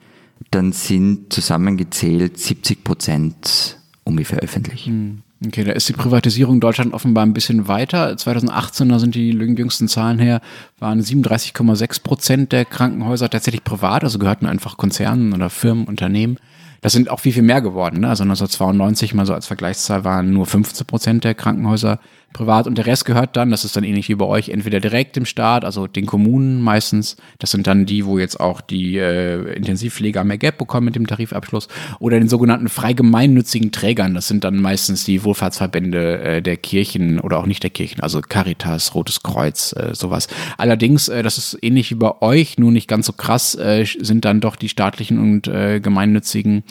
dann 0.50 0.72
sind 0.72 1.32
zusammengezählt 1.32 2.38
70 2.38 2.84
Prozent 2.84 3.78
ungefähr 4.04 4.38
öffentlich. 4.38 4.86
Hm. 4.86 5.22
Okay, 5.46 5.64
da 5.64 5.72
ist 5.72 5.88
die 5.88 5.94
Privatisierung 5.94 6.56
in 6.56 6.60
Deutschland 6.60 6.92
offenbar 6.92 7.24
ein 7.24 7.32
bisschen 7.32 7.66
weiter. 7.66 8.14
2018, 8.14 8.90
da 8.90 8.98
sind 8.98 9.14
die 9.14 9.30
jüngsten 9.30 9.88
Zahlen 9.88 10.18
her, 10.18 10.42
waren 10.78 11.00
37,6 11.00 12.02
Prozent 12.02 12.52
der 12.52 12.66
Krankenhäuser 12.66 13.30
tatsächlich 13.30 13.64
privat, 13.64 14.04
also 14.04 14.18
gehörten 14.18 14.44
einfach 14.44 14.76
Konzernen 14.76 15.32
oder 15.32 15.48
Firmen, 15.48 15.86
Unternehmen. 15.86 16.36
Das 16.82 16.92
sind 16.92 17.10
auch 17.10 17.20
viel, 17.20 17.32
viel 17.32 17.42
mehr 17.42 17.62
geworden. 17.62 18.00
Ne? 18.00 18.08
Also 18.08 18.22
1992 18.22 19.14
mal 19.14 19.24
so 19.24 19.32
als 19.32 19.46
Vergleichszahl 19.46 20.04
waren 20.04 20.30
nur 20.30 20.44
15 20.44 20.86
Prozent 20.86 21.24
der 21.24 21.34
Krankenhäuser 21.34 22.00
privat 22.32 22.66
und 22.66 22.78
der 22.78 22.86
Rest 22.86 23.04
gehört 23.04 23.36
dann, 23.36 23.50
das 23.50 23.64
ist 23.64 23.76
dann 23.76 23.84
ähnlich 23.84 24.08
wie 24.08 24.14
bei 24.14 24.24
euch, 24.24 24.50
entweder 24.50 24.80
direkt 24.80 25.16
dem 25.16 25.24
Staat, 25.24 25.64
also 25.64 25.86
den 25.86 26.06
Kommunen 26.06 26.60
meistens, 26.60 27.16
das 27.38 27.50
sind 27.50 27.66
dann 27.66 27.86
die, 27.86 28.06
wo 28.06 28.18
jetzt 28.18 28.38
auch 28.38 28.60
die 28.60 28.98
äh, 28.98 29.52
Intensivpfleger 29.54 30.22
mehr 30.24 30.38
Geld 30.38 30.58
bekommen 30.58 30.86
mit 30.86 30.96
dem 30.96 31.06
Tarifabschluss, 31.06 31.68
oder 31.98 32.18
den 32.18 32.28
sogenannten 32.28 32.68
frei 32.68 32.92
gemeinnützigen 32.92 33.72
Trägern, 33.72 34.14
das 34.14 34.28
sind 34.28 34.44
dann 34.44 34.56
meistens 34.56 35.04
die 35.04 35.24
Wohlfahrtsverbände 35.24 36.20
äh, 36.20 36.42
der 36.42 36.56
Kirchen 36.56 37.20
oder 37.20 37.38
auch 37.38 37.46
nicht 37.46 37.62
der 37.62 37.70
Kirchen, 37.70 38.00
also 38.00 38.20
Caritas, 38.20 38.94
Rotes 38.94 39.22
Kreuz, 39.22 39.74
äh, 39.76 39.94
sowas. 39.94 40.28
Allerdings, 40.56 41.08
äh, 41.08 41.22
das 41.22 41.36
ist 41.36 41.58
ähnlich 41.62 41.90
wie 41.90 41.96
bei 41.96 42.22
euch, 42.22 42.58
nur 42.58 42.70
nicht 42.70 42.88
ganz 42.88 43.06
so 43.06 43.12
krass, 43.12 43.56
äh, 43.56 43.84
sind 43.84 44.24
dann 44.24 44.40
doch 44.40 44.56
die 44.56 44.68
staatlichen 44.68 45.18
und 45.18 45.48
äh, 45.48 45.80
gemeinnützigen 45.80 46.62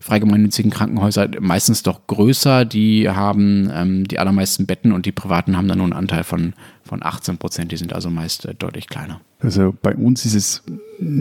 freigemeinnützigen 0.00 0.70
Krankenhäuser 0.70 1.28
meistens 1.40 1.82
doch 1.82 2.06
größer. 2.06 2.64
Die 2.64 3.08
haben 3.08 3.70
ähm, 3.72 4.08
die 4.08 4.18
allermeisten 4.18 4.66
Betten 4.66 4.92
und 4.92 5.04
die 5.04 5.12
privaten 5.12 5.56
haben 5.56 5.68
dann 5.68 5.78
nur 5.78 5.86
einen 5.86 5.92
Anteil 5.92 6.24
von, 6.24 6.54
von 6.84 7.02
18 7.02 7.36
Prozent. 7.36 7.70
Die 7.70 7.76
sind 7.76 7.92
also 7.92 8.08
meist 8.08 8.46
äh, 8.46 8.54
deutlich 8.54 8.88
kleiner. 8.88 9.20
Also 9.40 9.74
bei 9.80 9.94
uns 9.94 10.24
ist 10.24 10.34
es 10.34 10.62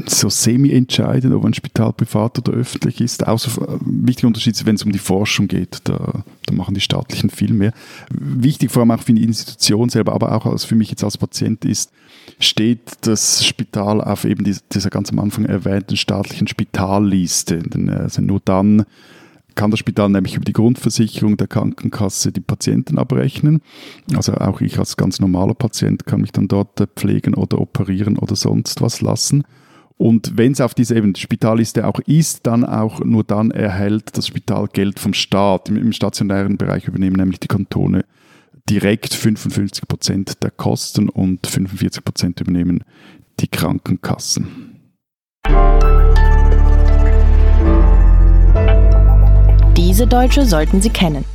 so 0.07 0.29
semi-entscheidend, 0.29 1.33
ob 1.33 1.45
ein 1.45 1.53
Spital 1.53 1.93
privat 1.93 2.37
oder 2.39 2.57
öffentlich 2.57 3.01
ist. 3.01 3.27
Außer 3.27 3.61
äh, 3.61 3.77
wichtiger 3.81 4.27
Unterschied 4.27 4.55
ist, 4.55 4.65
wenn 4.65 4.75
es 4.75 4.83
um 4.83 4.93
die 4.93 4.99
Forschung 4.99 5.49
geht. 5.49 5.81
Da, 5.83 6.23
da, 6.45 6.53
machen 6.53 6.73
die 6.73 6.81
staatlichen 6.81 7.29
viel 7.29 7.53
mehr. 7.53 7.73
Wichtig 8.09 8.71
vor 8.71 8.81
allem 8.81 8.91
auch 8.91 9.03
für 9.03 9.13
die 9.13 9.23
Institution 9.23 9.89
selber, 9.89 10.13
aber 10.13 10.33
auch 10.33 10.45
als 10.45 10.63
für 10.63 10.75
mich 10.75 10.89
jetzt 10.89 11.03
als 11.03 11.17
Patient 11.17 11.65
ist, 11.65 11.91
steht 12.39 12.91
das 13.01 13.45
Spital 13.45 14.01
auf 14.01 14.25
eben 14.25 14.43
dieser 14.43 14.89
ganz 14.89 15.11
am 15.11 15.19
Anfang 15.19 15.45
erwähnten 15.45 15.97
staatlichen 15.97 16.47
Spitalliste. 16.47 17.57
Denn, 17.57 17.89
also 17.89 18.21
nur 18.21 18.39
dann 18.43 18.85
kann 19.55 19.71
das 19.71 19.79
Spital 19.81 20.09
nämlich 20.09 20.35
über 20.35 20.45
die 20.45 20.53
Grundversicherung 20.53 21.35
der 21.35 21.47
Krankenkasse 21.47 22.31
die 22.31 22.39
Patienten 22.39 22.97
abrechnen. 22.97 23.61
Also 24.15 24.33
auch 24.35 24.61
ich 24.61 24.79
als 24.79 24.95
ganz 24.95 25.19
normaler 25.19 25.53
Patient 25.53 26.05
kann 26.05 26.21
mich 26.21 26.31
dann 26.31 26.47
dort 26.47 26.79
pflegen 26.95 27.33
oder 27.33 27.59
operieren 27.59 28.17
oder 28.17 28.37
sonst 28.37 28.81
was 28.81 29.01
lassen. 29.01 29.43
Und 29.97 30.37
wenn 30.37 30.53
es 30.53 30.61
auf 30.61 30.73
dieser 30.73 30.95
eben 30.95 31.13
Spitalliste 31.13 31.85
auch 31.85 31.99
ist, 32.05 32.47
dann 32.47 32.63
auch 32.63 33.03
nur 33.03 33.25
dann 33.25 33.51
erhält 33.51 34.17
das 34.17 34.27
Spital 34.27 34.69
Geld 34.71 34.97
vom 34.97 35.13
Staat. 35.13 35.67
Im, 35.67 35.75
im 35.75 35.91
stationären 35.91 36.55
Bereich 36.55 36.87
übernehmen 36.87 37.17
nämlich 37.17 37.41
die 37.41 37.49
Kantone 37.49 38.05
direkt 38.69 39.13
55 39.13 39.87
Prozent 39.87 40.43
der 40.43 40.51
Kosten 40.51 41.09
und 41.09 41.47
45 41.47 42.03
Prozent 42.03 42.39
übernehmen 42.39 42.83
die 43.39 43.47
Krankenkassen. 43.47 44.75
Diese 49.75 50.05
Deutsche 50.05 50.45
sollten 50.45 50.81
Sie 50.81 50.89
kennen. 50.89 51.25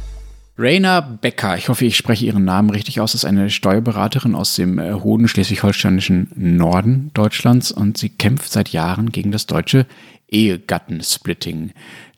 Raina 0.57 1.01
Becker, 1.01 1.57
ich 1.57 1.69
hoffe, 1.69 1.85
ich 1.85 1.97
spreche 1.97 2.27
Ihren 2.27 2.45
Namen 2.45 2.71
richtig 2.71 3.01
aus, 3.01 3.15
ist 3.15 3.25
eine 3.25 3.51
Steuerberaterin 3.51 4.37
aus 4.37 4.55
dem 4.55 4.79
äh, 4.79 4.93
hohen 4.93 5.27
schleswig-holsteinischen 5.27 6.31
Norden 6.37 7.11
Deutschlands 7.13 7.73
und 7.73 7.99
sie 7.99 8.11
kämpft 8.11 8.53
seit 8.53 8.69
Jahren 8.69 9.11
gegen 9.11 9.33
das 9.33 9.47
deutsche 9.47 9.85
Ehegattensplitting. 10.29 11.73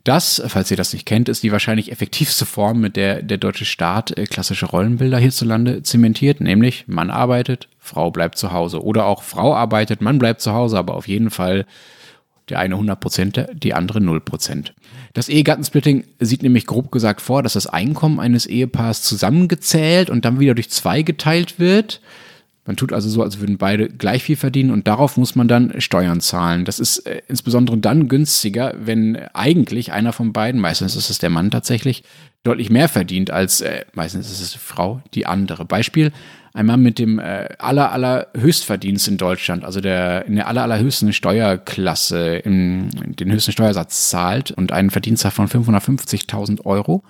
Das, 0.05 0.43
falls 0.49 0.71
ihr 0.71 0.77
das 0.77 0.93
nicht 0.93 1.07
kennt, 1.07 1.31
ist 1.31 1.45
die 1.45 1.51
wahrscheinlich 1.51 1.91
effektivste 1.91 2.45
Form, 2.45 2.81
mit 2.81 2.97
der 2.97 3.23
der 3.23 3.39
deutsche 3.39 3.65
Staat 3.65 4.17
äh, 4.19 4.27
klassische 4.27 4.67
Rollenbilder 4.67 5.19
hierzulande 5.19 5.83
zementiert, 5.83 6.43
nämlich 6.43 6.85
Mann 6.89 7.11
arbeitet, 7.11 7.69
Frau 7.79 8.11
bleibt 8.11 8.37
zu 8.37 8.53
Hause. 8.53 8.85
Oder 8.85 9.07
auch 9.07 9.23
Frau 9.23 9.55
arbeitet, 9.55 10.03
Mann 10.03 10.19
bleibt 10.19 10.43
zu 10.43 10.53
Hause, 10.53 10.77
aber 10.77 10.95
auf 10.95 11.09
jeden 11.09 11.31
Fall 11.31 11.65
der 12.49 12.59
eine 12.59 12.75
100 12.75 13.01
Prozent, 13.01 13.47
die 13.55 13.75
andere 13.75 14.01
0 14.01 14.21
Prozent. 14.21 14.75
Das 15.15 15.29
Ehegattensplitting 15.29 16.05
sieht 16.21 16.43
nämlich 16.43 16.67
grob 16.67 16.93
gesagt 16.93 17.21
vor, 17.21 17.43
dass 17.43 17.55
das 17.55 17.67
Einkommen 17.67 18.21
eines 18.21 18.47
Ehepaars 18.47 19.03
zusammengezählt 19.03 20.11
und 20.11 20.25
dann 20.25 20.41
wieder 20.41 20.55
durch 20.55 20.71
zwei 20.71 21.03
geteilt 21.03 21.59
wird 21.59 22.01
Man 22.67 22.77
tut 22.77 22.93
also 22.93 23.09
so, 23.09 23.23
als 23.23 23.39
würden 23.39 23.59
beide 23.59 23.89
gleich 23.89 24.25
viel 24.25 24.37
verdienen 24.37 24.73
und 24.73 24.89
darauf 24.89 25.17
muss 25.17 25.37
man 25.37 25.47
dann 25.47 25.81
Steuern 25.81 26.21
zahlen. 26.21 26.65
Das 26.65 26.81
ist 26.81 26.99
äh, 27.07 27.23
insbesondere 27.29 27.79
dann 27.79 28.09
günstiger, 28.09 28.75
wenn 28.77 29.17
eigentlich 29.33 29.93
einer 29.93 30.13
von 30.13 30.33
beiden, 30.33 30.61
meistens 30.61 30.97
ist 30.97 31.09
es 31.09 31.19
der 31.19 31.31
Mann 31.31 31.53
tatsächlich, 31.53 32.03
deutlich 32.43 32.69
mehr 32.69 32.89
verdient 32.89 33.31
als, 33.31 33.61
äh, 33.61 33.85
meistens 33.95 34.31
ist 34.31 34.41
es 34.41 34.53
die 34.53 34.59
Frau, 34.59 35.01
die 35.15 35.27
andere. 35.27 35.65
Beispiel, 35.65 36.13
ein 36.57 36.67
Mann 36.67 36.83
mit 36.83 36.99
dem 36.99 37.19
äh, 37.19 37.49
aller, 37.59 37.93
aller 37.93 38.29
Höchstverdienst 38.35 39.09
in 39.09 39.19
Deutschland, 39.19 39.63
also 39.63 39.83
der 39.83 40.25
in 40.25 40.37
der 40.37 40.49
aller, 40.49 40.63
allerhöchsten 40.63 41.13
Steuerklasse, 41.13 42.37
in, 42.37 42.89
den 43.15 43.31
höchsten 43.31 43.53
Steuersatz 43.53 44.09
zahlt 44.09 44.53
und 44.53 44.73
einen 44.73 44.89
Verdienst 44.89 45.27
hat 45.27 45.35
von 45.35 45.49
550.000 45.49 46.65
Euro. 46.65 47.05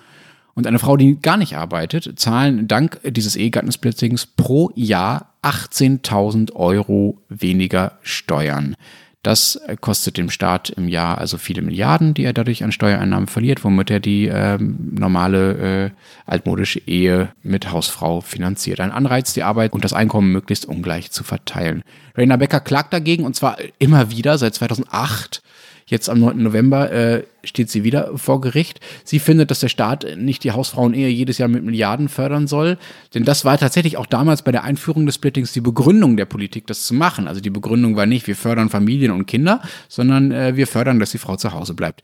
Und 0.55 0.67
eine 0.67 0.81
Frau, 0.81 0.97
die 0.97 1.21
gar 1.21 1.37
nicht 1.37 1.57
arbeitet, 1.57 2.19
zahlen 2.19 2.67
dank 2.67 2.99
dieses 3.05 3.37
Ehegattensplittings 3.37 4.27
pro 4.27 4.73
Jahr 4.75 5.35
18.000 5.43 6.55
Euro 6.55 7.19
weniger 7.29 7.99
Steuern. 8.03 8.75
Das 9.27 9.57
äh, 9.57 9.77
kostet 9.77 10.19
dem 10.19 10.31
Staat 10.31 10.71
im 10.71 10.87
Jahr 10.87 11.19
also 11.19 11.37
viele 11.37 11.61
Milliarden, 11.61 12.15
die 12.15 12.23
er 12.23 12.33
dadurch 12.33 12.63
an 12.63 12.71
Steuereinnahmen 12.71 13.27
verliert, 13.27 13.65
womit 13.65 13.91
er 13.91 13.99
die 13.99 14.29
äh, 14.29 14.57
normale 14.57 15.87
äh, 15.87 15.91
altmodische 16.27 16.79
Ehe 16.87 17.31
mit 17.43 17.73
Hausfrau 17.73 18.21
finanziert. 18.21 18.79
Ein 18.79 18.93
Anreiz, 18.93 19.33
die 19.33 19.43
Arbeit 19.43 19.73
und 19.73 19.83
das 19.83 19.93
Einkommen 19.93 20.31
möglichst 20.31 20.65
ungleich 20.65 21.11
zu 21.11 21.25
verteilen. 21.25 21.83
Rainer 22.17 22.39
Becker 22.39 22.61
klagt 22.61 22.93
dagegen 22.93 23.25
und 23.25 23.35
zwar 23.35 23.57
immer 23.81 24.13
wieder 24.13 24.39
seit 24.39 24.55
2008 24.55 25.43
Jetzt 25.89 26.11
am 26.11 26.19
9. 26.19 26.43
November 26.43 26.91
äh, 26.91 27.23
steht 27.45 27.71
sie 27.71 27.85
wieder 27.85 28.19
vor 28.19 28.41
Gericht. 28.41 28.81
Sie 29.05 29.21
findet, 29.21 29.53
dass 29.53 29.61
der 29.61 29.69
Staat 29.69 30.05
nicht 30.17 30.43
die 30.43 30.51
Hausfrauenehe 30.51 31.09
jedes 31.09 31.39
Jahr 31.39 31.49
mit 31.49 31.63
Milliarden 31.63 32.09
fördern 32.09 32.49
soll. 32.49 32.77
Denn 33.15 33.25
das 33.25 33.45
war 33.45 33.57
tatsächlich 33.57 33.97
auch 33.97 34.07
damals 34.07 34.43
bei 34.43 34.51
der 34.51 34.65
Einführung 34.65 35.07
des 35.07 35.15
Splittings 35.15 35.53
die 35.53 35.61
Begründung 35.61 36.17
der 36.17 36.25
Politik, 36.25 36.67
das 36.67 36.87
zu 36.87 36.95
machen. 36.95 37.29
Also 37.29 37.41
die 37.41 37.51
Begründung 37.51 37.95
war 37.95 38.07
nicht, 38.07 38.27
wir 38.27 38.35
fördern 38.35 38.69
Familien 38.69 39.13
und 39.13 39.27
Kinder, 39.27 39.63
sondern 39.89 40.33
äh, 40.33 40.57
wir 40.57 40.67
fördern, 40.67 40.99
dass 40.99 41.13
die 41.13 41.19
Frau 41.19 41.37
zu 41.37 41.53
Hause 41.53 41.75
bleibt. 41.75 42.03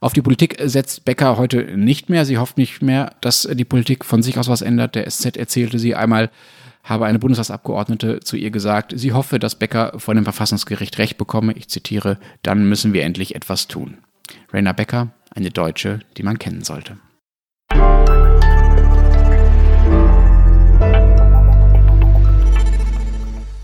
Auf 0.00 0.12
die 0.12 0.22
Politik 0.22 0.56
setzt 0.64 1.04
Becker 1.04 1.36
heute 1.36 1.76
nicht 1.76 2.10
mehr. 2.10 2.24
Sie 2.24 2.36
hofft 2.36 2.58
nicht 2.58 2.82
mehr, 2.82 3.14
dass 3.20 3.48
die 3.52 3.64
Politik 3.64 4.04
von 4.04 4.24
sich 4.24 4.38
aus 4.38 4.48
was 4.48 4.60
ändert. 4.60 4.96
Der 4.96 5.08
SZ 5.08 5.36
erzählte 5.36 5.78
sie 5.78 5.94
einmal, 5.94 6.30
habe 6.82 7.06
eine 7.06 7.18
Bundestagsabgeordnete 7.18 8.20
zu 8.20 8.36
ihr 8.36 8.50
gesagt, 8.50 8.92
sie 8.96 9.12
hoffe, 9.12 9.38
dass 9.38 9.54
Becker 9.54 9.92
vor 9.98 10.14
dem 10.14 10.24
Verfassungsgericht 10.24 10.98
Recht 10.98 11.18
bekomme. 11.18 11.52
Ich 11.52 11.68
zitiere, 11.68 12.18
dann 12.42 12.68
müssen 12.68 12.92
wir 12.92 13.02
endlich 13.02 13.34
etwas 13.34 13.68
tun. 13.68 13.98
Rainer 14.52 14.74
Becker, 14.74 15.08
eine 15.34 15.50
Deutsche, 15.50 16.00
die 16.16 16.22
man 16.22 16.38
kennen 16.38 16.64
sollte. 16.64 16.96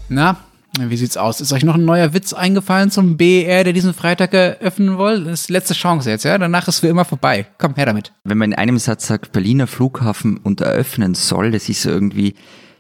Na, 0.09 0.37
wie 0.79 0.97
sieht's 0.97 1.17
aus? 1.17 1.41
Ist 1.41 1.53
euch 1.53 1.65
noch 1.65 1.75
ein 1.75 1.85
neuer 1.85 2.13
Witz 2.13 2.33
eingefallen 2.33 2.91
zum 2.91 3.17
BER, 3.17 3.65
der 3.65 3.73
diesen 3.73 3.95
Freitag 3.95 4.35
eröffnen 4.35 4.99
will? 4.99 5.25
Das 5.25 5.43
ist 5.43 5.51
letzte 5.51 5.75
Chance 5.75 6.11
jetzt, 6.11 6.25
ja? 6.25 6.37
Danach 6.39 6.69
ist 6.69 6.81
für 6.81 6.89
immer 6.89 7.05
vorbei. 7.05 7.47
Komm, 7.59 7.75
her 7.75 7.87
damit. 7.87 8.13
Wenn 8.25 8.39
man 8.39 8.53
in 8.53 8.59
einem 8.59 8.79
Satz 8.79 9.07
sagt, 9.07 9.33
Berliner 9.33 9.67
Flughafen 9.67 10.37
und 10.37 10.61
eröffnen 10.61 11.15
soll, 11.15 11.51
das 11.51 11.69
ist 11.69 11.85
irgendwie 11.87 12.35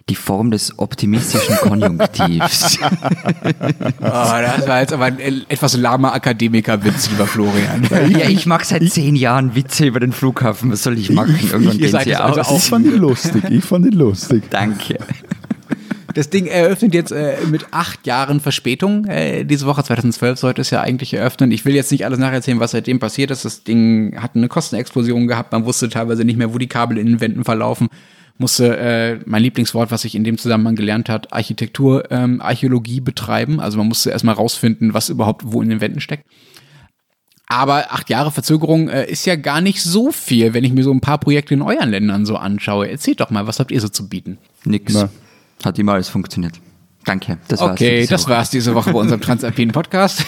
die 0.09 0.15
Form 0.15 0.53
des 0.53 0.79
optimistischen 0.79 1.57
Konjunktivs. 1.57 2.79
oh, 2.81 2.89
das 4.01 4.69
war 4.69 4.81
jetzt 4.81 4.93
aber 4.93 5.07
ein 5.07 5.19
etwas 5.49 5.77
lahmer 5.77 6.15
Akademikerwitz, 6.15 7.11
lieber 7.11 7.27
Florian. 7.27 7.89
Ja, 8.11 8.29
ich 8.29 8.47
mache 8.47 8.65
seit 8.65 8.89
zehn 8.89 9.17
Jahren 9.17 9.57
Witze 9.57 9.87
über 9.87 9.99
den 9.99 10.13
Flughafen. 10.13 10.71
Was 10.71 10.85
soll 10.85 10.97
ich 10.97 11.11
machen? 11.11 11.37
Irgendwann 11.43 11.79
gehen 11.79 11.89
sie 11.89 12.15
also 12.15 12.41
aus. 12.41 12.65
Ich 12.65 12.71
fand 12.71 12.87
ihn 12.87 12.99
lustig. 12.99 13.43
Ich 13.51 13.65
fand 13.65 13.85
ihn 13.87 13.95
lustig. 13.95 14.45
Danke. 14.49 14.99
Das 16.15 16.31
Ding 16.31 16.47
eröffnet 16.47 16.95
jetzt 16.95 17.11
äh, 17.11 17.39
mit 17.51 17.67
acht 17.73 18.07
Jahren 18.07 18.39
Verspätung. 18.39 19.07
Äh, 19.07 19.45
diese 19.45 19.67
Woche 19.67 19.83
2012 19.83 20.39
sollte 20.39 20.61
es 20.61 20.71
ja 20.71 20.81
eigentlich 20.83 21.13
eröffnen. 21.15 21.51
Ich 21.51 21.65
will 21.65 21.75
jetzt 21.75 21.91
nicht 21.91 22.07
alles 22.07 22.21
nacherzählen, 22.21 22.61
was 22.61 22.71
seitdem 22.71 23.01
passiert 23.01 23.33
ist. 23.33 23.45
Das 23.45 23.65
Ding 23.65 24.17
hat 24.23 24.37
eine 24.37 24.47
Kostenexplosion 24.47 25.27
gehabt. 25.27 25.53
Man 25.53 25.67
wusste 25.67 25.89
teilweise 25.89 26.25
nicht 26.25 26.39
mehr, 26.39 26.55
wo 26.55 26.59
die 26.59 26.69
Kabel 26.69 26.97
in 26.97 27.07
den 27.07 27.21
Wänden 27.21 27.45
verlaufen 27.45 27.89
musste 28.39 28.77
äh, 28.77 29.19
mein 29.25 29.43
Lieblingswort, 29.43 29.91
was 29.91 30.05
ich 30.05 30.15
in 30.15 30.25
dem 30.25 30.39
Zusammenhang 30.39 30.77
gelernt 30.77 31.09
hat, 31.09 31.33
Architektur, 31.33 32.11
ähm, 32.11 32.41
Archäologie 32.41 33.01
betreiben. 33.01 33.61
Also 33.61 33.79
man 33.79 33.89
musste 33.89 34.11
erstmal 34.11 34.35
rausfinden, 34.35 34.95
was 34.95 35.09
überhaupt 35.09 35.43
wo 35.47 35.63
in 35.63 35.69
den 35.69 35.81
Wänden 35.81 36.01
steckt. 36.01 36.25
Aber 37.49 37.93
acht 37.93 38.11
Jahre 38.11 38.33
Verzögerung 38.33 38.89
äh, 38.89 39.09
ist 39.09 39.25
ja 39.25 39.37
gar 39.37 39.61
nicht 39.61 39.81
so 39.83 40.11
viel, 40.11 40.53
wenn 40.53 40.65
ich 40.65 40.73
mir 40.73 40.83
so 40.83 40.93
ein 40.93 41.01
paar 41.01 41.19
Projekte 41.19 41.55
in 41.55 41.63
euren 41.63 41.91
Ländern 41.91 42.27
so 42.27 42.37
anschaue. 42.37 42.91
Erzählt 42.91 43.21
doch 43.21 43.31
mal, 43.31 43.47
was 43.47 43.61
habt 43.61 43.71
ihr 43.71 43.81
so 43.81 43.89
zu 43.89 44.09
bieten? 44.09 44.39
Nix. 44.65 44.95
Na. 44.95 45.09
Hat 45.65 45.79
immer 45.79 45.93
alles 45.93 46.09
funktioniert. 46.09 46.61
Danke. 47.05 47.39
Das 47.47 47.61
war's 47.61 47.71
okay, 47.71 48.07
das 48.07 48.29
war's 48.29 48.51
diese 48.51 48.75
Woche 48.75 48.93
bei 48.93 48.99
unserem 48.99 49.21
Transalpinen 49.21 49.73
Podcast. 49.73 50.27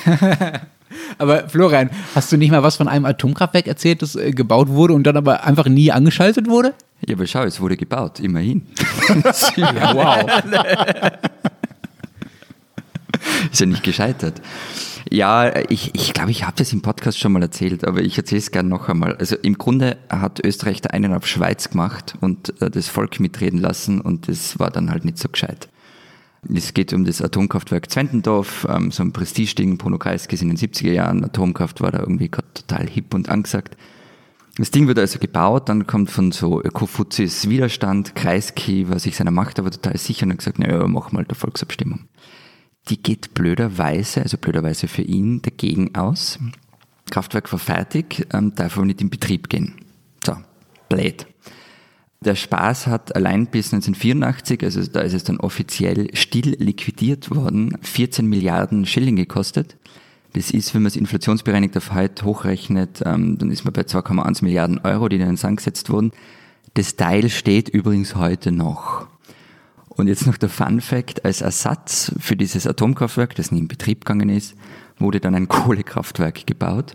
aber 1.19 1.49
Florian, 1.49 1.91
hast 2.15 2.31
du 2.31 2.37
nicht 2.37 2.53
mal 2.53 2.63
was 2.63 2.77
von 2.77 2.87
einem 2.87 3.05
Atomkraftwerk 3.05 3.67
erzählt, 3.67 4.01
das 4.01 4.15
äh, 4.15 4.31
gebaut 4.31 4.69
wurde 4.69 4.95
und 4.95 5.03
dann 5.03 5.17
aber 5.17 5.45
einfach 5.45 5.67
nie 5.67 5.91
angeschaltet 5.91 6.47
wurde? 6.47 6.75
Ja, 7.07 7.15
aber 7.15 7.27
schau, 7.27 7.45
es 7.45 7.61
wurde 7.61 7.77
gebaut, 7.77 8.21
immerhin. 8.21 8.67
ja, 9.57 9.95
wow. 9.95 10.31
Ist 13.53 13.61
ja 13.61 13.67
nicht 13.67 13.83
gescheitert. 13.83 14.41
Ja, 15.11 15.57
ich, 15.71 15.95
ich 15.95 16.13
glaube, 16.13 16.31
ich 16.31 16.45
habe 16.45 16.57
das 16.57 16.73
im 16.73 16.83
Podcast 16.83 17.19
schon 17.19 17.33
mal 17.33 17.43
erzählt, 17.43 17.87
aber 17.87 18.01
ich 18.01 18.19
erzähle 18.19 18.41
es 18.41 18.51
gerne 18.51 18.69
noch 18.69 18.89
einmal. 18.89 19.17
Also 19.17 19.37
im 19.37 19.57
Grunde 19.57 19.97
hat 20.11 20.45
Österreich 20.45 20.83
da 20.83 20.91
einen 20.91 21.15
auf 21.15 21.27
Schweiz 21.27 21.71
gemacht 21.71 22.15
und 22.21 22.61
äh, 22.61 22.71
das 22.71 22.89
Volk 22.89 23.19
mitreden 23.21 23.59
lassen 23.59 24.01
und 24.01 24.29
das 24.29 24.59
war 24.59 24.71
dann 24.71 24.91
halt 24.91 25.05
nicht 25.05 25.19
so 25.19 25.29
gescheit. 25.29 25.69
Es 26.55 26.75
geht 26.75 26.93
um 26.93 27.05
das 27.05 27.23
Atomkraftwerk 27.23 27.91
Zwentendorf, 27.91 28.67
ähm, 28.71 28.91
so 28.91 29.03
ein 29.03 29.13
Prestigeding. 29.13 29.79
Ist 29.79 30.43
in 30.43 30.49
den 30.49 30.57
70er 30.57 30.93
Jahren. 30.93 31.25
Atomkraft 31.25 31.81
war 31.81 31.91
da 31.91 32.01
irgendwie 32.01 32.29
gerade 32.29 32.49
total 32.55 32.87
hip 32.87 33.15
und 33.15 33.29
angesagt. 33.29 33.77
Das 34.59 34.73
Ding 34.73 34.89
wird 34.89 34.99
also 34.99 35.21
gebaut, 35.21 35.69
dann 35.69 35.87
kommt 35.87 36.11
von 36.11 36.33
so 36.33 36.61
Ökofuzis 36.61 37.49
Widerstand, 37.49 38.17
Kreisky 38.17 38.89
war 38.89 38.99
sich 38.99 39.15
seiner 39.15 39.31
Macht 39.31 39.61
aber 39.61 39.71
total 39.71 39.97
sicher 39.97 40.27
und 40.27 40.33
hat 40.33 40.39
gesagt, 40.39 40.59
naja, 40.59 40.85
mach 40.89 41.13
mal 41.13 41.25
der 41.25 41.37
Volksabstimmung. 41.37 42.09
Die 42.89 43.01
geht 43.01 43.35
blöderweise, 43.35 44.21
also 44.21 44.37
blöderweise 44.37 44.89
für 44.89 45.03
ihn, 45.03 45.43
dagegen 45.43 45.95
aus. 45.95 46.41
Kraftwerk 47.09 47.53
war 47.53 47.61
fertig, 47.61 48.27
ähm, 48.33 48.53
darf 48.57 48.77
aber 48.77 48.87
nicht 48.87 49.01
in 49.01 49.11
Betrieb 49.11 49.49
gehen. 49.49 49.77
So, 50.27 50.37
blöd. 50.89 51.27
Der 52.21 52.35
Spaß 52.35 52.89
hat 52.89 53.15
allein 53.15 53.47
bis 53.47 53.73
1984, 53.73 54.65
also 54.65 54.85
da 54.87 55.03
ist 55.03 55.15
es 55.15 55.23
dann 55.23 55.39
offiziell 55.39 56.09
still 56.17 56.57
liquidiert 56.59 57.33
worden, 57.33 57.79
14 57.83 58.27
Milliarden 58.27 58.87
Schilling 58.87 59.15
gekostet. 59.15 59.77
Das 60.35 60.51
ist, 60.51 60.75
wenn 60.75 60.83
man 60.83 60.89
es 60.89 60.97
inflationsbereinigt 60.97 61.77
auf 61.77 61.93
heute 61.93 62.25
hochrechnet, 62.25 63.03
ähm, 63.05 63.39
dann 63.39 63.51
ist 63.51 63.65
man 63.65 63.73
bei 63.73 63.83
2,1 63.83 64.45
Milliarden 64.45 64.79
Euro, 64.81 65.09
die 65.09 65.17
in 65.17 65.27
den 65.27 65.37
Sand 65.37 65.59
gesetzt 65.59 65.91
wurden. 65.91 66.13
Das 66.75 66.97
Teil 66.97 67.29
steht 67.31 67.69
übrigens 67.69 68.15
heute 68.15 68.53
noch. 68.53 69.07
Und 69.89 70.07
jetzt 70.07 70.27
noch 70.27 70.37
der 70.37 70.49
Fun 70.49 70.81
Fact, 70.81 71.25
als 71.25 71.41
Ersatz 71.41 72.13
für 72.21 72.37
dieses 72.37 72.67
Atomkraftwerk, 72.67 73.35
das 73.35 73.51
nie 73.51 73.59
in 73.59 73.69
Betrieb 73.69 74.05
gegangen 74.05 74.29
ist, 74.29 74.55
wurde 74.99 75.19
dann 75.19 75.35
ein 75.35 75.49
Kohlekraftwerk 75.49 76.47
gebaut 76.47 76.95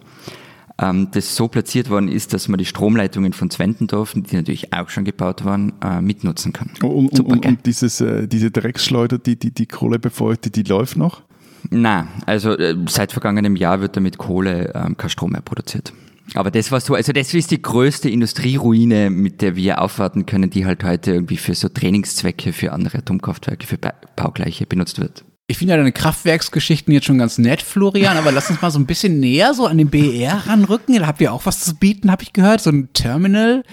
ähm, 0.79 1.09
das 1.11 1.35
so 1.35 1.47
platziert 1.47 1.89
worden 1.89 2.07
ist, 2.07 2.33
dass 2.33 2.47
man 2.47 2.57
die 2.57 2.65
Stromleitungen 2.65 3.33
von 3.33 3.49
Zwentendorf, 3.49 4.13
die 4.15 4.35
natürlich 4.35 4.73
auch 4.73 4.89
schon 4.89 5.05
gebaut 5.05 5.45
waren, 5.45 5.73
äh, 5.81 6.01
mitnutzen 6.01 6.53
kann. 6.53 6.71
Und, 6.81 7.15
Super, 7.15 7.31
und, 7.31 7.45
und 7.45 7.65
dieses, 7.65 8.01
äh, 8.01 8.27
diese 8.27 8.51
Drecksschleuder, 8.51 9.19
die, 9.19 9.37
die, 9.37 9.51
die 9.51 9.67
Kohle 9.67 9.99
befeuert, 9.99 10.55
die 10.55 10.63
läuft 10.63 10.97
noch? 10.97 11.21
Na, 11.69 12.07
also 12.25 12.57
äh, 12.57 12.75
seit 12.87 13.11
vergangenem 13.11 13.55
Jahr 13.55 13.81
wird 13.81 13.95
damit 13.95 14.17
Kohle 14.17 14.73
ähm, 14.75 14.97
kein 14.97 15.09
Strom 15.09 15.31
mehr 15.31 15.41
produziert. 15.41 15.93
Aber 16.35 16.51
das 16.51 16.71
war 16.71 16.79
so, 16.79 16.95
also 16.95 17.11
das 17.11 17.33
ist 17.33 17.51
die 17.51 17.61
größte 17.61 18.09
Industrieruine, 18.09 19.09
mit 19.09 19.41
der 19.41 19.55
wir 19.55 19.81
aufwarten 19.81 20.25
können, 20.25 20.49
die 20.49 20.65
halt 20.65 20.83
heute 20.83 21.11
irgendwie 21.11 21.37
für 21.37 21.53
so 21.53 21.69
Trainingszwecke 21.69 22.53
für 22.53 22.71
andere 22.71 22.99
Atomkraftwerke, 22.99 23.67
für 23.67 23.77
Baugleiche 24.15 24.65
benutzt 24.65 24.99
wird. 24.99 25.25
Ich 25.47 25.57
finde 25.57 25.73
ja 25.73 25.77
deine 25.77 25.91
Kraftwerksgeschichten 25.91 26.93
jetzt 26.93 27.05
schon 27.05 27.17
ganz 27.17 27.37
nett, 27.37 27.61
Florian, 27.61 28.15
aber 28.15 28.31
lass 28.31 28.49
uns 28.49 28.61
mal 28.61 28.71
so 28.71 28.79
ein 28.79 28.85
bisschen 28.85 29.19
näher 29.19 29.53
so 29.53 29.67
an 29.67 29.77
den 29.77 29.89
BER 29.89 30.47
ranrücken. 30.47 30.95
Da 30.95 31.05
habt 31.05 31.19
ihr 31.19 31.33
auch 31.33 31.45
was 31.45 31.59
zu 31.59 31.75
bieten, 31.75 32.09
habe 32.09 32.23
ich 32.23 32.31
gehört. 32.31 32.61
So 32.61 32.69
ein 32.69 32.93
Terminal, 32.93 33.63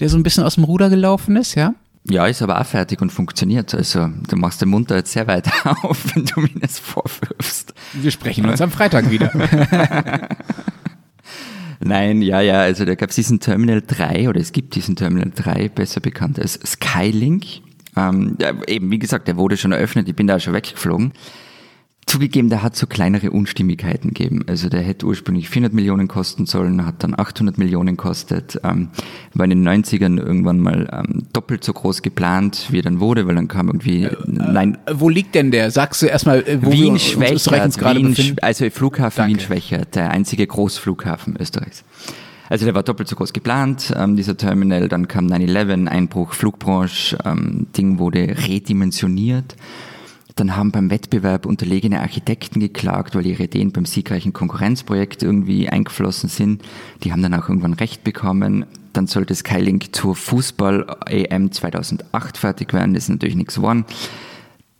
der 0.00 0.08
so 0.08 0.16
ein 0.16 0.22
bisschen 0.22 0.44
aus 0.44 0.54
dem 0.54 0.64
Ruder 0.64 0.88
gelaufen 0.88 1.36
ist, 1.36 1.54
ja? 1.54 1.74
Ja, 2.10 2.26
ist 2.26 2.42
aber 2.42 2.60
auch 2.60 2.66
fertig 2.66 3.00
und 3.00 3.10
funktioniert. 3.10 3.72
Also 3.72 4.08
du 4.28 4.36
machst 4.36 4.60
den 4.60 4.68
Mund 4.68 4.90
da 4.90 4.96
jetzt 4.96 5.12
sehr 5.12 5.28
weit 5.28 5.48
auf, 5.64 6.14
wenn 6.14 6.24
du 6.24 6.40
mir 6.40 6.60
das 6.60 6.78
vorwirfst. 6.78 7.72
Wir 7.92 8.10
sprechen 8.10 8.46
uns 8.48 8.60
am 8.60 8.70
Freitag 8.70 9.10
wieder. 9.10 9.30
Nein, 11.82 12.20
ja, 12.20 12.40
ja, 12.40 12.60
also 12.60 12.84
da 12.84 12.94
gab 12.94 13.10
es 13.10 13.16
diesen 13.16 13.40
Terminal 13.40 13.82
3 13.86 14.28
oder 14.28 14.40
es 14.40 14.52
gibt 14.52 14.74
diesen 14.74 14.96
Terminal 14.96 15.32
3, 15.34 15.70
besser 15.70 16.00
bekannt 16.00 16.38
als 16.38 16.60
Skylink. 16.66 17.46
Ähm, 17.96 18.36
ja, 18.38 18.52
eben, 18.66 18.90
wie 18.90 18.98
gesagt, 18.98 19.28
der 19.28 19.36
wurde 19.36 19.56
schon 19.56 19.72
eröffnet, 19.72 20.08
ich 20.08 20.14
bin 20.14 20.26
da 20.26 20.38
schon 20.38 20.52
weggeflogen. 20.52 21.12
Zugegeben, 22.10 22.48
der 22.48 22.64
hat 22.64 22.74
so 22.74 22.88
kleinere 22.88 23.30
Unstimmigkeiten 23.30 24.08
gegeben. 24.08 24.44
Also 24.48 24.68
der 24.68 24.80
hätte 24.80 25.06
ursprünglich 25.06 25.48
400 25.48 25.72
Millionen 25.72 26.08
kosten 26.08 26.44
sollen, 26.44 26.84
hat 26.84 27.04
dann 27.04 27.16
800 27.16 27.56
Millionen 27.56 27.96
kostet, 27.96 28.58
ähm, 28.64 28.88
war 29.32 29.44
in 29.44 29.50
den 29.50 29.68
90ern 29.68 30.18
irgendwann 30.18 30.58
mal 30.58 30.88
ähm, 30.92 31.28
doppelt 31.32 31.62
so 31.62 31.72
groß 31.72 32.02
geplant, 32.02 32.66
wie 32.70 32.80
er 32.80 32.82
dann 32.82 32.98
wurde, 32.98 33.28
weil 33.28 33.36
dann 33.36 33.46
kam 33.46 33.68
irgendwie, 33.68 34.06
äh, 34.06 34.16
nein. 34.26 34.76
Äh, 34.86 34.94
wo 34.96 35.08
liegt 35.08 35.36
denn 35.36 35.52
der? 35.52 35.70
Sagst 35.70 36.02
du 36.02 36.06
erstmal, 36.06 36.40
äh, 36.40 36.58
wo 36.60 36.72
Wien 36.72 36.94
wir 36.94 36.98
Schwächert, 36.98 37.78
gerade 37.78 38.00
Wien, 38.00 38.08
befinden? 38.08 38.36
Also 38.42 38.68
Flughafen 38.70 39.16
Danke. 39.16 39.34
Wien 39.34 39.40
Schwächert, 39.46 39.94
der 39.94 40.10
einzige 40.10 40.48
Großflughafen 40.48 41.36
Österreichs. 41.38 41.84
Also 42.48 42.64
der 42.64 42.74
war 42.74 42.82
doppelt 42.82 43.08
so 43.08 43.14
groß 43.14 43.32
geplant, 43.32 43.94
ähm, 43.96 44.16
dieser 44.16 44.36
Terminal, 44.36 44.88
dann 44.88 45.06
kam 45.06 45.28
9-11, 45.28 45.86
Einbruch, 45.86 46.32
Flugbranche, 46.32 47.16
ähm, 47.24 47.68
Ding 47.76 48.00
wurde 48.00 48.34
redimensioniert. 48.48 49.54
Dann 50.36 50.56
haben 50.56 50.70
beim 50.70 50.90
Wettbewerb 50.90 51.46
unterlegene 51.46 52.00
Architekten 52.00 52.60
geklagt, 52.60 53.14
weil 53.14 53.26
ihre 53.26 53.44
Ideen 53.44 53.72
beim 53.72 53.86
siegreichen 53.86 54.32
Konkurrenzprojekt 54.32 55.22
irgendwie 55.22 55.68
eingeflossen 55.68 56.28
sind. 56.28 56.62
Die 57.02 57.12
haben 57.12 57.22
dann 57.22 57.34
auch 57.34 57.48
irgendwann 57.48 57.74
Recht 57.74 58.04
bekommen. 58.04 58.66
Dann 58.92 59.06
sollte 59.06 59.34
Skylink 59.34 59.94
zur 59.94 60.16
Fußball-EM 60.16 61.52
2008 61.52 62.36
fertig 62.36 62.72
werden. 62.72 62.94
Das 62.94 63.04
ist 63.04 63.10
natürlich 63.10 63.36
nichts 63.36 63.56
geworden. 63.56 63.84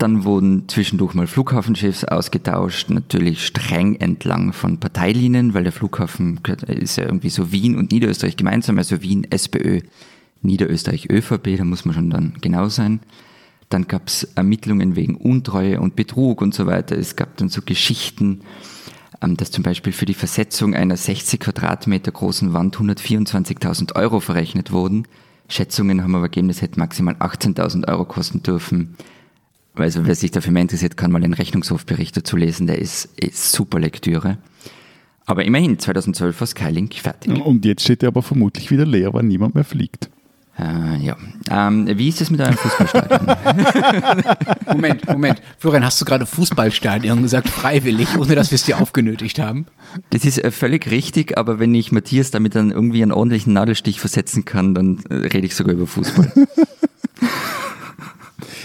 Dann 0.01 0.25
wurden 0.25 0.67
zwischendurch 0.67 1.13
mal 1.13 1.27
Flughafenchefs 1.27 2.05
ausgetauscht, 2.07 2.89
natürlich 2.89 3.45
streng 3.45 3.97
entlang 3.97 4.55
von 4.55 4.81
Parteilinien, 4.81 5.53
weil 5.53 5.65
der 5.65 5.73
Flughafen 5.73 6.41
ist 6.69 6.97
ja 6.97 7.05
irgendwie 7.05 7.29
so 7.29 7.53
Wien 7.53 7.77
und 7.77 7.93
Niederösterreich 7.93 8.39
gemeinsam, 8.39 8.79
also 8.79 9.03
Wien 9.03 9.27
SPÖ, 9.29 9.81
Niederösterreich 10.41 11.11
ÖVP, 11.11 11.59
da 11.59 11.65
muss 11.65 11.85
man 11.85 11.95
schon 11.95 12.09
dann 12.09 12.33
genau 12.41 12.71
sein. 12.71 13.01
Dann 13.71 13.87
gab 13.87 14.09
es 14.09 14.25
Ermittlungen 14.35 14.97
wegen 14.97 15.17
Untreue 15.17 15.81
und 15.81 15.97
Betrug 15.97 16.43
und 16.43 16.53
so 16.53 16.67
weiter. 16.67 16.99
Es 16.99 17.17
gab 17.17 17.37
dann 17.39 17.49
so 17.49 17.63
Geschichten, 17.63 18.41
ähm, 19.23 19.37
dass 19.37 19.53
zum 19.53 19.63
Beispiel 19.63 19.93
für 19.93 20.07
die 20.07 20.15
Versetzung 20.15 20.75
einer 20.75 20.97
60 20.97 21.41
Quadratmeter 21.41 22.11
großen 22.11 22.53
Wand 22.53 22.77
124.000 22.77 23.95
Euro 23.97 24.21
verrechnet 24.21 24.73
wurden. 24.73 25.07
Schätzungen 25.49 26.03
haben 26.03 26.15
aber 26.15 26.29
gegeben, 26.29 26.49
das 26.49 26.63
hätte 26.63 26.79
maximal 26.79 27.15
18.000 27.15 27.89
Euro 27.89 28.05
kosten 28.05 28.43
dürfen. 28.43 28.97
Also 29.75 30.05
wer 30.05 30.15
sich 30.15 30.33
dafür 30.33 30.53
mehr 30.53 30.63
interessiert, 30.63 30.97
kann 30.97 31.13
mal 31.13 31.21
den 31.21 31.33
Rechnungshofbericht 31.33 32.17
dazu 32.17 32.37
lesen, 32.37 32.67
der 32.67 32.79
ist, 32.79 33.09
ist 33.17 33.53
super 33.53 33.79
Lektüre. 33.79 34.39
Aber 35.27 35.45
immerhin, 35.45 35.79
2012 35.79 36.41
war 36.41 36.47
Skylink 36.47 36.95
fertig. 36.95 37.41
Und 37.41 37.65
jetzt 37.65 37.85
steht 37.85 38.03
er 38.03 38.09
aber 38.09 38.23
vermutlich 38.23 38.71
wieder 38.73 38.85
leer, 38.85 39.15
weil 39.15 39.23
niemand 39.23 39.55
mehr 39.55 39.65
fliegt. 39.65 40.11
Äh, 40.61 40.99
ja. 40.99 41.17
Ähm, 41.51 41.87
wie 41.97 42.09
ist 42.09 42.21
es 42.21 42.31
mit 42.31 42.41
eurem 42.41 42.55
Fußballstadion? 42.55 43.35
Moment, 44.67 45.07
Moment. 45.09 45.43
Florian, 45.59 45.85
hast 45.85 46.01
du 46.01 46.05
gerade 46.05 46.27
Fußballstadion 46.27 47.23
gesagt, 47.23 47.49
freiwillig, 47.49 48.19
ohne 48.19 48.35
dass 48.35 48.51
wir 48.51 48.57
es 48.57 48.65
dir 48.65 48.79
aufgenötigt 48.79 49.39
haben? 49.39 49.67
Das 50.11 50.25
ist 50.25 50.43
äh, 50.43 50.51
völlig 50.51 50.91
richtig, 50.91 51.39
aber 51.39 51.59
wenn 51.59 51.75
ich 51.75 51.93
Matthias 51.93 52.31
damit 52.31 52.55
dann 52.55 52.71
irgendwie 52.71 53.03
einen 53.03 53.13
ordentlichen 53.13 53.55
Nadelstich 53.55 54.01
versetzen 54.01 54.45
kann, 54.45 54.75
dann 54.75 55.03
äh, 55.09 55.15
rede 55.15 55.47
ich 55.47 55.55
sogar 55.55 55.75
über 55.75 55.87
Fußball. 55.87 56.31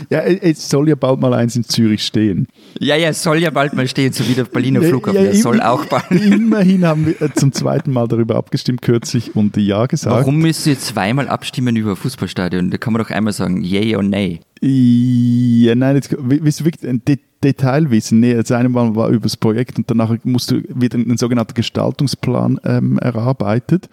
Ja, 0.10 0.20
es 0.20 0.70
soll 0.70 0.90
ja 0.90 0.96
bald 0.96 1.20
mal 1.20 1.34
eins 1.34 1.56
in 1.56 1.64
Zürich 1.64 2.04
stehen. 2.04 2.48
Ja, 2.80 2.96
ja, 2.96 3.10
es 3.10 3.24
soll 3.24 3.40
ja 3.40 3.50
bald 3.50 3.74
mal 3.74 3.88
stehen, 3.88 4.14
so 4.14 4.28
wie 4.28 4.34
der 4.34 4.46
Berliner 4.46 4.82
Flughafen. 4.82 5.24
Ja, 5.24 5.32
ja, 5.32 5.36
soll 5.36 5.62
auch 5.62 5.86
bald. 5.86 6.12
Immerhin 6.12 6.86
haben 6.86 7.06
wir 7.06 7.22
äh, 7.22 7.34
zum 7.34 7.52
zweiten 7.52 7.92
Mal 7.92 8.08
darüber 8.08 8.36
abgestimmt 8.36 8.82
kürzlich 8.82 9.36
und 9.36 9.58
Ja 9.58 9.86
gesagt. 9.86 10.16
Warum 10.16 10.38
müsst 10.38 10.68
ihr 10.68 10.78
zweimal 10.80 11.28
abstimmen 11.28 11.76
über 11.76 11.96
Fußballstadion? 11.96 12.72
Da 12.72 12.78
kann 12.78 12.94
man 12.94 13.02
doch 13.02 13.10
einmal 13.10 13.34
sagen, 13.34 13.62
yay 13.64 13.96
oder 13.96 14.08
nay. 14.08 14.40
Ja, 14.62 15.76
nein, 15.76 15.96
jetzt, 15.96 16.16
willst 16.18 16.62
du 16.62 16.66
wirklich 16.66 16.90
ein 16.90 17.04
De 17.06 17.18
Detail 17.44 17.92
wissen? 17.92 18.22
Nee, 18.22 18.34
das 18.34 18.52
eine 18.52 18.70
Mal 18.70 18.96
war 18.96 19.10
über 19.10 19.24
das 19.24 19.38
Projekt 19.38 19.78
und 19.78 19.90
danach 19.92 20.16
musst 20.24 20.50
du 20.50 20.64
wieder 20.68 20.98
einen 20.98 21.18
sogenannten 21.18 21.54
Gestaltungsplan 21.54 22.60
ähm, 22.64 22.98
erarbeitet. 22.98 23.88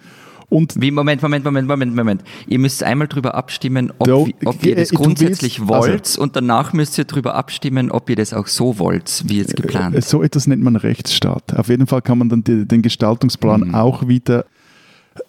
Und 0.49 0.79
Wie, 0.79 0.91
Moment, 0.91 1.21
Moment, 1.21 1.45
Moment, 1.45 1.67
Moment, 1.67 1.95
Moment. 1.95 2.23
Ihr 2.47 2.59
müsst 2.59 2.83
einmal 2.83 3.07
darüber 3.07 3.35
abstimmen, 3.35 3.91
ob, 3.99 4.07
do, 4.07 4.27
ob 4.45 4.65
ihr 4.65 4.75
das 4.75 4.89
grundsätzlich 4.89 5.59
willst, 5.59 5.69
wollt 5.69 6.05
also, 6.05 6.21
und 6.21 6.35
danach 6.35 6.73
müsst 6.73 6.97
ihr 6.97 7.05
darüber 7.05 7.35
abstimmen, 7.35 7.91
ob 7.91 8.09
ihr 8.09 8.15
das 8.15 8.33
auch 8.33 8.47
so 8.47 8.79
wollt, 8.79 9.23
wie 9.27 9.37
jetzt 9.37 9.55
geplant. 9.55 9.95
Äh, 9.95 10.01
so 10.01 10.23
etwas 10.23 10.47
nennt 10.47 10.63
man 10.63 10.75
Rechtsstaat. 10.75 11.55
Auf 11.55 11.69
jeden 11.69 11.87
Fall 11.87 12.01
kann 12.01 12.17
man 12.17 12.29
dann 12.29 12.43
die, 12.43 12.67
den 12.67 12.81
Gestaltungsplan 12.81 13.69
mhm. 13.69 13.75
auch 13.75 14.07
wieder 14.07 14.45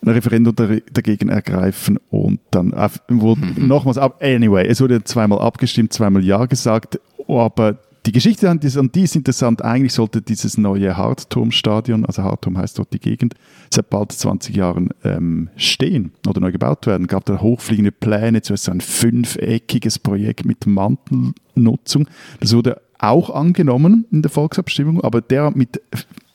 ein 0.02 0.08
Referendum 0.08 0.54
dagegen 0.56 1.28
ergreifen 1.28 1.98
und 2.10 2.40
dann 2.50 2.72
wurde 3.08 3.40
mhm. 3.42 3.66
nochmals 3.66 3.98
ab. 3.98 4.22
Anyway, 4.22 4.66
es 4.66 4.80
wurde 4.80 5.04
zweimal 5.04 5.40
abgestimmt, 5.40 5.92
zweimal 5.92 6.24
Ja 6.24 6.46
gesagt, 6.46 6.98
aber 7.28 7.78
die 8.06 8.12
Geschichte 8.12 8.50
an 8.50 8.60
die, 8.60 8.68
die 8.68 9.02
ist 9.02 9.16
interessant. 9.16 9.62
Eigentlich 9.62 9.94
sollte 9.94 10.20
dieses 10.20 10.58
neue 10.58 10.96
Hartturmstadion, 10.96 12.04
also 12.04 12.22
Hartturm 12.22 12.58
heißt 12.58 12.78
dort 12.78 12.92
die 12.92 13.00
Gegend, 13.00 13.34
seit 13.72 13.88
bald 13.90 14.12
20 14.12 14.54
Jahren 14.54 14.90
ähm, 15.04 15.48
stehen 15.56 16.12
oder 16.26 16.40
neu 16.40 16.52
gebaut 16.52 16.86
werden. 16.86 17.06
Gab 17.06 17.24
da 17.24 17.40
hochfliegende 17.40 17.92
Pläne, 17.92 18.42
zuerst 18.42 18.64
so 18.64 18.72
ein 18.72 18.80
fünfeckiges 18.80 19.98
Projekt 19.98 20.44
mit 20.44 20.66
Mantelnutzung. 20.66 22.08
Das 22.40 22.54
wurde 22.54 22.80
auch 22.98 23.30
angenommen 23.30 24.06
in 24.10 24.22
der 24.22 24.30
Volksabstimmung, 24.30 25.02
aber 25.02 25.20
der 25.20 25.50
mit 25.50 25.80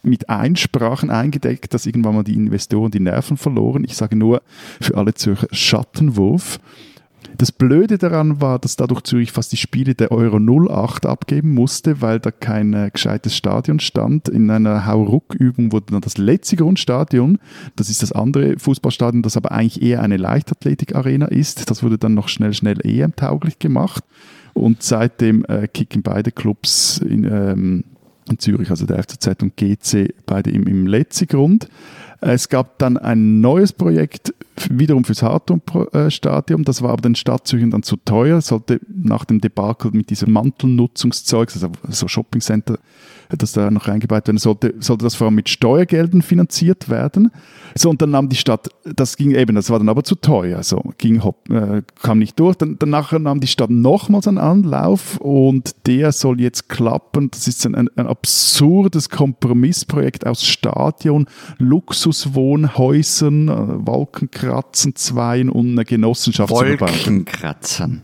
mit 0.01 0.30
Einsprachen 0.30 1.09
eingedeckt, 1.09 1.74
dass 1.74 1.86
irgendwann 1.86 2.15
mal 2.15 2.24
die 2.24 2.34
Investoren 2.34 2.89
die 2.89 3.01
Nerven 3.01 3.36
verloren. 3.36 3.84
Ich 3.84 3.95
sage 3.97 4.15
nur 4.15 4.41
für 4.80 4.95
alle 4.95 5.13
Zürcher 5.13 5.47
Schattenwurf. 5.51 6.59
Das 7.40 7.54
Blöde 7.54 7.98
daran 7.98 8.42
war, 8.42 8.60
dass 8.60 8.76
dadurch 8.76 9.04
Zürich 9.04 9.32
fast 9.32 9.54
die 9.54 9.58
Spiele 9.58 9.96
der 9.96 10.12
Euro 10.12 10.40
08 10.40 11.06
abgeben 11.06 11.54
musste, 11.54 12.02
weil 12.02 12.20
da 12.20 12.32
kein 12.32 12.74
äh, 12.74 12.90
gescheites 12.92 13.34
Stadion 13.34 13.80
stand. 13.80 14.28
In 14.28 14.52
einer 14.52 14.86
Hauruck-Übung 14.86 15.72
wurde 15.72 15.94
dann 15.94 16.02
das 16.02 16.18
letzte 16.18 16.58
Grundstadion, 16.58 17.40
das 17.78 17.90
ist 17.90 18.04
das 18.04 18.12
andere 18.12 18.60
Fußballstadion, 18.60 19.24
das 19.24 19.38
aber 19.38 19.54
eigentlich 19.54 19.82
eher 19.82 20.04
eine 20.04 20.18
Leichtathletik-Arena 20.18 21.28
ist. 21.28 21.70
Das 21.72 21.82
wurde 21.82 21.98
dann 21.98 22.14
noch 22.14 22.28
schnell, 22.28 22.54
schnell 22.54 22.86
EM-tauglich 22.86 23.58
gemacht. 23.58 24.04
Und 24.54 24.84
seitdem 24.84 25.46
äh, 25.46 25.70
kicken 25.70 26.02
beide 26.02 26.34
Clubs 26.34 26.98
in, 26.98 27.24
ähm, 27.24 27.86
in 28.30 28.38
Zürich, 28.38 28.70
also 28.70 28.86
der 28.86 29.02
FCZ 29.02 29.42
und 29.44 29.56
GC, 29.56 30.14
beide 30.26 30.52
im, 30.52 30.68
im 30.68 30.88
Letzigrund. 30.88 31.70
Es 32.22 32.49
gab 32.49 32.80
dann 32.80 32.97
ein 32.97 33.39
neues 33.39 33.72
Projekt 33.72 34.34
wiederum 34.70 35.05
fürs 35.05 35.24
Hartum-Stadion. 35.24 36.63
Das 36.63 36.82
war 36.82 36.91
aber 36.91 37.01
den 37.01 37.15
Stadtzügen 37.15 37.72
dann 37.72 37.84
zu 37.84 37.95
teuer. 37.97 38.41
Sollte 38.41 38.82
nach 38.88 39.26
dem 39.26 39.39
Debakel 39.39 39.91
mit 39.91 40.09
diesem 40.09 40.34
Mantelnutzungszeug, 40.34 41.49
also 41.53 41.70
so 41.88 42.07
Shoppingcenter, 42.07 42.78
das 43.30 43.53
da 43.53 43.70
noch 43.70 43.88
eingebaut 43.88 44.28
werden 44.28 44.39
sollte, 44.39 44.74
sollte 44.80 45.05
das 45.05 45.15
vor 45.15 45.28
allem 45.28 45.36
mit 45.36 45.49
Steuergeldern 45.49 46.22
finanziert 46.22 46.89
werden. 46.89 47.32
So, 47.76 47.89
und 47.91 48.01
dann 48.01 48.09
nahm 48.09 48.30
die 48.30 48.36
Stadt, 48.36 48.70
das 48.84 49.15
ging 49.15 49.32
eben, 49.32 49.55
das 49.55 49.70
war 49.70 49.78
dann 49.78 49.89
aber 49.89 50.03
zu 50.03 50.15
teuer, 50.15 50.63
so, 50.63 50.84
ging, 50.97 51.22
äh, 51.49 51.84
kam 52.01 52.20
nicht 52.20 52.39
durch. 52.39 52.55
Dann, 52.55 52.78
danach 52.80 53.11
nahm 53.11 53.39
die 53.39 53.47
Stadt 53.47 53.70
nochmals 53.70 54.28
einen 54.28 54.39
Anlauf 54.39 55.17
und 55.17 55.76
der 55.86 56.11
soll 56.11 56.41
jetzt 56.41 56.70
klappen. 56.70 57.30
Das 57.30 57.47
ist 57.47 57.65
ein, 57.65 57.76
ein, 57.76 58.07
absurdes 58.07 59.09
Kompromissprojekt 59.09 60.26
aus 60.26 60.43
Stadion, 60.43 61.28
Luxuswohnhäusern, 62.10 63.49
äh, 63.49 63.88
Wolkenkratzen, 63.88 64.95
Zweien 64.95 65.49
und 65.49 65.72
einer 65.72 65.86
Genossenschaft. 65.86 66.49
Wolkenkratzen. 66.49 68.01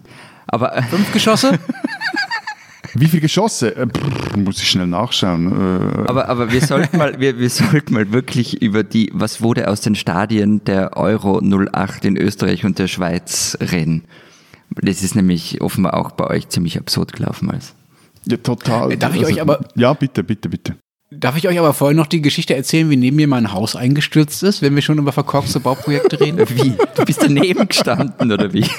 Aber 0.47 0.77
äh, 0.77 0.83
fünf 0.83 1.11
Geschosse? 1.11 1.57
Wie 2.93 3.07
viele 3.07 3.21
Geschosse? 3.21 3.75
Äh, 3.75 3.87
pff, 3.87 4.37
muss 4.37 4.61
ich 4.61 4.69
schnell 4.69 4.87
nachschauen. 4.87 5.51
Äh, 5.51 6.07
aber, 6.07 6.29
aber 6.29 6.51
wir 6.51 6.61
sollten 6.61 6.97
mal, 6.97 7.19
wir, 7.19 7.39
wir 7.39 7.49
sollten 7.49 7.93
mal 7.93 8.13
wirklich 8.13 8.61
über 8.61 8.83
die, 8.83 9.09
was 9.13 9.41
wurde 9.41 9.69
aus 9.69 9.81
den 9.81 9.95
Stadien 9.95 10.63
der 10.63 10.95
Euro 10.95 11.41
08 11.41 12.05
in 12.05 12.15
Österreich 12.15 12.63
und 12.63 12.77
der 12.77 12.87
Schweiz 12.87 13.57
reden. 13.59 14.03
Das 14.69 15.01
ist 15.01 15.15
nämlich 15.15 15.61
offenbar 15.61 15.95
auch 15.95 16.11
bei 16.11 16.27
euch 16.27 16.49
ziemlich 16.49 16.77
absurd 16.77 17.13
gelaufen 17.13 17.49
als. 17.49 17.73
Ja, 18.27 18.37
total. 18.37 18.95
Darf 18.97 19.13
ich 19.15 19.21
also, 19.21 19.33
euch 19.33 19.41
aber. 19.41 19.65
Ja, 19.75 19.93
bitte, 19.93 20.23
bitte, 20.23 20.49
bitte. 20.49 20.75
Darf 21.19 21.37
ich 21.37 21.47
euch 21.47 21.57
aber 21.57 21.73
vorher 21.73 21.95
noch 21.95 22.07
die 22.07 22.21
Geschichte 22.21 22.55
erzählen, 22.55 22.89
wie 22.89 22.97
neben 22.97 23.15
mir 23.15 23.27
mein 23.27 23.53
Haus 23.53 23.75
eingestürzt 23.75 24.43
ist, 24.43 24.61
wenn 24.61 24.75
wir 24.75 24.81
schon 24.81 24.97
über 24.97 25.11
verkorkste 25.11 25.59
Bauprojekte 25.59 26.19
reden? 26.19 26.45
Wie? 26.49 26.73
Du 26.95 27.05
bist 27.05 27.21
daneben 27.21 27.67
gestanden 27.67 28.31
oder 28.31 28.53
wie? 28.53 28.65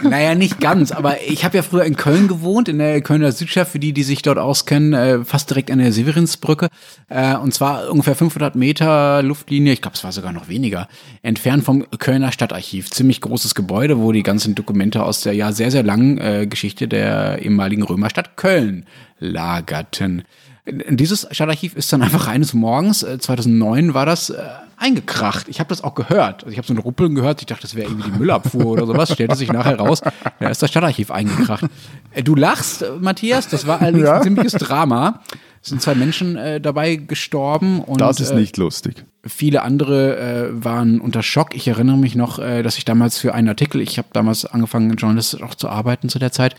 Naja, 0.00 0.36
nicht 0.36 0.60
ganz, 0.60 0.92
aber 0.92 1.22
ich 1.26 1.44
habe 1.44 1.56
ja 1.56 1.62
früher 1.64 1.82
in 1.82 1.96
Köln 1.96 2.28
gewohnt, 2.28 2.68
in 2.68 2.78
der 2.78 3.00
Kölner 3.00 3.32
Südschaft, 3.32 3.72
für 3.72 3.80
die, 3.80 3.92
die 3.92 4.04
sich 4.04 4.22
dort 4.22 4.38
auskennen, 4.38 4.92
äh, 4.92 5.24
fast 5.24 5.50
direkt 5.50 5.72
an 5.72 5.80
der 5.80 5.90
Severinsbrücke. 5.90 6.68
Äh, 7.08 7.34
und 7.34 7.52
zwar 7.52 7.90
ungefähr 7.90 8.14
500 8.14 8.54
Meter 8.54 9.24
Luftlinie, 9.24 9.72
ich 9.72 9.82
glaube, 9.82 9.96
es 9.96 10.04
war 10.04 10.12
sogar 10.12 10.32
noch 10.32 10.48
weniger, 10.48 10.86
entfernt 11.22 11.64
vom 11.64 11.84
Kölner 11.98 12.30
Stadtarchiv. 12.30 12.90
Ziemlich 12.92 13.20
großes 13.20 13.56
Gebäude, 13.56 13.98
wo 13.98 14.12
die 14.12 14.22
ganzen 14.22 14.54
Dokumente 14.54 15.02
aus 15.02 15.22
der 15.22 15.32
ja 15.32 15.50
sehr, 15.50 15.72
sehr 15.72 15.82
langen 15.82 16.18
äh, 16.18 16.46
Geschichte 16.46 16.86
der 16.86 17.42
ehemaligen 17.42 17.82
Römerstadt 17.82 18.36
Köln 18.36 18.86
lagerten. 19.18 20.22
Dieses 20.88 21.26
Stadtarchiv 21.30 21.74
ist 21.74 21.92
dann 21.92 22.02
einfach 22.02 22.26
eines 22.26 22.54
Morgens, 22.54 23.00
2009 23.00 23.90
äh, 23.90 23.94
war 23.94 24.06
das, 24.06 24.30
äh, 24.30 24.42
eingekracht. 24.78 25.48
Ich 25.48 25.60
habe 25.60 25.68
das 25.68 25.82
auch 25.82 25.94
gehört. 25.94 26.44
Also 26.44 26.50
ich 26.50 26.58
habe 26.58 26.66
so 26.66 26.74
ein 26.74 26.78
Ruppeln 26.78 27.14
gehört. 27.14 27.40
Ich 27.40 27.46
dachte, 27.46 27.62
das 27.62 27.74
wäre 27.74 27.88
irgendwie 27.88 28.10
die 28.10 28.18
Müllabfuhr 28.18 28.66
oder 28.66 28.86
sowas. 28.86 29.12
Stellte 29.12 29.36
sich 29.36 29.52
nachher 29.52 29.78
raus, 29.78 30.00
da 30.38 30.48
ist 30.48 30.62
das 30.62 30.70
Stadtarchiv 30.70 31.10
eingekracht. 31.10 31.64
Äh, 32.12 32.22
du 32.22 32.34
lachst, 32.34 32.84
Matthias, 33.00 33.48
das 33.48 33.66
war 33.66 33.80
allerdings 33.80 34.06
ja. 34.06 34.16
ein 34.16 34.22
ziemliches 34.22 34.52
Drama. 34.52 35.20
sind 35.62 35.82
zwei 35.82 35.94
Menschen 35.94 36.36
äh, 36.36 36.60
dabei 36.60 36.96
gestorben. 36.96 37.80
Und, 37.80 38.00
Das 38.00 38.20
ist 38.20 38.30
äh, 38.30 38.36
nicht 38.36 38.56
lustig. 38.56 39.04
Viele 39.26 39.62
andere 39.62 40.16
äh, 40.16 40.64
waren 40.64 41.00
unter 41.00 41.22
Schock. 41.22 41.54
Ich 41.54 41.66
erinnere 41.68 41.98
mich 41.98 42.14
noch, 42.14 42.38
äh, 42.38 42.62
dass 42.62 42.78
ich 42.78 42.84
damals 42.84 43.18
für 43.18 43.34
einen 43.34 43.48
Artikel, 43.48 43.80
ich 43.80 43.98
habe 43.98 44.08
damals 44.12 44.44
angefangen, 44.46 44.94
Journalist 44.96 45.42
auch 45.42 45.54
zu 45.54 45.68
arbeiten 45.68 46.08
zu 46.08 46.18
der 46.18 46.32
Zeit, 46.32 46.54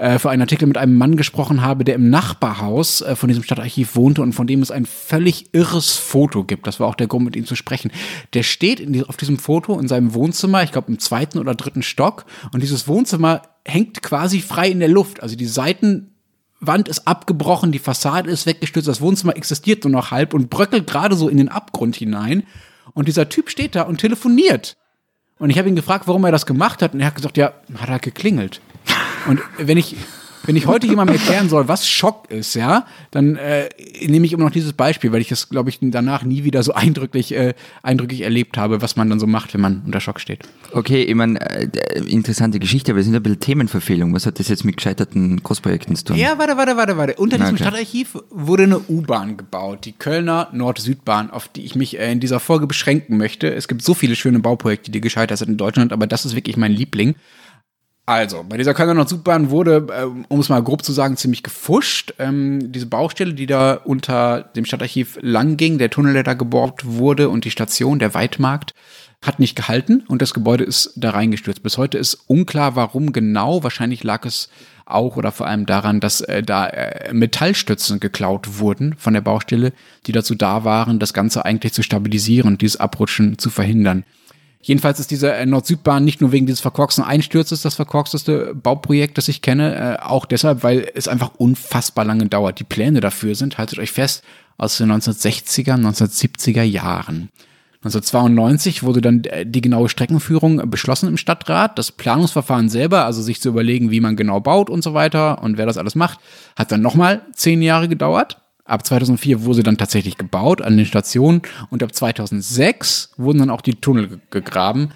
äh, 0.00 0.18
für 0.18 0.30
einen 0.30 0.42
Artikel 0.42 0.66
mit 0.66 0.78
einem 0.78 0.96
Mann 0.96 1.16
gesprochen 1.16 1.60
habe, 1.60 1.84
der 1.84 1.94
im 1.94 2.08
Nachbarhaus 2.08 3.02
äh, 3.02 3.16
von 3.16 3.28
diesem 3.28 3.42
Stadtarchiv 3.44 3.96
wohnte 3.96 4.22
und 4.22 4.32
von 4.32 4.46
dem 4.46 4.62
es 4.62 4.70
ein 4.70 4.86
völlig 4.86 5.54
irres 5.54 5.96
Foto 5.96 6.44
gibt. 6.44 6.66
Das 6.66 6.80
war 6.80 6.88
auch 6.88 6.94
der 6.94 7.06
Grund, 7.06 7.26
mit 7.26 7.36
ihm 7.36 7.44
zu 7.44 7.54
sprechen. 7.54 7.92
Der 8.32 8.42
steht 8.42 8.82
die, 8.94 9.04
auf 9.04 9.18
diesem 9.18 9.38
Foto 9.38 9.78
in 9.78 9.88
seinem 9.88 10.14
Wohnzimmer, 10.14 10.62
ich 10.62 10.72
glaube 10.72 10.90
im 10.90 10.98
zweiten 10.98 11.38
oder 11.38 11.54
dritten 11.54 11.82
Stock, 11.82 12.24
und 12.52 12.62
dieses 12.62 12.88
Wohnzimmer 12.88 13.42
hängt 13.66 14.02
quasi 14.02 14.40
frei 14.40 14.70
in 14.70 14.80
der 14.80 14.88
Luft. 14.88 15.22
Also 15.22 15.36
die 15.36 15.46
Seiten 15.46 16.14
Wand 16.60 16.88
ist 16.88 17.06
abgebrochen, 17.06 17.72
die 17.72 17.78
Fassade 17.78 18.30
ist 18.30 18.46
weggestürzt, 18.46 18.88
das 18.88 19.00
Wohnzimmer 19.00 19.36
existiert 19.36 19.84
nur 19.84 19.92
noch 19.92 20.10
halb 20.10 20.34
und 20.34 20.50
bröckelt 20.50 20.86
gerade 20.86 21.14
so 21.14 21.28
in 21.28 21.36
den 21.36 21.48
Abgrund 21.48 21.96
hinein. 21.96 22.44
Und 22.92 23.08
dieser 23.08 23.28
Typ 23.28 23.50
steht 23.50 23.74
da 23.74 23.82
und 23.82 23.98
telefoniert. 23.98 24.76
Und 25.38 25.50
ich 25.50 25.58
habe 25.58 25.68
ihn 25.68 25.76
gefragt, 25.76 26.06
warum 26.06 26.24
er 26.24 26.32
das 26.32 26.44
gemacht 26.44 26.82
hat. 26.82 26.92
Und 26.92 27.00
er 27.00 27.06
hat 27.06 27.14
gesagt, 27.14 27.36
ja, 27.36 27.52
hat 27.76 27.88
er 27.88 27.98
geklingelt. 27.98 28.60
Und 29.26 29.40
wenn 29.58 29.76
ich, 29.76 29.96
wenn 30.46 30.56
ich 30.56 30.66
heute 30.66 30.86
jemandem 30.86 31.16
erklären 31.16 31.48
soll, 31.48 31.68
was 31.68 31.86
Schock 31.88 32.30
ist, 32.30 32.54
ja, 32.54 32.86
dann 33.10 33.36
äh, 33.36 33.68
nehme 34.04 34.24
ich 34.24 34.32
immer 34.32 34.44
noch 34.44 34.50
dieses 34.50 34.72
Beispiel, 34.72 35.12
weil 35.12 35.20
ich 35.20 35.28
das, 35.28 35.50
glaube 35.50 35.68
ich, 35.68 35.78
danach 35.82 36.22
nie 36.24 36.44
wieder 36.44 36.62
so 36.62 36.72
eindrücklich, 36.72 37.32
äh, 37.34 37.54
eindrücklich 37.82 38.22
erlebt 38.22 38.56
habe, 38.56 38.80
was 38.80 38.96
man 38.96 39.10
dann 39.10 39.20
so 39.20 39.26
macht, 39.26 39.52
wenn 39.52 39.60
man 39.60 39.82
unter 39.84 40.00
Schock 40.00 40.18
steht. 40.18 40.40
Okay, 40.72 41.02
ich 41.02 41.14
meine, 41.14 41.40
äh, 41.40 41.68
interessante 42.08 42.58
Geschichte, 42.58 42.92
aber 42.92 43.00
es 43.00 43.06
sind 43.06 43.14
ein 43.14 43.22
bisschen 43.22 43.40
Themenverfehlung. 43.40 44.14
Was 44.14 44.24
hat 44.24 44.38
das 44.38 44.48
jetzt 44.48 44.64
mit 44.64 44.78
gescheiterten 44.78 45.42
Großprojekten 45.42 45.94
zu 45.94 46.04
tun? 46.04 46.16
Ja, 46.16 46.38
warte, 46.38 46.56
warte, 46.56 46.76
warte, 46.76 46.96
warte. 46.96 47.14
Unter 47.16 47.36
diesem 47.36 47.54
Okay. 47.56 47.64
Stadtarchiv 47.64 48.16
wurde 48.30 48.62
eine 48.62 48.78
U-Bahn 48.78 49.36
gebaut, 49.36 49.84
die 49.84 49.92
Kölner 49.92 50.48
Nord-Süd-Bahn, 50.52 51.30
auf 51.30 51.48
die 51.48 51.64
ich 51.64 51.74
mich 51.74 51.98
äh, 51.98 52.10
in 52.10 52.20
dieser 52.20 52.40
Folge 52.40 52.66
beschränken 52.66 53.18
möchte. 53.18 53.52
Es 53.52 53.68
gibt 53.68 53.82
so 53.82 53.92
viele 53.92 54.16
schöne 54.16 54.38
Bauprojekte, 54.38 54.90
die 54.90 55.02
gescheitert 55.02 55.38
sind 55.38 55.50
in 55.50 55.56
Deutschland, 55.58 55.92
aber 55.92 56.06
das 56.06 56.24
ist 56.24 56.34
wirklich 56.34 56.56
mein 56.56 56.72
Liebling. 56.72 57.14
Also, 58.10 58.44
bei 58.48 58.56
dieser 58.56 58.74
Kölner 58.74 58.94
Nord-Süd-Bahn 58.94 59.50
wurde, 59.50 59.86
ähm, 59.96 60.24
um 60.26 60.40
es 60.40 60.48
mal 60.48 60.60
grob 60.64 60.84
zu 60.84 60.92
sagen, 60.92 61.16
ziemlich 61.16 61.44
gefuscht. 61.44 62.12
Ähm, 62.18 62.72
diese 62.72 62.86
Baustelle, 62.86 63.34
die 63.34 63.46
da 63.46 63.74
unter 63.74 64.50
dem 64.56 64.64
Stadtarchiv 64.64 65.16
lang 65.20 65.56
ging, 65.56 65.78
der 65.78 65.90
Tunnel, 65.90 66.14
der 66.14 66.24
da 66.24 66.34
gebohrt 66.34 66.84
wurde 66.84 67.28
und 67.28 67.44
die 67.44 67.52
Station, 67.52 68.00
der 68.00 68.12
Weitmarkt, 68.12 68.74
hat 69.22 69.38
nicht 69.38 69.54
gehalten 69.54 70.02
und 70.08 70.22
das 70.22 70.34
Gebäude 70.34 70.64
ist 70.64 70.92
da 70.96 71.10
reingestürzt. 71.10 71.62
Bis 71.62 71.78
heute 71.78 71.98
ist 71.98 72.24
unklar, 72.26 72.74
warum 72.74 73.12
genau. 73.12 73.62
Wahrscheinlich 73.62 74.02
lag 74.02 74.26
es 74.26 74.48
auch 74.86 75.16
oder 75.16 75.30
vor 75.30 75.46
allem 75.46 75.66
daran, 75.66 76.00
dass 76.00 76.20
äh, 76.20 76.42
da 76.42 76.66
äh, 76.66 77.12
Metallstützen 77.12 78.00
geklaut 78.00 78.58
wurden 78.58 78.96
von 78.98 79.14
der 79.14 79.20
Baustelle, 79.20 79.72
die 80.08 80.12
dazu 80.12 80.34
da 80.34 80.64
waren, 80.64 80.98
das 80.98 81.14
Ganze 81.14 81.44
eigentlich 81.44 81.74
zu 81.74 81.84
stabilisieren 81.84 82.48
und 82.48 82.60
dieses 82.60 82.80
Abrutschen 82.80 83.38
zu 83.38 83.50
verhindern. 83.50 84.02
Jedenfalls 84.62 85.00
ist 85.00 85.10
diese 85.10 85.32
äh, 85.32 85.46
Nord-Süd-Bahn 85.46 86.04
nicht 86.04 86.20
nur 86.20 86.32
wegen 86.32 86.46
dieses 86.46 86.60
verkorksten 86.60 87.02
Einsturzes 87.02 87.62
das 87.62 87.76
verkorksteste 87.76 88.54
Bauprojekt, 88.54 89.16
das 89.16 89.28
ich 89.28 89.40
kenne, 89.40 89.74
äh, 89.74 90.02
auch 90.02 90.26
deshalb, 90.26 90.62
weil 90.62 90.90
es 90.94 91.08
einfach 91.08 91.32
unfassbar 91.38 92.04
lange 92.04 92.26
dauert. 92.26 92.60
Die 92.60 92.64
Pläne 92.64 93.00
dafür 93.00 93.34
sind, 93.34 93.56
haltet 93.56 93.78
euch 93.78 93.92
fest, 93.92 94.22
aus 94.58 94.76
den 94.76 94.92
1960er, 94.92 95.76
1970er 95.76 96.62
Jahren. 96.62 97.30
1992 97.82 98.82
wurde 98.82 99.00
dann 99.00 99.24
äh, 99.24 99.46
die 99.46 99.62
genaue 99.62 99.88
Streckenführung 99.88 100.68
beschlossen 100.68 101.08
im 101.08 101.16
Stadtrat. 101.16 101.78
Das 101.78 101.92
Planungsverfahren 101.92 102.68
selber, 102.68 103.06
also 103.06 103.22
sich 103.22 103.40
zu 103.40 103.48
überlegen, 103.48 103.90
wie 103.90 104.00
man 104.00 104.16
genau 104.16 104.40
baut 104.40 104.68
und 104.68 104.84
so 104.84 104.92
weiter 104.92 105.42
und 105.42 105.56
wer 105.56 105.64
das 105.64 105.78
alles 105.78 105.94
macht, 105.94 106.20
hat 106.56 106.70
dann 106.70 106.82
nochmal 106.82 107.22
zehn 107.32 107.62
Jahre 107.62 107.88
gedauert. 107.88 108.42
Ab 108.70 108.86
2004 108.86 109.44
wurde 109.44 109.62
dann 109.62 109.76
tatsächlich 109.78 110.16
gebaut 110.16 110.62
an 110.62 110.76
den 110.76 110.86
Stationen 110.86 111.42
und 111.70 111.82
ab 111.82 111.92
2006 111.94 113.10
wurden 113.16 113.38
dann 113.38 113.50
auch 113.50 113.62
die 113.62 113.74
Tunnel 113.74 114.08
ge- 114.08 114.18
gegraben, 114.30 114.90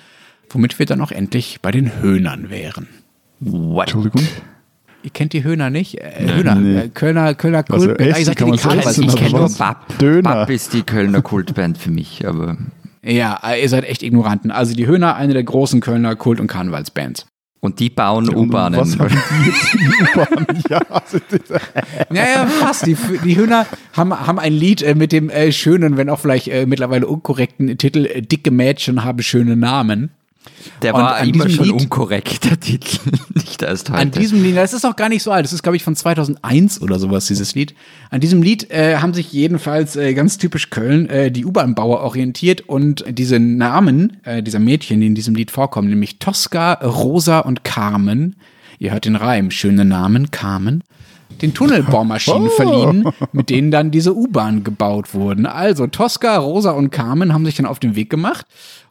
womit 0.48 0.78
wir 0.78 0.86
dann 0.86 1.00
auch 1.00 1.10
endlich 1.10 1.58
bei 1.60 1.70
den 1.72 2.00
Höhnern 2.00 2.50
wären. 2.50 2.86
What? 3.40 3.88
Entschuldigung. 3.88 4.22
Ihr 5.02 5.10
kennt 5.10 5.32
die 5.32 5.44
Höhner 5.44 5.70
nicht? 5.70 5.98
Äh, 6.00 6.26
Höhner, 6.36 6.54
Nee. 6.54 6.78
äh, 6.82 6.88
Kölner, 6.88 7.34
Kölner 7.34 7.64
Also 7.68 7.88
Kult. 7.88 8.00
essen 8.00 8.20
ich 8.20 8.26
sag 8.26 8.36
kann 8.36 8.46
dir 8.46 8.50
man 8.52 8.58
die 8.58 8.64
Karneval- 8.64 8.90
essen, 8.90 9.04
Ich 9.04 9.16
kenne 9.16 9.30
nur? 9.30 9.48
Bab. 9.50 9.98
Döner. 9.98 10.22
Bab 10.34 10.50
ist 10.50 10.72
die 10.72 10.82
Kölner 10.82 11.20
Kultband 11.22 11.76
für 11.76 11.90
mich, 11.90 12.26
aber 12.26 12.56
Ja, 13.02 13.38
äh, 13.44 13.60
ihr 13.60 13.68
seid 13.68 13.84
echt 13.84 14.02
Ignoranten. 14.02 14.50
Also 14.50 14.74
die 14.74 14.86
Höhner, 14.86 15.16
eine 15.16 15.34
der 15.34 15.44
großen 15.44 15.80
Kölner 15.80 16.16
Kult- 16.16 16.40
und 16.40 16.46
Karnevalsbands. 16.46 17.26
Und 17.64 17.80
die 17.80 17.88
bauen 17.88 18.28
U-Bahnen. 18.28 18.78
Was 18.78 18.98
haben 18.98 19.08
die 19.08 19.46
jetzt 19.48 19.74
in 19.74 19.88
U-Bahn? 20.02 20.62
ja, 20.68 20.80
also 20.90 21.18
das, 21.30 21.62
Ja, 22.12 22.28
ja, 22.28 22.46
fast. 22.46 22.84
Die, 22.84 22.94
die 23.24 23.36
Höhner 23.36 23.66
haben, 23.94 24.12
haben 24.12 24.38
ein 24.38 24.52
Lied 24.52 24.82
äh, 24.82 24.94
mit 24.94 25.12
dem 25.12 25.30
äh, 25.30 25.50
schönen, 25.50 25.96
wenn 25.96 26.10
auch 26.10 26.20
vielleicht 26.20 26.48
äh, 26.48 26.66
mittlerweile 26.66 27.06
unkorrekten 27.06 27.78
Titel 27.78 28.04
äh, 28.04 28.20
Dicke 28.20 28.50
Mädchen 28.50 29.02
haben 29.02 29.22
schöne 29.22 29.56
Namen. 29.56 30.10
Der 30.82 30.94
Und 30.94 31.02
war 31.02 31.16
an 31.16 31.28
immer 31.28 31.44
diesem 31.46 31.56
schon 31.56 31.64
Lied- 31.76 31.82
unkorrekt, 31.82 32.44
der 32.44 32.58
Titel. 32.58 32.98
Nicht 33.34 33.62
erst 33.62 33.90
heute. 33.90 33.98
An 33.98 34.10
diesem 34.10 34.42
Lied, 34.42 34.56
das 34.56 34.72
ist 34.72 34.84
auch 34.84 34.96
gar 34.96 35.08
nicht 35.08 35.22
so 35.22 35.30
alt, 35.30 35.44
das 35.44 35.52
ist, 35.52 35.62
glaube 35.62 35.76
ich, 35.76 35.84
von 35.84 35.94
2001 35.96 36.80
oder 36.82 36.98
sowas, 36.98 37.26
dieses 37.26 37.54
Lied. 37.54 37.74
An 38.10 38.20
diesem 38.20 38.42
Lied 38.42 38.70
äh, 38.70 38.96
haben 38.96 39.14
sich 39.14 39.32
jedenfalls 39.32 39.96
äh, 39.96 40.14
ganz 40.14 40.38
typisch 40.38 40.70
Köln 40.70 41.08
äh, 41.08 41.30
die 41.30 41.44
U-Bahn-Bauer 41.44 42.00
orientiert 42.00 42.62
und 42.62 43.04
diese 43.08 43.38
Namen 43.38 44.18
äh, 44.24 44.42
dieser 44.42 44.58
Mädchen, 44.58 45.00
die 45.00 45.06
in 45.06 45.14
diesem 45.14 45.34
Lied 45.34 45.50
vorkommen, 45.50 45.88
nämlich 45.88 46.18
Tosca, 46.18 46.74
Rosa 46.74 47.40
und 47.40 47.64
Carmen, 47.64 48.36
ihr 48.78 48.92
hört 48.92 49.04
den 49.04 49.16
Reim, 49.16 49.50
schöne 49.50 49.84
Namen, 49.84 50.30
Carmen, 50.30 50.82
den 51.42 51.54
Tunnelbaumaschinen 51.54 52.50
verliehen, 52.56 53.08
mit 53.32 53.50
denen 53.50 53.70
dann 53.70 53.90
diese 53.90 54.14
U-Bahn 54.14 54.64
gebaut 54.64 55.14
wurden. 55.14 55.46
Also 55.46 55.86
Tosca, 55.86 56.36
Rosa 56.36 56.70
und 56.70 56.90
Carmen 56.90 57.32
haben 57.32 57.44
sich 57.44 57.56
dann 57.56 57.66
auf 57.66 57.78
den 57.78 57.96
Weg 57.96 58.10
gemacht 58.10 58.46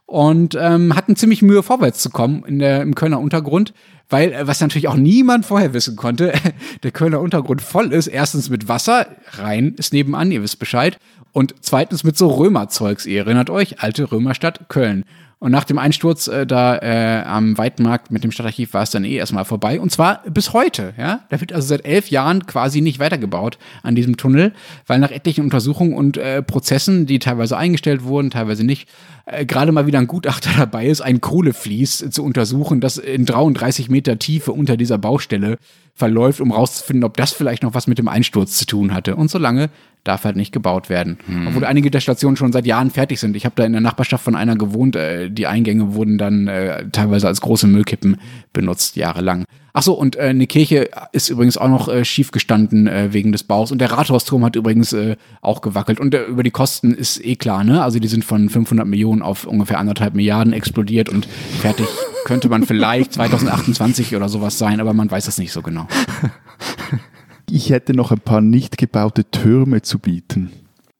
und 0.06 0.56
ähm, 0.60 0.96
hatten 0.96 1.16
ziemlich 1.16 1.42
Mühe, 1.42 1.64
vorwärts 1.64 2.02
zu 2.02 2.10
kommen 2.10 2.44
in 2.46 2.60
der, 2.60 2.82
im 2.82 2.96
Kölner 2.96 3.20
Untergrund, 3.20 3.74
weil, 4.10 4.34
äh, 4.34 4.48
was 4.48 4.62
natürlich 4.62 4.88
auch 4.88 4.96
niemand 4.96 5.46
vorher 5.46 5.74
wissen 5.74 5.96
konnte, 5.96 6.34
der 6.84 6.92
Kölner 6.92 7.20
Untergrund 7.20 7.62
voll 7.62 7.92
ist, 7.94 8.08
erstens 8.08 8.50
mit 8.50 8.68
Wasser, 8.68 9.08
Rhein 9.32 9.76
ist 9.78 9.94
nebenan, 9.94 10.32
ihr 10.32 10.44
wisst 10.44 10.60
Bescheid, 10.60 10.98
und 11.32 11.56
zweitens 11.62 12.04
mit 12.04 12.18
so 12.18 12.28
Römerzeugs, 12.28 13.06
ihr 13.06 13.22
erinnert 13.22 13.50
euch, 13.50 13.82
alte 13.82 14.12
Römerstadt 14.12 14.70
Köln. 14.70 15.04
Und 15.44 15.52
nach 15.52 15.66
dem 15.66 15.78
Einsturz 15.78 16.30
äh, 16.30 16.48
da 16.48 16.78
äh, 16.78 17.22
am 17.26 17.58
Weitmarkt 17.58 18.12
mit 18.12 18.24
dem 18.24 18.32
Stadtarchiv 18.32 18.74
war 18.74 18.84
es 18.84 18.92
dann 18.92 19.04
eh 19.04 19.18
erstmal 19.18 19.44
vorbei. 19.44 19.78
Und 19.82 19.92
zwar 19.92 20.24
bis 20.30 20.54
heute. 20.54 20.94
Ja? 20.98 21.26
Da 21.28 21.42
wird 21.42 21.52
also 21.52 21.68
seit 21.68 21.84
elf 21.84 22.10
Jahren 22.10 22.46
quasi 22.46 22.80
nicht 22.80 23.00
weitergebaut 23.00 23.58
an 23.82 23.94
diesem 23.94 24.16
Tunnel, 24.16 24.54
weil 24.88 25.00
nach 25.00 25.12
etlichen 25.12 25.44
Untersuchungen 25.44 25.96
und 25.96 26.16
äh, 26.16 26.42
Prozessen, 26.42 27.08
die 27.08 27.20
teilweise 27.20 27.58
eingestellt 27.58 28.06
wurden, 28.06 28.32
teilweise 28.32 28.64
nicht, 28.64 28.88
äh, 29.26 29.46
gerade 29.46 29.74
mal 29.74 29.86
wieder 29.86 30.00
ein 30.00 30.08
Gutachter 30.08 30.52
dabei 30.58 30.86
ist, 30.88 31.02
ein 31.02 31.20
Kohleflies 31.20 32.06
zu 32.10 32.24
untersuchen, 32.24 32.80
das 32.80 32.98
in 32.98 33.26
33 33.26 33.90
Meter 33.90 34.18
Tiefe 34.20 34.54
unter 34.54 34.78
dieser 34.78 34.98
Baustelle 34.98 35.58
verläuft, 35.94 36.40
um 36.40 36.54
rauszufinden, 36.54 37.04
ob 37.04 37.18
das 37.18 37.34
vielleicht 37.34 37.64
noch 37.64 37.74
was 37.74 37.88
mit 37.88 37.98
dem 37.98 38.08
Einsturz 38.08 38.58
zu 38.58 38.66
tun 38.66 38.94
hatte. 38.94 39.18
Und 39.18 39.30
solange 39.30 39.70
darf 40.04 40.26
halt 40.26 40.36
nicht 40.36 40.52
gebaut 40.52 40.90
werden. 40.90 41.18
Obwohl 41.48 41.66
einige 41.66 41.90
der 41.90 42.02
Stationen 42.02 42.36
schon 42.36 42.52
seit 42.52 42.66
Jahren 42.66 42.90
fertig 42.90 43.20
sind. 43.20 43.36
Ich 43.36 43.46
habe 43.46 43.56
da 43.56 43.64
in 43.64 43.72
der 43.72 43.82
Nachbarschaft 43.82 44.24
von 44.24 44.36
einer 44.36 44.56
gewohnt. 44.56 44.96
Äh, 44.96 45.30
die 45.30 45.48
Eingänge 45.48 45.94
wurden 45.94 46.18
dann 46.18 46.48
äh, 46.48 46.90
teilweise 46.92 47.28
als 47.28 47.42
große 47.42 47.68
Müllkippen 47.68 48.18
benutzt, 48.52 48.96
jahrelang. 48.96 49.46
Ach 49.76 49.82
so, 49.82 49.94
und 49.94 50.16
äh, 50.16 50.22
eine 50.22 50.46
Kirche 50.46 50.90
ist 51.14 51.30
übrigens 51.30 51.58
auch 51.58 51.68
noch 51.68 51.88
äh, 51.88 52.06
schief 52.06 52.32
gestanden 52.32 52.88
äh, 52.88 53.12
wegen 53.12 53.32
des 53.32 53.44
Baus. 53.44 53.72
Und 53.72 53.80
der 53.80 53.92
Rathausturm 53.92 54.46
hat 54.46 54.56
übrigens 54.56 54.94
äh, 54.94 55.16
auch 55.42 55.62
gewackelt. 55.62 56.00
Und 56.00 56.14
äh, 56.14 56.24
über 56.26 56.44
die 56.44 56.52
Kosten 56.52 56.94
ist 56.94 57.24
eh 57.26 57.36
klar, 57.36 57.64
ne? 57.64 57.82
Also 57.82 58.00
die 58.00 58.08
sind 58.08 58.24
von 58.24 58.50
500 58.50 58.86
Millionen 58.86 59.22
auf 59.22 59.46
ungefähr 59.46 59.80
anderthalb 59.80 60.14
Milliarden 60.14 60.54
explodiert 60.54 61.10
und 61.10 61.26
fertig 61.62 61.88
könnte 62.26 62.50
man 62.50 62.66
vielleicht 62.66 63.14
2028 63.14 64.16
oder 64.16 64.30
sowas 64.30 64.58
sein, 64.58 64.80
aber 64.80 64.94
man 64.94 65.10
weiß 65.10 65.26
das 65.26 65.38
nicht 65.38 65.52
so 65.52 65.62
genau. 65.62 65.88
ich 67.54 67.70
hätte 67.70 67.94
noch 67.94 68.12
ein 68.12 68.20
paar 68.20 68.42
nicht 68.42 68.78
gebaute 68.80 69.30
Türme 69.30 69.84
zu 69.84 70.00
bieten. 70.00 70.52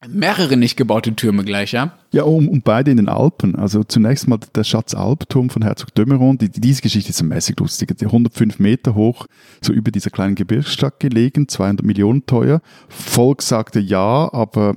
Mehrere 0.06 0.56
nicht 0.56 0.76
gebaute 0.76 1.16
Türme 1.16 1.44
gleich, 1.44 1.72
ja? 1.72 1.94
Ja, 2.12 2.24
um, 2.24 2.48
um 2.48 2.60
beide 2.60 2.92
in 2.92 2.98
den 2.98 3.08
Alpen. 3.08 3.56
Also 3.56 3.82
zunächst 3.82 4.28
mal 4.28 4.38
der 4.54 4.62
Schatz 4.62 4.94
Alpturm 4.94 5.50
von 5.50 5.62
Herzog 5.62 5.92
Dömeron. 5.94 6.38
Die, 6.38 6.50
diese 6.50 6.82
Geschichte 6.82 7.10
ist 7.10 7.22
mäßig 7.22 7.58
lustig. 7.58 7.96
Die 7.98 8.04
105 8.04 8.60
Meter 8.60 8.94
hoch, 8.94 9.26
so 9.62 9.72
über 9.72 9.90
dieser 9.90 10.10
kleinen 10.10 10.36
Gebirgsstadt 10.36 11.00
gelegen, 11.00 11.48
200 11.48 11.84
Millionen 11.84 12.24
teuer. 12.26 12.60
Volk 12.88 13.42
sagte 13.42 13.80
ja, 13.80 14.32
aber 14.32 14.74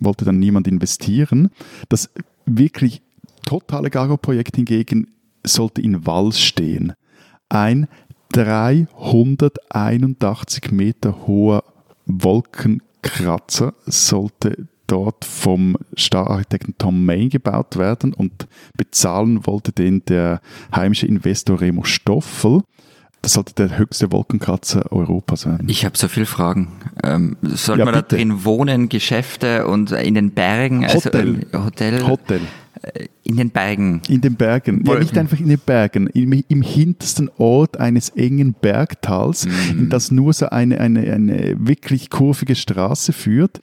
wollte 0.00 0.24
dann 0.24 0.38
niemand 0.40 0.66
investieren. 0.66 1.50
Das 1.90 2.10
wirklich 2.44 3.02
totale 3.46 3.90
Gago-Projekt 3.90 4.56
hingegen 4.56 5.08
sollte 5.44 5.80
in 5.80 6.06
Wals 6.06 6.40
stehen. 6.40 6.94
Ein 7.48 7.86
381 8.32 10.70
Meter 10.72 11.26
hoher 11.26 11.64
Wolkenkratzer 12.06 13.74
sollte 13.86 14.66
dort 14.86 15.24
vom 15.24 15.76
Stararchitekten 15.96 16.74
Tom 16.78 17.04
May 17.04 17.28
gebaut 17.28 17.76
werden 17.76 18.12
und 18.12 18.48
bezahlen 18.76 19.46
wollte 19.46 19.72
den 19.72 20.04
der 20.06 20.40
heimische 20.74 21.06
Investor 21.06 21.60
Remo 21.60 21.84
Stoffel. 21.84 22.62
Das 23.22 23.34
sollte 23.34 23.52
der 23.54 23.76
höchste 23.78 24.10
Wolkenkratzer 24.12 24.90
Europas 24.90 25.42
sein. 25.42 25.64
Ich 25.68 25.84
habe 25.84 25.96
so 25.96 26.08
viele 26.08 26.26
Fragen. 26.26 26.68
Ähm, 27.04 27.36
soll 27.42 27.78
Ja, 27.78 27.84
man 27.84 27.94
da 27.94 28.00
bitte. 28.00 28.16
drin 28.16 28.44
wohnen, 28.44 28.88
Geschäfte 28.88 29.66
und 29.66 29.92
in 29.92 30.14
den 30.14 30.30
Bergen? 30.30 30.88
Hotel. 30.88 31.46
Also, 31.52 31.58
äh, 31.58 31.64
Hotel. 31.64 32.08
Hotel. 32.08 32.40
Äh, 32.82 33.06
In 33.24 33.36
den 33.36 33.50
Bergen. 33.50 34.02
In 34.08 34.20
den 34.20 34.36
Bergen. 34.36 34.84
Ja, 34.86 34.98
nicht 34.98 35.16
einfach 35.16 35.38
in 35.38 35.48
den 35.48 35.58
Bergen. 35.58 36.06
Im, 36.08 36.32
im 36.48 36.62
hintersten 36.62 37.30
Ort 37.38 37.78
eines 37.78 38.10
engen 38.10 38.54
Bergtals, 38.54 39.46
in 39.70 39.88
das 39.90 40.10
nur 40.10 40.32
so 40.32 40.46
eine, 40.50 40.80
eine, 40.80 41.00
eine 41.12 41.56
wirklich 41.58 42.10
kurvige 42.10 42.54
Straße 42.54 43.12
führt. 43.12 43.60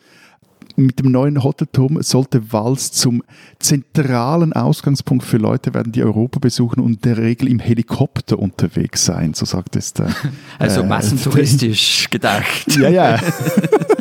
Mit 0.80 0.99
dem 0.99 1.11
neuen 1.11 1.43
Hotelturm 1.43 2.03
sollte 2.03 2.51
Wals 2.53 2.91
zum 2.91 3.24
zentralen 3.57 4.53
Ausgangspunkt 4.53 5.26
für 5.26 5.38
Leute 5.38 5.74
werden, 5.74 5.91
die 5.91 6.03
Europa 6.03 6.38
besuchen 6.38 6.82
und 6.82 6.97
in 6.97 7.01
der 7.01 7.18
Regel 7.18 7.47
im 7.47 7.57
Helikopter 7.57 8.38
unterwegs 8.38 9.03
sein, 9.03 9.34
so 9.34 9.45
sagt 9.45 9.76
es 9.76 9.93
der. 9.93 10.09
Also 10.59 10.82
äh, 10.82 10.86
massentouristisch 10.86 12.07
gedacht. 12.11 12.78
Ja, 12.78 12.89
ja. 12.89 13.20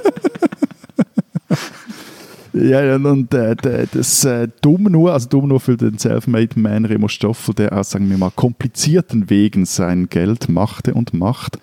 Ja, 2.58 2.82
ja, 2.82 2.96
und 2.96 3.34
äh, 3.34 3.54
das 3.92 4.24
äh, 4.24 4.48
dumm 4.62 4.84
nur, 4.84 5.12
also 5.12 5.28
dumm 5.28 5.48
nur 5.48 5.60
für 5.60 5.76
den 5.76 5.98
Selfmade 5.98 6.58
Man 6.58 6.86
Remo 6.86 7.06
Stoffel, 7.06 7.54
der 7.54 7.76
aus, 7.76 7.90
sagen 7.90 8.08
wir 8.08 8.16
mal, 8.16 8.30
komplizierten 8.30 9.28
Wegen 9.28 9.66
sein 9.66 10.08
Geld 10.08 10.48
machte 10.48 10.94
und 10.94 11.12
macht. 11.12 11.58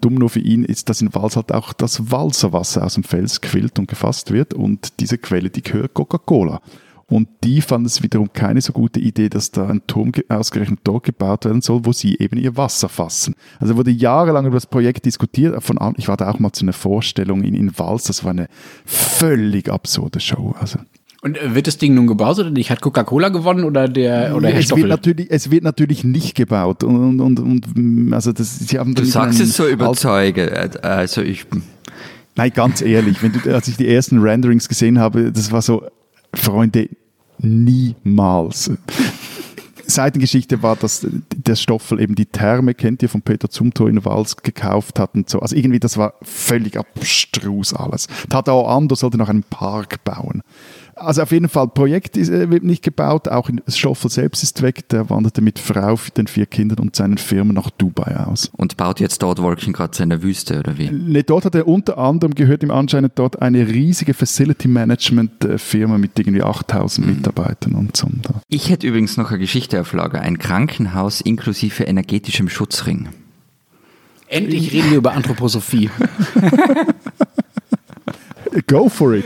Dumm 0.00 0.14
nur 0.14 0.30
für 0.30 0.40
ihn 0.40 0.64
ist, 0.64 0.88
dass 0.88 1.02
in 1.02 1.14
Wals 1.14 1.36
halt 1.36 1.52
auch 1.52 1.74
das 1.74 2.10
Walserwasser 2.10 2.82
aus 2.82 2.94
dem 2.94 3.04
Fels 3.04 3.42
quillt 3.42 3.78
und 3.78 3.88
gefasst 3.88 4.32
wird 4.32 4.54
und 4.54 5.00
diese 5.00 5.18
Quelle, 5.18 5.50
die 5.50 5.62
gehört 5.62 5.92
Coca-Cola. 5.92 6.62
Und 7.10 7.26
die 7.42 7.62
fand 7.62 7.86
es 7.86 8.02
wiederum 8.02 8.30
keine 8.34 8.60
so 8.60 8.74
gute 8.74 9.00
Idee, 9.00 9.30
dass 9.30 9.50
da 9.50 9.66
ein 9.68 9.80
Turm 9.86 10.12
ge- 10.12 10.24
ausgerechnet 10.28 10.80
dort 10.84 11.04
gebaut 11.04 11.46
werden 11.46 11.62
soll, 11.62 11.86
wo 11.86 11.92
sie 11.92 12.16
eben 12.18 12.36
ihr 12.36 12.56
Wasser 12.58 12.90
fassen. 12.90 13.34
Also 13.58 13.76
wurde 13.76 13.90
jahrelang 13.90 14.44
über 14.44 14.56
das 14.56 14.66
Projekt 14.66 15.06
diskutiert. 15.06 15.62
Von, 15.62 15.78
ich 15.96 16.06
war 16.08 16.18
da 16.18 16.30
auch 16.30 16.38
mal 16.38 16.52
zu 16.52 16.66
einer 16.66 16.74
Vorstellung 16.74 17.42
in, 17.44 17.54
in 17.54 17.78
Wals. 17.78 18.04
Das 18.04 18.24
war 18.24 18.32
eine 18.32 18.48
völlig 18.84 19.70
absurde 19.70 20.20
Show. 20.20 20.54
Also 20.60 20.80
Und 21.22 21.38
äh, 21.38 21.54
wird 21.54 21.66
das 21.66 21.78
Ding 21.78 21.94
nun 21.94 22.06
gebaut 22.06 22.38
oder 22.40 22.50
nicht? 22.50 22.70
Hat 22.70 22.82
Coca-Cola 22.82 23.30
gewonnen 23.30 23.64
oder 23.64 23.88
der 23.88 24.36
oder 24.36 24.50
Herr 24.50 24.60
es, 24.60 24.76
wird 24.76 24.88
natürlich, 24.88 25.30
es 25.30 25.50
wird 25.50 25.64
natürlich 25.64 26.04
nicht 26.04 26.34
gebaut. 26.34 26.84
Und, 26.84 27.20
und, 27.20 27.38
und, 27.40 27.74
und 27.74 28.12
also 28.12 28.32
das, 28.32 28.58
sie 28.58 28.78
haben 28.78 28.94
Du 28.94 29.00
dann 29.00 29.10
sagst 29.10 29.40
es 29.40 29.56
so 29.56 29.66
überzeugend. 29.66 30.84
Also 30.84 31.22
ich, 31.22 31.46
Nein, 32.36 32.52
ganz 32.54 32.82
ehrlich, 32.82 33.22
wenn 33.22 33.32
du, 33.32 33.54
als 33.54 33.66
ich 33.66 33.76
die 33.78 33.88
ersten 33.88 34.18
Renderings 34.20 34.68
gesehen 34.68 34.98
habe, 34.98 35.32
das 35.32 35.50
war 35.50 35.62
so, 35.62 35.84
Freunde, 36.38 36.88
niemals. 37.38 38.70
Seitengeschichte 39.86 40.62
war, 40.62 40.76
dass 40.76 41.06
der 41.34 41.56
Stoffel 41.56 42.00
eben 42.00 42.14
die 42.14 42.26
Therme, 42.26 42.74
kennt 42.74 43.02
ihr 43.02 43.08
von 43.08 43.22
Peter 43.22 43.48
Zumthor 43.48 43.88
in 43.88 44.04
Wals, 44.04 44.36
gekauft 44.36 44.98
hat 44.98 45.14
und 45.14 45.30
so. 45.30 45.40
Also 45.40 45.56
irgendwie, 45.56 45.80
das 45.80 45.96
war 45.96 46.14
völlig 46.22 46.76
abstrus 46.76 47.72
alles. 47.72 48.06
Tadao 48.28 48.66
Ando 48.66 48.94
sollte 48.94 49.16
noch 49.16 49.30
einen 49.30 49.44
Park 49.44 50.04
bauen. 50.04 50.42
Also 50.98 51.22
auf 51.22 51.32
jeden 51.32 51.48
Fall, 51.48 51.68
Projekt 51.68 52.16
ist, 52.16 52.28
äh, 52.28 52.50
wird 52.50 52.64
nicht 52.64 52.82
gebaut, 52.82 53.28
auch 53.28 53.48
in, 53.48 53.60
Stoffel 53.68 54.10
selbst 54.10 54.42
ist 54.42 54.62
weg, 54.62 54.88
der 54.88 55.08
wanderte 55.10 55.40
mit 55.40 55.58
Frau, 55.58 55.98
den 56.16 56.26
vier 56.26 56.46
Kindern 56.46 56.78
und 56.80 56.96
seinen 56.96 57.18
Firmen 57.18 57.54
nach 57.54 57.70
Dubai 57.70 58.16
aus. 58.26 58.50
und 58.56 58.76
baut 58.76 59.00
jetzt 59.00 59.22
dort 59.22 59.40
Wolkenkratzer 59.40 60.04
in 60.04 60.10
der 60.10 60.22
Wüste 60.22 60.58
oder 60.58 60.78
wie? 60.78 60.90
Ne, 60.90 61.22
dort 61.22 61.44
hat 61.44 61.54
er 61.54 61.68
unter 61.68 61.98
anderem, 61.98 62.34
gehört 62.34 62.62
ihm 62.62 62.70
anscheinend 62.70 63.12
dort 63.16 63.40
eine 63.40 63.68
riesige 63.68 64.14
Facility 64.14 64.68
Management 64.68 65.44
äh, 65.44 65.58
Firma 65.58 65.98
mit 65.98 66.18
irgendwie 66.18 66.42
8000 66.42 67.06
Mitarbeitern 67.06 67.74
und 67.74 67.96
so. 67.96 68.08
Ich 68.48 68.70
hätte 68.70 68.86
übrigens 68.86 69.16
noch 69.16 69.30
eine 69.30 69.38
Geschichte 69.38 69.80
auf 69.80 69.92
Lager. 69.92 70.20
Ein 70.20 70.38
Krankenhaus 70.38 71.20
inklusive 71.20 71.84
energetischem 71.84 72.48
Schutzring. 72.48 73.08
Endlich 74.28 74.72
reden 74.72 74.90
wir 74.90 74.98
über 74.98 75.12
Anthroposophie. 75.12 75.90
Go 78.66 78.88
for 78.88 79.14
it! 79.14 79.24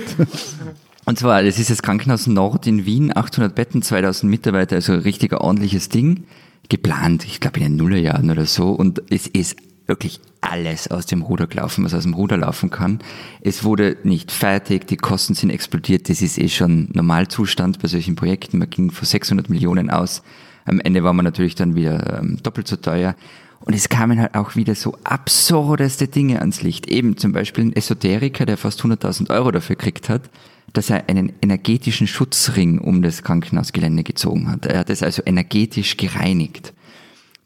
Und 1.04 1.18
zwar, 1.18 1.42
das 1.42 1.58
ist 1.58 1.70
das 1.70 1.82
Krankenhaus 1.82 2.26
Nord 2.26 2.66
in 2.66 2.86
Wien, 2.86 3.16
800 3.16 3.54
Betten, 3.54 3.82
2000 3.82 4.30
Mitarbeiter, 4.30 4.76
also 4.76 4.92
ein 4.92 5.00
richtiger 5.00 5.40
ordentliches 5.40 5.88
Ding. 5.88 6.24
Geplant, 6.68 7.24
ich 7.26 7.40
glaube 7.40 7.58
in 7.58 7.64
den 7.64 7.76
Nullerjahren 7.76 8.30
oder 8.30 8.46
so. 8.46 8.70
Und 8.70 9.02
es 9.10 9.26
ist 9.26 9.56
wirklich 9.86 10.20
alles 10.40 10.88
aus 10.88 11.06
dem 11.06 11.22
Ruder 11.22 11.46
gelaufen, 11.46 11.84
was 11.84 11.92
aus 11.92 12.04
dem 12.04 12.14
Ruder 12.14 12.36
laufen 12.36 12.70
kann. 12.70 13.00
Es 13.40 13.64
wurde 13.64 13.96
nicht 14.04 14.30
fertig, 14.30 14.86
die 14.86 14.96
Kosten 14.96 15.34
sind 15.34 15.50
explodiert. 15.50 16.08
Das 16.08 16.22
ist 16.22 16.38
eh 16.38 16.48
schon 16.48 16.88
Normalzustand 16.92 17.80
bei 17.80 17.88
solchen 17.88 18.14
Projekten. 18.14 18.58
Man 18.58 18.70
ging 18.70 18.90
von 18.90 19.06
600 19.06 19.50
Millionen 19.50 19.90
aus. 19.90 20.22
Am 20.64 20.80
Ende 20.80 21.02
war 21.02 21.12
man 21.12 21.24
natürlich 21.24 21.56
dann 21.56 21.74
wieder 21.74 22.20
ähm, 22.20 22.38
doppelt 22.42 22.68
so 22.68 22.76
teuer. 22.76 23.16
Und 23.60 23.74
es 23.74 23.88
kamen 23.88 24.20
halt 24.20 24.34
auch 24.34 24.56
wieder 24.56 24.74
so 24.74 24.96
absurdeste 25.04 26.08
Dinge 26.08 26.40
ans 26.40 26.62
Licht. 26.62 26.88
Eben 26.88 27.16
zum 27.16 27.32
Beispiel 27.32 27.64
ein 27.64 27.76
Esoteriker, 27.76 28.46
der 28.46 28.56
fast 28.56 28.80
100.000 28.82 29.30
Euro 29.30 29.50
dafür 29.50 29.76
gekriegt 29.76 30.08
hat, 30.08 30.30
dass 30.72 30.90
er 30.90 31.08
einen 31.08 31.32
energetischen 31.42 32.06
Schutzring 32.06 32.78
um 32.78 33.02
das 33.02 33.22
Krankenhausgelände 33.22 34.02
gezogen 34.04 34.50
hat. 34.50 34.66
Er 34.66 34.78
hat 34.80 34.90
es 34.90 35.02
also 35.02 35.22
energetisch 35.26 35.96
gereinigt. 35.96 36.72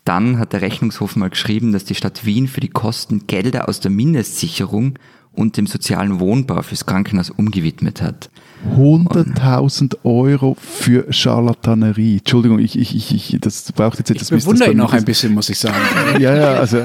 Dann 0.04 0.38
hat 0.38 0.52
der 0.52 0.60
Rechnungshof 0.62 1.16
mal 1.16 1.30
geschrieben, 1.30 1.72
dass 1.72 1.84
die 1.84 1.96
Stadt 1.96 2.24
Wien 2.24 2.46
für 2.46 2.60
die 2.60 2.68
Kosten 2.68 3.26
Gelder 3.26 3.68
aus 3.68 3.80
der 3.80 3.90
Mindestsicherung 3.90 4.98
und 5.32 5.56
dem 5.56 5.66
sozialen 5.66 6.20
Wohnbau 6.20 6.62
fürs 6.62 6.86
Krankenhaus 6.86 7.30
umgewidmet 7.30 8.00
hat. 8.00 8.30
100.000 8.76 9.96
Euro 10.04 10.56
für 10.60 11.12
Charlatanerie. 11.12 12.18
Entschuldigung, 12.18 12.58
ich, 12.58 12.78
ich, 12.78 12.94
ich, 12.94 13.12
ich 13.34 13.40
das 13.40 13.70
braucht 13.72 13.98
jetzt 13.98 14.10
Ich 14.10 14.16
etwas. 14.16 14.28
das 14.28 14.44
bewundere 14.44 14.70
ihn 14.70 14.80
auch 14.80 14.92
ein 14.92 15.04
bisschen, 15.04 15.34
muss 15.34 15.48
ich 15.50 15.58
sagen. 15.58 15.74
Ja, 16.20 16.34
ja, 16.36 16.52
also 16.54 16.84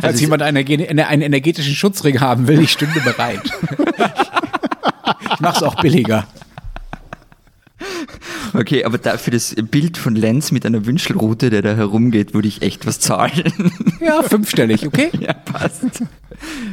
Falls 0.00 0.20
jemand 0.20 0.42
einen, 0.42 0.58
eine- 0.66 1.06
einen 1.06 1.22
energetischen 1.22 1.74
Schutzring 1.74 2.20
haben 2.20 2.46
will, 2.48 2.60
ich 2.60 2.72
stünde 2.72 3.00
bereit. 3.00 3.40
ich 5.40 5.42
mach's 5.44 5.62
auch 5.62 5.80
billiger. 5.80 6.26
Okay, 8.52 8.84
aber 8.84 8.98
da 8.98 9.16
für 9.16 9.30
das 9.30 9.54
Bild 9.54 9.96
von 9.96 10.14
Lenz 10.14 10.52
mit 10.52 10.66
einer 10.66 10.84
Wünschelrute, 10.84 11.50
der 11.50 11.62
da 11.62 11.74
herumgeht, 11.74 12.34
würde 12.34 12.48
ich 12.48 12.62
echt 12.62 12.86
was 12.86 13.00
zahlen. 13.00 13.52
Ja, 14.00 14.22
fünfstellig, 14.22 14.86
okay? 14.86 15.10
ja, 15.20 15.34
passt. 15.34 16.02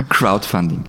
Crowdfunding. 0.08 0.86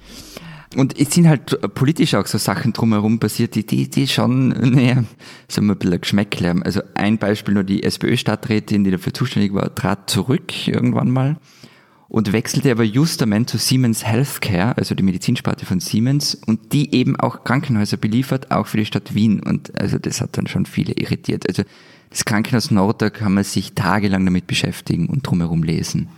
Und 0.76 0.98
es 0.98 1.12
sind 1.12 1.26
halt 1.26 1.74
politisch 1.74 2.14
auch 2.14 2.26
so 2.26 2.38
Sachen 2.38 2.72
drumherum 2.72 3.18
passiert, 3.18 3.56
die, 3.56 3.66
die, 3.66 3.90
die 3.90 4.06
schon, 4.06 4.48
naja, 4.50 5.02
wir 5.48 5.62
ein 5.62 5.78
bisschen 5.78 6.00
Geschmäckle 6.00 6.48
haben. 6.48 6.62
Also 6.62 6.80
ein 6.94 7.18
Beispiel 7.18 7.54
nur 7.54 7.64
die 7.64 7.82
SPÖ-Stadträtin, 7.82 8.84
die 8.84 8.92
dafür 8.92 9.12
zuständig 9.12 9.52
war, 9.52 9.74
trat 9.74 10.08
zurück 10.08 10.68
irgendwann 10.68 11.10
mal 11.10 11.36
und 12.08 12.32
wechselte 12.32 12.70
aber 12.70 12.84
justament 12.84 13.50
zu 13.50 13.58
Siemens 13.58 14.04
Healthcare, 14.04 14.76
also 14.78 14.94
die 14.94 15.02
Medizinsparte 15.02 15.66
von 15.66 15.80
Siemens, 15.80 16.34
und 16.34 16.72
die 16.72 16.94
eben 16.94 17.16
auch 17.16 17.44
Krankenhäuser 17.44 17.98
beliefert, 17.98 18.50
auch 18.50 18.66
für 18.66 18.78
die 18.78 18.86
Stadt 18.86 19.14
Wien. 19.14 19.40
Und 19.40 19.78
also 19.78 19.98
das 19.98 20.20
hat 20.20 20.36
dann 20.38 20.46
schon 20.46 20.64
viele 20.64 20.94
irritiert. 20.94 21.46
Also 21.46 21.64
das 22.08 22.24
Krankenhaus 22.24 22.70
Nord, 22.70 23.02
da 23.02 23.10
kann 23.10 23.34
man 23.34 23.44
sich 23.44 23.74
tagelang 23.74 24.24
damit 24.24 24.46
beschäftigen 24.46 25.08
und 25.08 25.26
drumherum 25.26 25.62
lesen. 25.62 26.08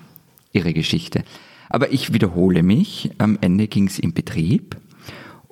Ihre 0.53 0.73
Geschichte. 0.73 1.25
Aber 1.69 1.93
ich 1.93 2.13
wiederhole 2.13 2.63
mich, 2.63 3.11
am 3.19 3.39
Ende 3.41 3.67
ging 3.67 3.87
es 3.87 3.99
in 3.99 4.13
Betrieb 4.13 4.77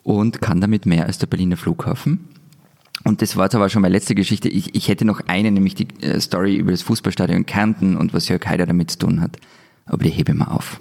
und 0.03 0.41
kann 0.41 0.61
damit 0.61 0.87
mehr 0.87 1.07
als 1.07 1.19
der 1.19 1.27
Berliner 1.27 1.57
Flughafen. 1.57 2.29
Und 3.05 3.23
das 3.23 3.37
war 3.37 3.47
jetzt 3.47 3.55
aber 3.55 3.69
schon 3.69 3.83
meine 3.83 3.95
letzte 3.95 4.15
Geschichte. 4.15 4.49
Ich, 4.49 4.75
ich 4.75 4.89
hätte 4.89 5.05
noch 5.05 5.21
eine, 5.27 5.51
nämlich 5.51 5.75
die 5.75 5.89
äh, 6.01 6.21
Story 6.21 6.57
über 6.57 6.73
das 6.73 6.83
Fußballstadion 6.83 7.47
Kärnten 7.47 7.97
und 7.97 8.13
was 8.13 8.29
Jörg 8.29 8.45
Haider 8.47 8.67
damit 8.67 8.91
zu 8.91 8.99
tun 8.99 9.21
hat. 9.21 9.37
Aber 9.89 10.05
die 10.05 10.11
hebe 10.11 10.33
ich 10.33 10.39
mal 10.39 10.47
auf. 10.47 10.81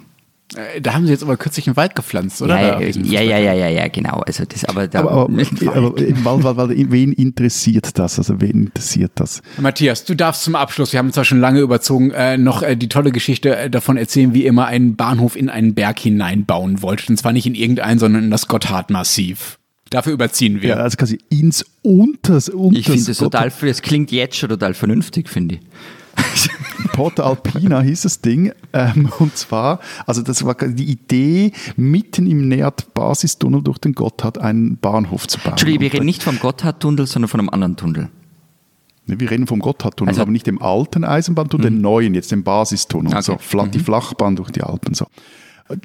Äh, 0.56 0.80
Da 0.80 0.94
haben 0.94 1.06
sie 1.06 1.12
jetzt 1.12 1.22
aber 1.22 1.36
kürzlich 1.36 1.66
einen 1.66 1.76
Wald 1.76 1.94
gepflanzt, 1.94 2.40
oder? 2.40 2.60
Ja, 2.60 2.76
auf 2.76 2.82
ja, 2.82 3.20
ja, 3.20 3.20
ja, 3.20 3.38
ja, 3.38 3.52
ja, 3.52 3.68
ja, 3.68 3.88
genau. 3.88 4.22
Also 4.26 4.44
das, 4.44 4.64
aber 4.64 4.88
da, 4.88 5.00
aber, 5.00 5.10
aber, 5.10 5.28
im 5.28 5.36
Wald. 5.38 5.76
aber 5.76 5.98
im 5.98 6.24
Wald, 6.24 6.44
Wald, 6.44 6.56
Wald, 6.56 6.90
wen 6.90 7.12
interessiert 7.12 7.98
das? 7.98 8.18
Also 8.18 8.40
wen 8.40 8.64
interessiert 8.64 9.12
das? 9.16 9.42
Matthias, 9.58 10.04
du 10.04 10.14
darfst 10.14 10.42
zum 10.44 10.54
Abschluss, 10.54 10.92
wir 10.92 10.98
haben 10.98 11.12
zwar 11.12 11.24
schon 11.24 11.40
lange 11.40 11.60
überzogen, 11.60 12.10
äh, 12.12 12.38
noch 12.38 12.62
äh, 12.62 12.76
die 12.76 12.88
tolle 12.88 13.12
Geschichte 13.12 13.56
äh, 13.56 13.70
davon 13.70 13.96
erzählen, 13.96 14.32
wie 14.32 14.44
ihr 14.44 14.52
mal 14.52 14.66
einen 14.66 14.96
Bahnhof 14.96 15.36
in 15.36 15.50
einen 15.50 15.74
Berg 15.74 15.98
hineinbauen 15.98 16.82
wolltet. 16.82 17.10
Und 17.10 17.16
zwar 17.18 17.32
nicht 17.32 17.46
in 17.46 17.54
irgendeinen, 17.54 17.98
sondern 17.98 18.24
in 18.24 18.30
das 18.30 18.48
Gotthardmassiv. 18.48 19.58
Dafür 19.90 20.12
überziehen 20.12 20.60
wir. 20.60 20.70
Ja, 20.70 20.76
also 20.76 20.96
quasi 20.96 21.18
ins 21.30 21.64
Unters, 21.82 22.48
Unters 22.48 22.80
ich 22.80 22.86
finde 22.86 23.04
das 23.06 23.18
total, 23.18 23.52
das 23.60 23.82
klingt 23.82 24.12
jetzt 24.12 24.36
schon 24.36 24.50
total 24.50 24.74
vernünftig, 24.74 25.28
finde 25.28 25.56
ich. 25.56 25.60
Porta 26.98 27.22
Alpina 27.22 27.80
hieß 27.80 28.02
das 28.02 28.20
Ding. 28.20 28.52
Ähm, 28.72 29.10
und 29.18 29.36
zwar, 29.36 29.80
also 30.06 30.22
das 30.22 30.44
war 30.44 30.54
die 30.54 30.84
Idee, 30.90 31.52
mitten 31.76 32.26
im 32.26 32.48
Nährt-Basistunnel 32.48 33.62
durch 33.62 33.78
den 33.78 33.94
Gotthard 33.94 34.38
einen 34.38 34.76
Bahnhof 34.76 35.26
zu 35.28 35.38
bauen. 35.38 35.52
Entschuldigung, 35.52 35.82
wir 35.82 35.92
reden 35.92 36.06
nicht 36.06 36.22
vom 36.22 36.38
Gotthardtunnel, 36.38 37.06
sondern 37.06 37.28
von 37.28 37.40
einem 37.40 37.48
anderen 37.50 37.76
Tunnel. 37.76 38.08
Ne, 39.06 39.18
Wir 39.20 39.30
reden 39.30 39.46
vom 39.46 39.60
Gotthardtunnel, 39.60 40.10
Also- 40.10 40.22
aber 40.22 40.30
nicht 40.32 40.46
dem 40.46 40.60
alten 40.60 41.04
Eisenbahntunnel, 41.04 41.70
den 41.70 41.80
neuen, 41.80 42.14
jetzt 42.14 42.30
den 42.30 42.42
Basistunnel. 42.42 43.12
Okay. 43.14 43.22
So, 43.22 43.66
die 43.66 43.78
Flachbahn 43.78 44.36
durch 44.36 44.50
die 44.50 44.62
Alpen. 44.62 44.94
So. 44.94 45.06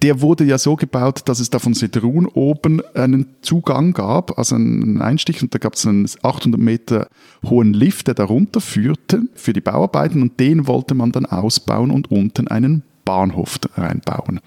Der 0.01 0.21
wurde 0.21 0.45
ja 0.45 0.57
so 0.57 0.75
gebaut, 0.75 1.23
dass 1.25 1.39
es 1.39 1.49
da 1.49 1.59
von 1.59 1.73
Sedrun 1.73 2.25
oben 2.25 2.81
einen 2.95 3.27
Zugang 3.41 3.93
gab, 3.93 4.37
also 4.37 4.55
einen 4.55 5.01
Einstich, 5.01 5.41
und 5.41 5.53
da 5.53 5.59
gab 5.59 5.73
es 5.73 5.85
einen 5.85 6.07
800 6.21 6.59
Meter 6.59 7.07
hohen 7.45 7.73
Lift, 7.73 8.07
der 8.07 8.13
da 8.13 8.23
runterführte 8.23 9.23
für 9.33 9.51
die 9.51 9.61
Bauarbeiten, 9.61 10.21
und 10.21 10.39
den 10.39 10.67
wollte 10.67 10.95
man 10.95 11.11
dann 11.11 11.25
ausbauen 11.25 11.91
und 11.91 12.11
unten 12.11 12.47
einen 12.47 12.83
Bahnhof 13.03 13.59
reinbauen. 13.75 14.39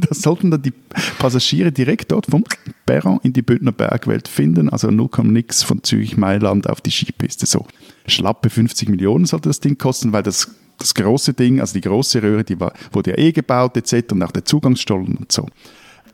das 0.09 0.21
sollten 0.21 0.51
dann 0.51 0.61
die 0.61 0.73
Passagiere 1.19 1.71
direkt 1.71 2.11
dort 2.11 2.27
vom 2.27 2.43
Perron 2.85 3.19
in 3.23 3.33
die 3.33 3.41
Bündner 3.41 3.71
Bergwelt 3.71 4.27
finden, 4.27 4.69
also 4.69 4.91
0, 4.91 5.09
nix 5.23 5.63
von 5.63 5.83
Zürich-Mailand 5.83 6.69
auf 6.69 6.81
die 6.81 6.91
Skipiste. 6.91 7.45
So 7.45 7.65
schlappe 8.07 8.49
50 8.49 8.89
Millionen 8.89 9.25
sollte 9.25 9.49
das 9.49 9.59
Ding 9.59 9.77
kosten, 9.77 10.13
weil 10.13 10.23
das, 10.23 10.55
das 10.77 10.93
große 10.93 11.33
Ding, 11.33 11.59
also 11.59 11.73
die 11.73 11.81
große 11.81 12.21
Röhre, 12.21 12.43
die 12.43 12.59
war, 12.59 12.73
wurde 12.91 13.11
ja 13.11 13.17
eh 13.17 13.31
gebaut 13.31 13.77
etc. 13.77 14.11
und 14.11 14.23
auch 14.23 14.31
der 14.31 14.45
Zugangsstollen 14.45 15.17
und 15.17 15.31
so. 15.31 15.47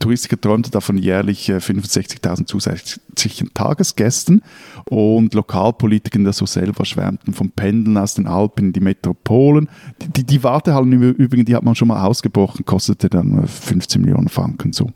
Touristiker 0.01 0.39
träumte 0.39 0.71
davon 0.71 0.97
jährlich 0.97 1.49
65.000 1.49 2.41
äh, 2.41 2.45
zusätzlichen 2.45 3.53
Tagesgästen 3.53 4.41
und 4.89 5.33
Lokalpolitiker, 5.33 6.19
die 6.19 6.33
so 6.33 6.45
selber 6.45 6.85
schwärmten 6.85 7.33
vom 7.33 7.51
Pendeln 7.51 7.97
aus 7.97 8.15
den 8.15 8.27
Alpen 8.27 8.67
in 8.67 8.73
die 8.73 8.79
Metropolen. 8.79 9.69
Die, 10.01 10.09
die, 10.09 10.23
die 10.25 10.43
Wartehallen 10.43 10.91
im 10.91 11.03
Übrigen, 11.03 11.45
die 11.45 11.55
hat 11.55 11.63
man 11.63 11.75
schon 11.75 11.87
mal 11.87 12.03
ausgebrochen, 12.03 12.65
kostete 12.65 13.09
dann 13.09 13.47
15 13.47 14.01
Millionen 14.01 14.27
Franken 14.27 14.73
so. 14.73 14.89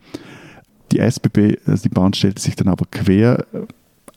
Die 0.92 1.00
SBB, 1.00 1.60
also 1.68 1.84
die 1.84 1.90
Bahn 1.90 2.14
stellte 2.14 2.42
sich 2.42 2.56
dann 2.56 2.68
aber 2.68 2.86
quer 2.90 3.46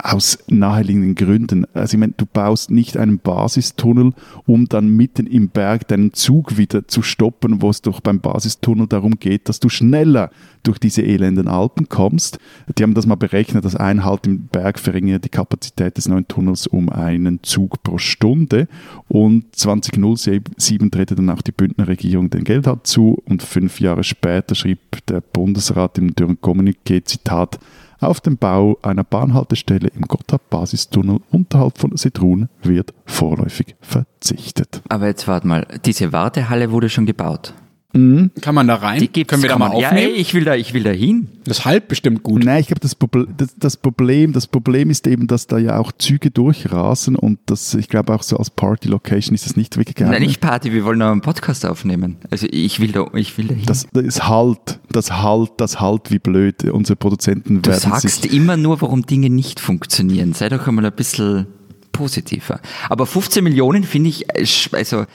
aus 0.02 0.38
naheliegenden 0.48 1.16
Gründen. 1.16 1.66
Also 1.74 1.94
ich 1.94 2.00
meine, 2.00 2.14
du 2.16 2.24
baust 2.24 2.70
nicht 2.70 2.96
einen 2.96 3.18
Basistunnel, 3.18 4.12
um 4.46 4.66
dann 4.66 4.88
mitten 4.88 5.26
im 5.26 5.48
Berg 5.48 5.88
deinen 5.88 6.12
Zug 6.12 6.56
wieder 6.56 6.86
zu 6.86 7.02
stoppen, 7.02 7.62
wo 7.62 7.70
es 7.70 7.82
doch 7.82 8.00
beim 8.00 8.20
Basistunnel 8.20 8.86
darum 8.86 9.18
geht, 9.18 9.48
dass 9.48 9.58
du 9.58 9.68
schneller 9.68 10.30
durch 10.62 10.78
diese 10.78 11.02
elenden 11.02 11.48
Alpen 11.48 11.88
kommst. 11.88 12.38
Die 12.76 12.82
haben 12.82 12.94
das 12.94 13.06
mal 13.06 13.16
berechnet, 13.16 13.64
dass 13.64 13.74
ein 13.74 14.04
Halt 14.04 14.26
im 14.26 14.46
Berg 14.46 14.78
verringert 14.78 15.24
die 15.24 15.30
Kapazität 15.30 15.96
des 15.96 16.08
neuen 16.08 16.28
Tunnels 16.28 16.66
um 16.66 16.90
einen 16.90 17.42
Zug 17.42 17.82
pro 17.82 17.98
Stunde 17.98 18.68
und 19.08 19.56
2007 19.56 20.90
drehte 20.90 21.16
dann 21.16 21.30
auch 21.30 21.42
die 21.42 21.52
Bündner 21.52 21.88
Regierung 21.88 22.30
den 22.30 22.44
Geldhalt 22.44 22.86
zu 22.86 23.20
und 23.24 23.42
fünf 23.42 23.80
Jahre 23.80 24.04
später 24.04 24.54
schrieb 24.54 24.78
der 25.06 25.20
Bundesrat 25.20 25.98
im 25.98 26.14
Dürren 26.14 26.38
Kommuniqué, 26.40 27.04
Zitat, 27.04 27.58
auf 28.00 28.20
den 28.20 28.36
Bau 28.36 28.78
einer 28.82 29.04
Bahnhaltestelle 29.04 29.88
im 29.88 30.02
Gotthard-Basistunnel 30.02 31.20
unterhalb 31.30 31.78
von 31.78 31.96
Sedrun 31.96 32.48
wird 32.62 32.94
vorläufig 33.06 33.76
verzichtet. 33.80 34.82
Aber 34.88 35.06
jetzt 35.06 35.26
warte 35.28 35.46
mal, 35.46 35.66
diese 35.84 36.12
Wartehalle 36.12 36.70
wurde 36.70 36.88
schon 36.88 37.06
gebaut. 37.06 37.54
Mhm. 37.94 38.30
Kann 38.42 38.54
man 38.54 38.68
da 38.68 38.74
rein? 38.74 39.00
Die 39.00 39.08
gibt's, 39.08 39.30
Können 39.30 39.42
wir 39.42 39.48
da 39.48 39.58
mal 39.58 39.68
man, 39.68 39.76
aufnehmen? 39.78 40.10
Ja, 40.10 40.14
ey, 40.14 40.20
ich 40.20 40.34
will 40.34 40.44
da, 40.44 40.54
ich 40.54 40.74
will 40.74 40.82
da 40.82 40.90
hin. 40.90 41.28
Das 41.44 41.64
halt 41.64 41.88
bestimmt 41.88 42.22
gut. 42.22 42.44
Nein, 42.44 42.60
ich 42.60 42.66
glaube, 42.66 42.80
das, 42.80 42.94
das, 43.36 43.54
das, 43.56 43.76
Problem, 43.78 44.34
das 44.34 44.46
Problem 44.46 44.90
ist 44.90 45.06
eben, 45.06 45.26
dass 45.26 45.46
da 45.46 45.56
ja 45.56 45.78
auch 45.78 45.92
Züge 45.92 46.30
durchrasen 46.30 47.16
und 47.16 47.38
das, 47.46 47.72
ich 47.74 47.88
glaube 47.88 48.14
auch 48.14 48.22
so 48.22 48.36
als 48.36 48.50
Party-Location 48.50 49.34
ist 49.34 49.46
das 49.46 49.56
nicht 49.56 49.78
wirklich 49.78 49.96
geeignet. 49.96 50.20
Nein, 50.20 50.28
nicht 50.28 50.40
Party, 50.40 50.72
wir 50.74 50.84
wollen 50.84 50.98
noch 50.98 51.10
einen 51.10 51.22
Podcast 51.22 51.64
aufnehmen. 51.64 52.16
Also 52.30 52.46
ich 52.50 52.78
will 52.78 52.92
da, 52.92 53.06
ich 53.14 53.38
will 53.38 53.46
da 53.46 53.54
hin. 53.54 53.64
Das, 53.64 53.86
das 53.90 54.04
ist 54.04 54.28
halt, 54.28 54.80
das 54.90 55.10
halt, 55.10 55.52
das 55.56 55.80
halt 55.80 56.10
wie 56.10 56.18
blöd. 56.18 56.64
Unsere 56.64 56.96
Produzenten 56.96 57.62
du 57.62 57.70
werden 57.70 57.80
sagst 57.80 58.22
sich 58.22 58.32
immer 58.34 58.58
nur, 58.58 58.82
warum 58.82 59.06
Dinge 59.06 59.30
nicht 59.30 59.60
funktionieren. 59.60 60.34
Sei 60.34 60.50
doch 60.50 60.66
einmal 60.68 60.84
ein 60.84 60.92
bisschen 60.92 61.46
positiver. 61.92 62.60
Aber 62.90 63.06
15 63.06 63.42
Millionen 63.42 63.82
finde 63.82 64.10
ich, 64.10 64.28
äh, 64.28 64.46
also 64.76 65.06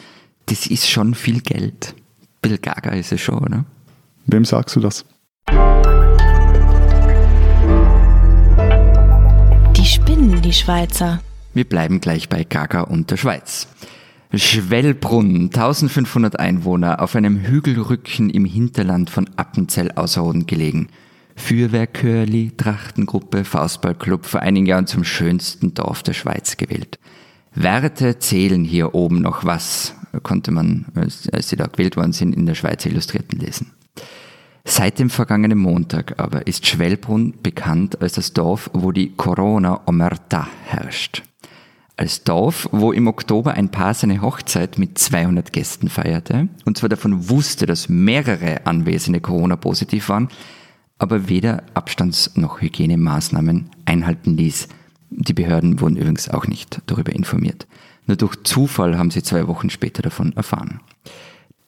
das 0.47 0.65
ist 0.65 0.89
schon 0.89 1.13
viel 1.13 1.41
Geld. 1.41 1.93
Bill 2.43 2.57
Gaga 2.57 2.91
ist 2.91 3.13
es 3.13 3.21
schon, 3.21 3.39
oder? 3.39 3.63
Wem 4.25 4.43
sagst 4.43 4.75
du 4.75 4.81
das? 4.81 5.05
Die 9.77 9.85
spinnen, 9.85 10.41
die 10.41 10.51
Schweizer. 10.51 11.21
Wir 11.53 11.63
bleiben 11.63 12.01
gleich 12.01 12.27
bei 12.27 12.43
Gaga 12.43 12.81
und 12.81 13.09
der 13.11 13.17
Schweiz. 13.17 13.67
Schwellbrunn, 14.33 15.45
1500 15.53 16.37
Einwohner, 16.37 17.01
auf 17.01 17.15
einem 17.15 17.39
Hügelrücken 17.39 18.29
im 18.29 18.43
Hinterland 18.43 19.09
von 19.09 19.29
Appenzell 19.37 19.91
Ausserrhoden 19.93 20.45
gelegen. 20.45 20.89
Feuerwehrchörli, 21.37 22.51
Trachtengruppe, 22.57 23.45
Faustballclub 23.45 24.25
vor 24.25 24.41
einigen 24.41 24.65
Jahren 24.65 24.87
zum 24.87 25.05
schönsten 25.05 25.73
Dorf 25.75 26.03
der 26.03 26.13
Schweiz 26.13 26.57
gewählt. 26.57 26.99
Werte 27.55 28.19
zählen 28.19 28.65
hier 28.65 28.93
oben 28.95 29.21
noch 29.21 29.45
was, 29.45 29.95
konnte 30.21 30.51
man, 30.51 30.85
als 30.95 31.49
sie 31.49 31.55
da 31.55 31.67
gewählt 31.67 31.97
worden 31.97 32.13
sind, 32.13 32.35
in 32.35 32.45
der 32.45 32.55
Schweizer 32.55 32.89
Illustrierten 32.89 33.39
lesen. 33.39 33.71
Seit 34.65 34.99
dem 34.99 35.09
vergangenen 35.09 35.57
Montag 35.57 36.19
aber 36.19 36.47
ist 36.47 36.65
Schwellbrunn 36.65 37.33
bekannt 37.43 38.01
als 38.01 38.13
das 38.13 38.31
Dorf, 38.31 38.69
wo 38.73 38.91
die 38.91 39.13
Corona-Omerta 39.15 40.47
herrscht. 40.65 41.23
Als 41.97 42.23
Dorf, 42.23 42.69
wo 42.71 42.91
im 42.91 43.07
Oktober 43.07 43.53
ein 43.53 43.69
Paar 43.69 43.93
seine 43.93 44.21
Hochzeit 44.21 44.79
mit 44.79 44.97
200 44.97 45.51
Gästen 45.51 45.89
feierte 45.89 46.47
und 46.65 46.77
zwar 46.77 46.89
davon 46.89 47.29
wusste, 47.29 47.65
dass 47.65 47.89
mehrere 47.89 48.65
Anwesende 48.65 49.19
Corona-positiv 49.19 50.09
waren, 50.09 50.29
aber 50.97 51.27
weder 51.27 51.63
Abstands- 51.73 52.35
noch 52.35 52.61
Hygienemaßnahmen 52.61 53.69
einhalten 53.85 54.37
ließ. 54.37 54.69
Die 55.09 55.33
Behörden 55.33 55.81
wurden 55.81 55.97
übrigens 55.97 56.29
auch 56.29 56.47
nicht 56.47 56.81
darüber 56.87 57.11
informiert. 57.11 57.67
Nur 58.05 58.17
durch 58.17 58.35
Zufall 58.43 58.97
haben 58.97 59.11
sie 59.11 59.23
zwei 59.23 59.47
Wochen 59.47 59.69
später 59.69 60.01
davon 60.01 60.33
erfahren. 60.33 60.81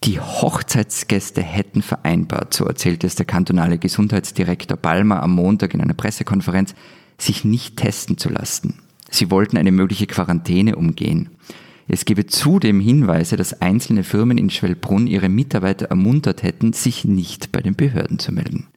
Die 0.03 0.19
Hochzeitsgäste 0.19 1.41
hätten 1.41 1.81
vereinbart, 1.81 2.53
so 2.53 2.65
erzählte 2.65 3.07
es 3.07 3.15
der 3.15 3.25
kantonale 3.25 3.77
Gesundheitsdirektor 3.77 4.77
Balmer 4.77 5.23
am 5.23 5.31
Montag 5.31 5.73
in 5.73 5.81
einer 5.81 5.93
Pressekonferenz, 5.93 6.75
sich 7.17 7.43
nicht 7.43 7.77
testen 7.77 8.17
zu 8.17 8.29
lassen. 8.29 8.75
Sie 9.09 9.31
wollten 9.31 9.57
eine 9.57 9.71
mögliche 9.71 10.07
Quarantäne 10.07 10.75
umgehen. 10.75 11.29
Es 11.87 12.05
gebe 12.05 12.25
zudem 12.25 12.79
Hinweise, 12.79 13.37
dass 13.37 13.61
einzelne 13.61 14.03
Firmen 14.03 14.37
in 14.37 14.49
Schwellbrunn 14.49 15.07
ihre 15.07 15.29
Mitarbeiter 15.29 15.87
ermuntert 15.87 16.43
hätten, 16.43 16.73
sich 16.73 17.05
nicht 17.05 17.51
bei 17.51 17.61
den 17.61 17.75
Behörden 17.75 18.19
zu 18.19 18.31
melden. 18.31 18.67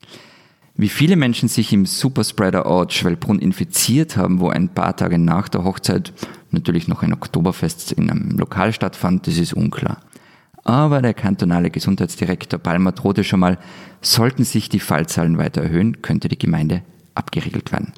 Wie 0.81 0.89
viele 0.89 1.17
Menschen 1.17 1.49
sich 1.49 1.73
im 1.73 1.87
Superspreader-Ort 1.87 2.93
Schwellbrunn 2.93 3.41
infiziert 3.41 4.17
haben, 4.17 4.39
wo 4.39 4.49
ein 4.49 4.69
paar 4.69 4.97
Tage 4.97 5.19
nach 5.19 5.49
der 5.49 5.65
Hochzeit 5.65 6.13
natürlich 6.53 6.87
noch 6.87 7.03
ein 7.03 7.13
Oktoberfest 7.13 7.91
in 7.91 8.09
einem 8.09 8.39
Lokal 8.39 8.73
stattfand, 8.73 9.27
das 9.27 9.39
ist 9.39 9.55
unklar. 9.55 9.99
Aber 10.63 11.03
der 11.03 11.15
kantonale 11.15 11.71
Gesundheitsdirektor 11.71 12.61
Palmer 12.61 12.93
drohte 12.93 13.25
schon 13.25 13.41
mal, 13.41 13.59
sollten 14.03 14.45
sich 14.45 14.69
die 14.69 14.79
Fallzahlen 14.79 15.37
weiter 15.37 15.63
erhöhen, 15.63 16.01
könnte 16.01 16.29
die 16.29 16.39
Gemeinde 16.39 16.83
abgeriegelt 17.17 17.73
werden. 17.73 17.93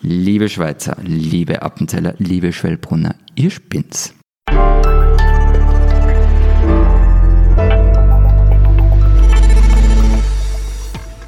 Liebe 0.00 0.48
Schweizer, 0.48 0.96
liebe 1.04 1.62
Appenzeller, 1.62 2.16
liebe 2.18 2.52
Schwellbrunner, 2.52 3.14
ihr 3.36 3.52
spinnt's. 3.52 4.12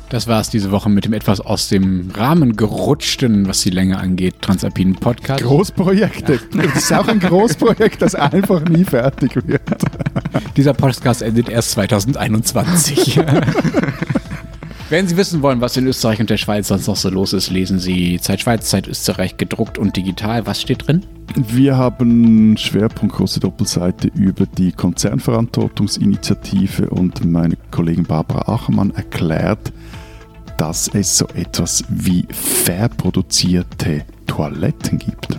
Das 0.09 0.29
war 0.29 0.41
es 0.41 0.51
diese 0.51 0.71
Woche 0.71 0.89
mit 0.89 1.05
dem 1.05 1.13
etwas 1.13 1.41
aus 1.41 1.69
dem 1.69 2.11
Rahmen 2.15 2.57
gerutschten, 2.57 3.49
was 3.49 3.63
die 3.63 3.71
Länge 3.71 3.99
angeht, 3.99 4.37
Transalpinen 4.41 4.95
Podcast. 4.95 5.43
Großprojekte. 5.43 6.41
Das 6.55 6.77
ist 6.77 6.93
auch 6.93 7.09
ein 7.09 7.19
Großprojekt, 7.19 8.03
das 8.03 8.15
einfach 8.15 8.65
nie 8.69 8.85
fertig 8.85 9.35
wird. 9.35 9.63
Dieser 10.57 10.75
Podcast 10.75 11.23
endet 11.23 11.49
erst 11.49 11.73
2021. 11.73 13.21
Wenn 14.89 15.09
Sie 15.09 15.17
wissen 15.17 15.43
wollen, 15.43 15.61
was 15.61 15.77
in 15.77 15.85
Österreich 15.89 16.21
und 16.21 16.31
der 16.31 16.37
Schweiz 16.37 16.69
sonst 16.69 16.87
noch 16.87 16.95
so 16.95 17.11
los 17.11 17.33
ist, 17.33 17.51
lesen 17.51 17.81
Sie 17.81 18.21
Zeit 18.21 18.43
Schweiz, 18.43 18.71
Zeit 18.71 18.87
Österreich 18.87 19.37
gedruckt 19.37 19.79
und 19.79 19.97
digital. 19.97 20.47
Was 20.47 20.63
steht 20.63 20.87
drin? 20.87 21.05
Wir 21.35 21.77
haben 21.77 22.57
Schwerpunkt 22.57 23.17
große 23.17 23.41
Doppelseite 23.41 24.13
über 24.15 24.47
die 24.47 24.71
Konzernverantwortungsinitiative 24.71 26.89
und 26.91 27.25
meine 27.25 27.57
Kollegin 27.73 28.05
Barbara 28.05 28.53
Achermann 28.53 28.93
erklärt, 28.93 29.73
dass 30.57 30.87
es 30.95 31.19
so 31.19 31.27
etwas 31.35 31.83
wie 31.89 32.25
verproduzierte 32.31 34.05
Toiletten 34.29 34.99
gibt. 34.99 35.37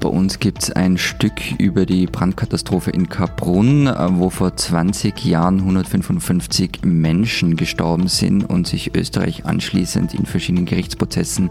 Bei 0.00 0.08
uns 0.08 0.38
gibt 0.38 0.62
es 0.62 0.70
ein 0.70 0.96
Stück 0.96 1.58
über 1.58 1.84
die 1.84 2.06
Brandkatastrophe 2.06 2.92
in 2.92 3.08
Kaprun, 3.08 3.92
wo 4.12 4.30
vor 4.30 4.56
20 4.56 5.24
Jahren 5.24 5.58
155 5.58 6.82
Menschen 6.84 7.56
gestorben 7.56 8.06
sind 8.06 8.44
und 8.44 8.68
sich 8.68 8.94
Österreich 8.94 9.44
anschließend 9.44 10.14
in 10.14 10.24
verschiedenen 10.24 10.66
Gerichtsprozessen 10.66 11.50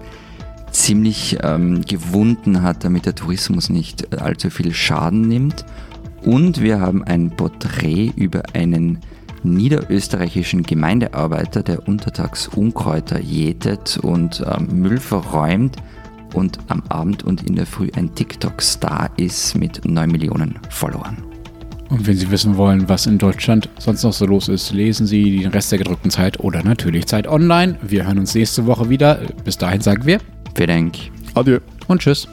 ziemlich 0.71 1.39
ähm, 1.43 1.81
gewunden 1.81 2.61
hat, 2.61 2.85
damit 2.85 3.05
der 3.05 3.15
Tourismus 3.15 3.69
nicht 3.69 4.17
allzu 4.21 4.49
viel 4.49 4.73
Schaden 4.73 5.27
nimmt. 5.27 5.65
Und 6.23 6.61
wir 6.61 6.79
haben 6.79 7.03
ein 7.03 7.31
Porträt 7.31 8.13
über 8.15 8.43
einen 8.53 8.99
niederösterreichischen 9.43 10.63
Gemeindearbeiter, 10.63 11.63
der 11.63 11.87
untertags 11.87 12.47
Unkräuter 12.47 13.19
jätet 13.19 13.97
und 13.97 14.43
ähm, 14.49 14.81
Müll 14.81 14.99
verräumt 14.99 15.75
und 16.33 16.59
am 16.67 16.83
Abend 16.89 17.23
und 17.23 17.43
in 17.43 17.55
der 17.55 17.65
Früh 17.65 17.89
ein 17.95 18.13
TikTok-Star 18.13 19.09
ist 19.17 19.55
mit 19.55 19.85
9 19.85 20.09
Millionen 20.11 20.59
Followern. 20.69 21.17
Und 21.89 22.05
wenn 22.05 22.17
Sie 22.17 22.29
wissen 22.31 22.57
wollen, 22.57 22.89
was 22.89 23.05
in 23.05 23.17
Deutschland 23.17 23.69
sonst 23.79 24.03
noch 24.03 24.13
so 24.13 24.25
los 24.25 24.49
ist, 24.49 24.71
lesen 24.73 25.07
Sie 25.07 25.39
den 25.39 25.51
Rest 25.51 25.71
der 25.71 25.79
gedrückten 25.79 26.11
Zeit 26.11 26.39
oder 26.39 26.63
natürlich 26.63 27.05
Zeit 27.05 27.27
online. 27.27 27.77
Wir 27.81 28.05
hören 28.05 28.19
uns 28.19 28.35
nächste 28.35 28.65
Woche 28.65 28.89
wieder. 28.89 29.21
Bis 29.45 29.57
dahin 29.57 29.81
sagen 29.81 30.05
wir 30.05 30.19
Vielen 30.55 30.67
Dank. 30.67 30.97
Adieu. 31.35 31.59
und 31.87 32.01
tschüss. 32.01 32.27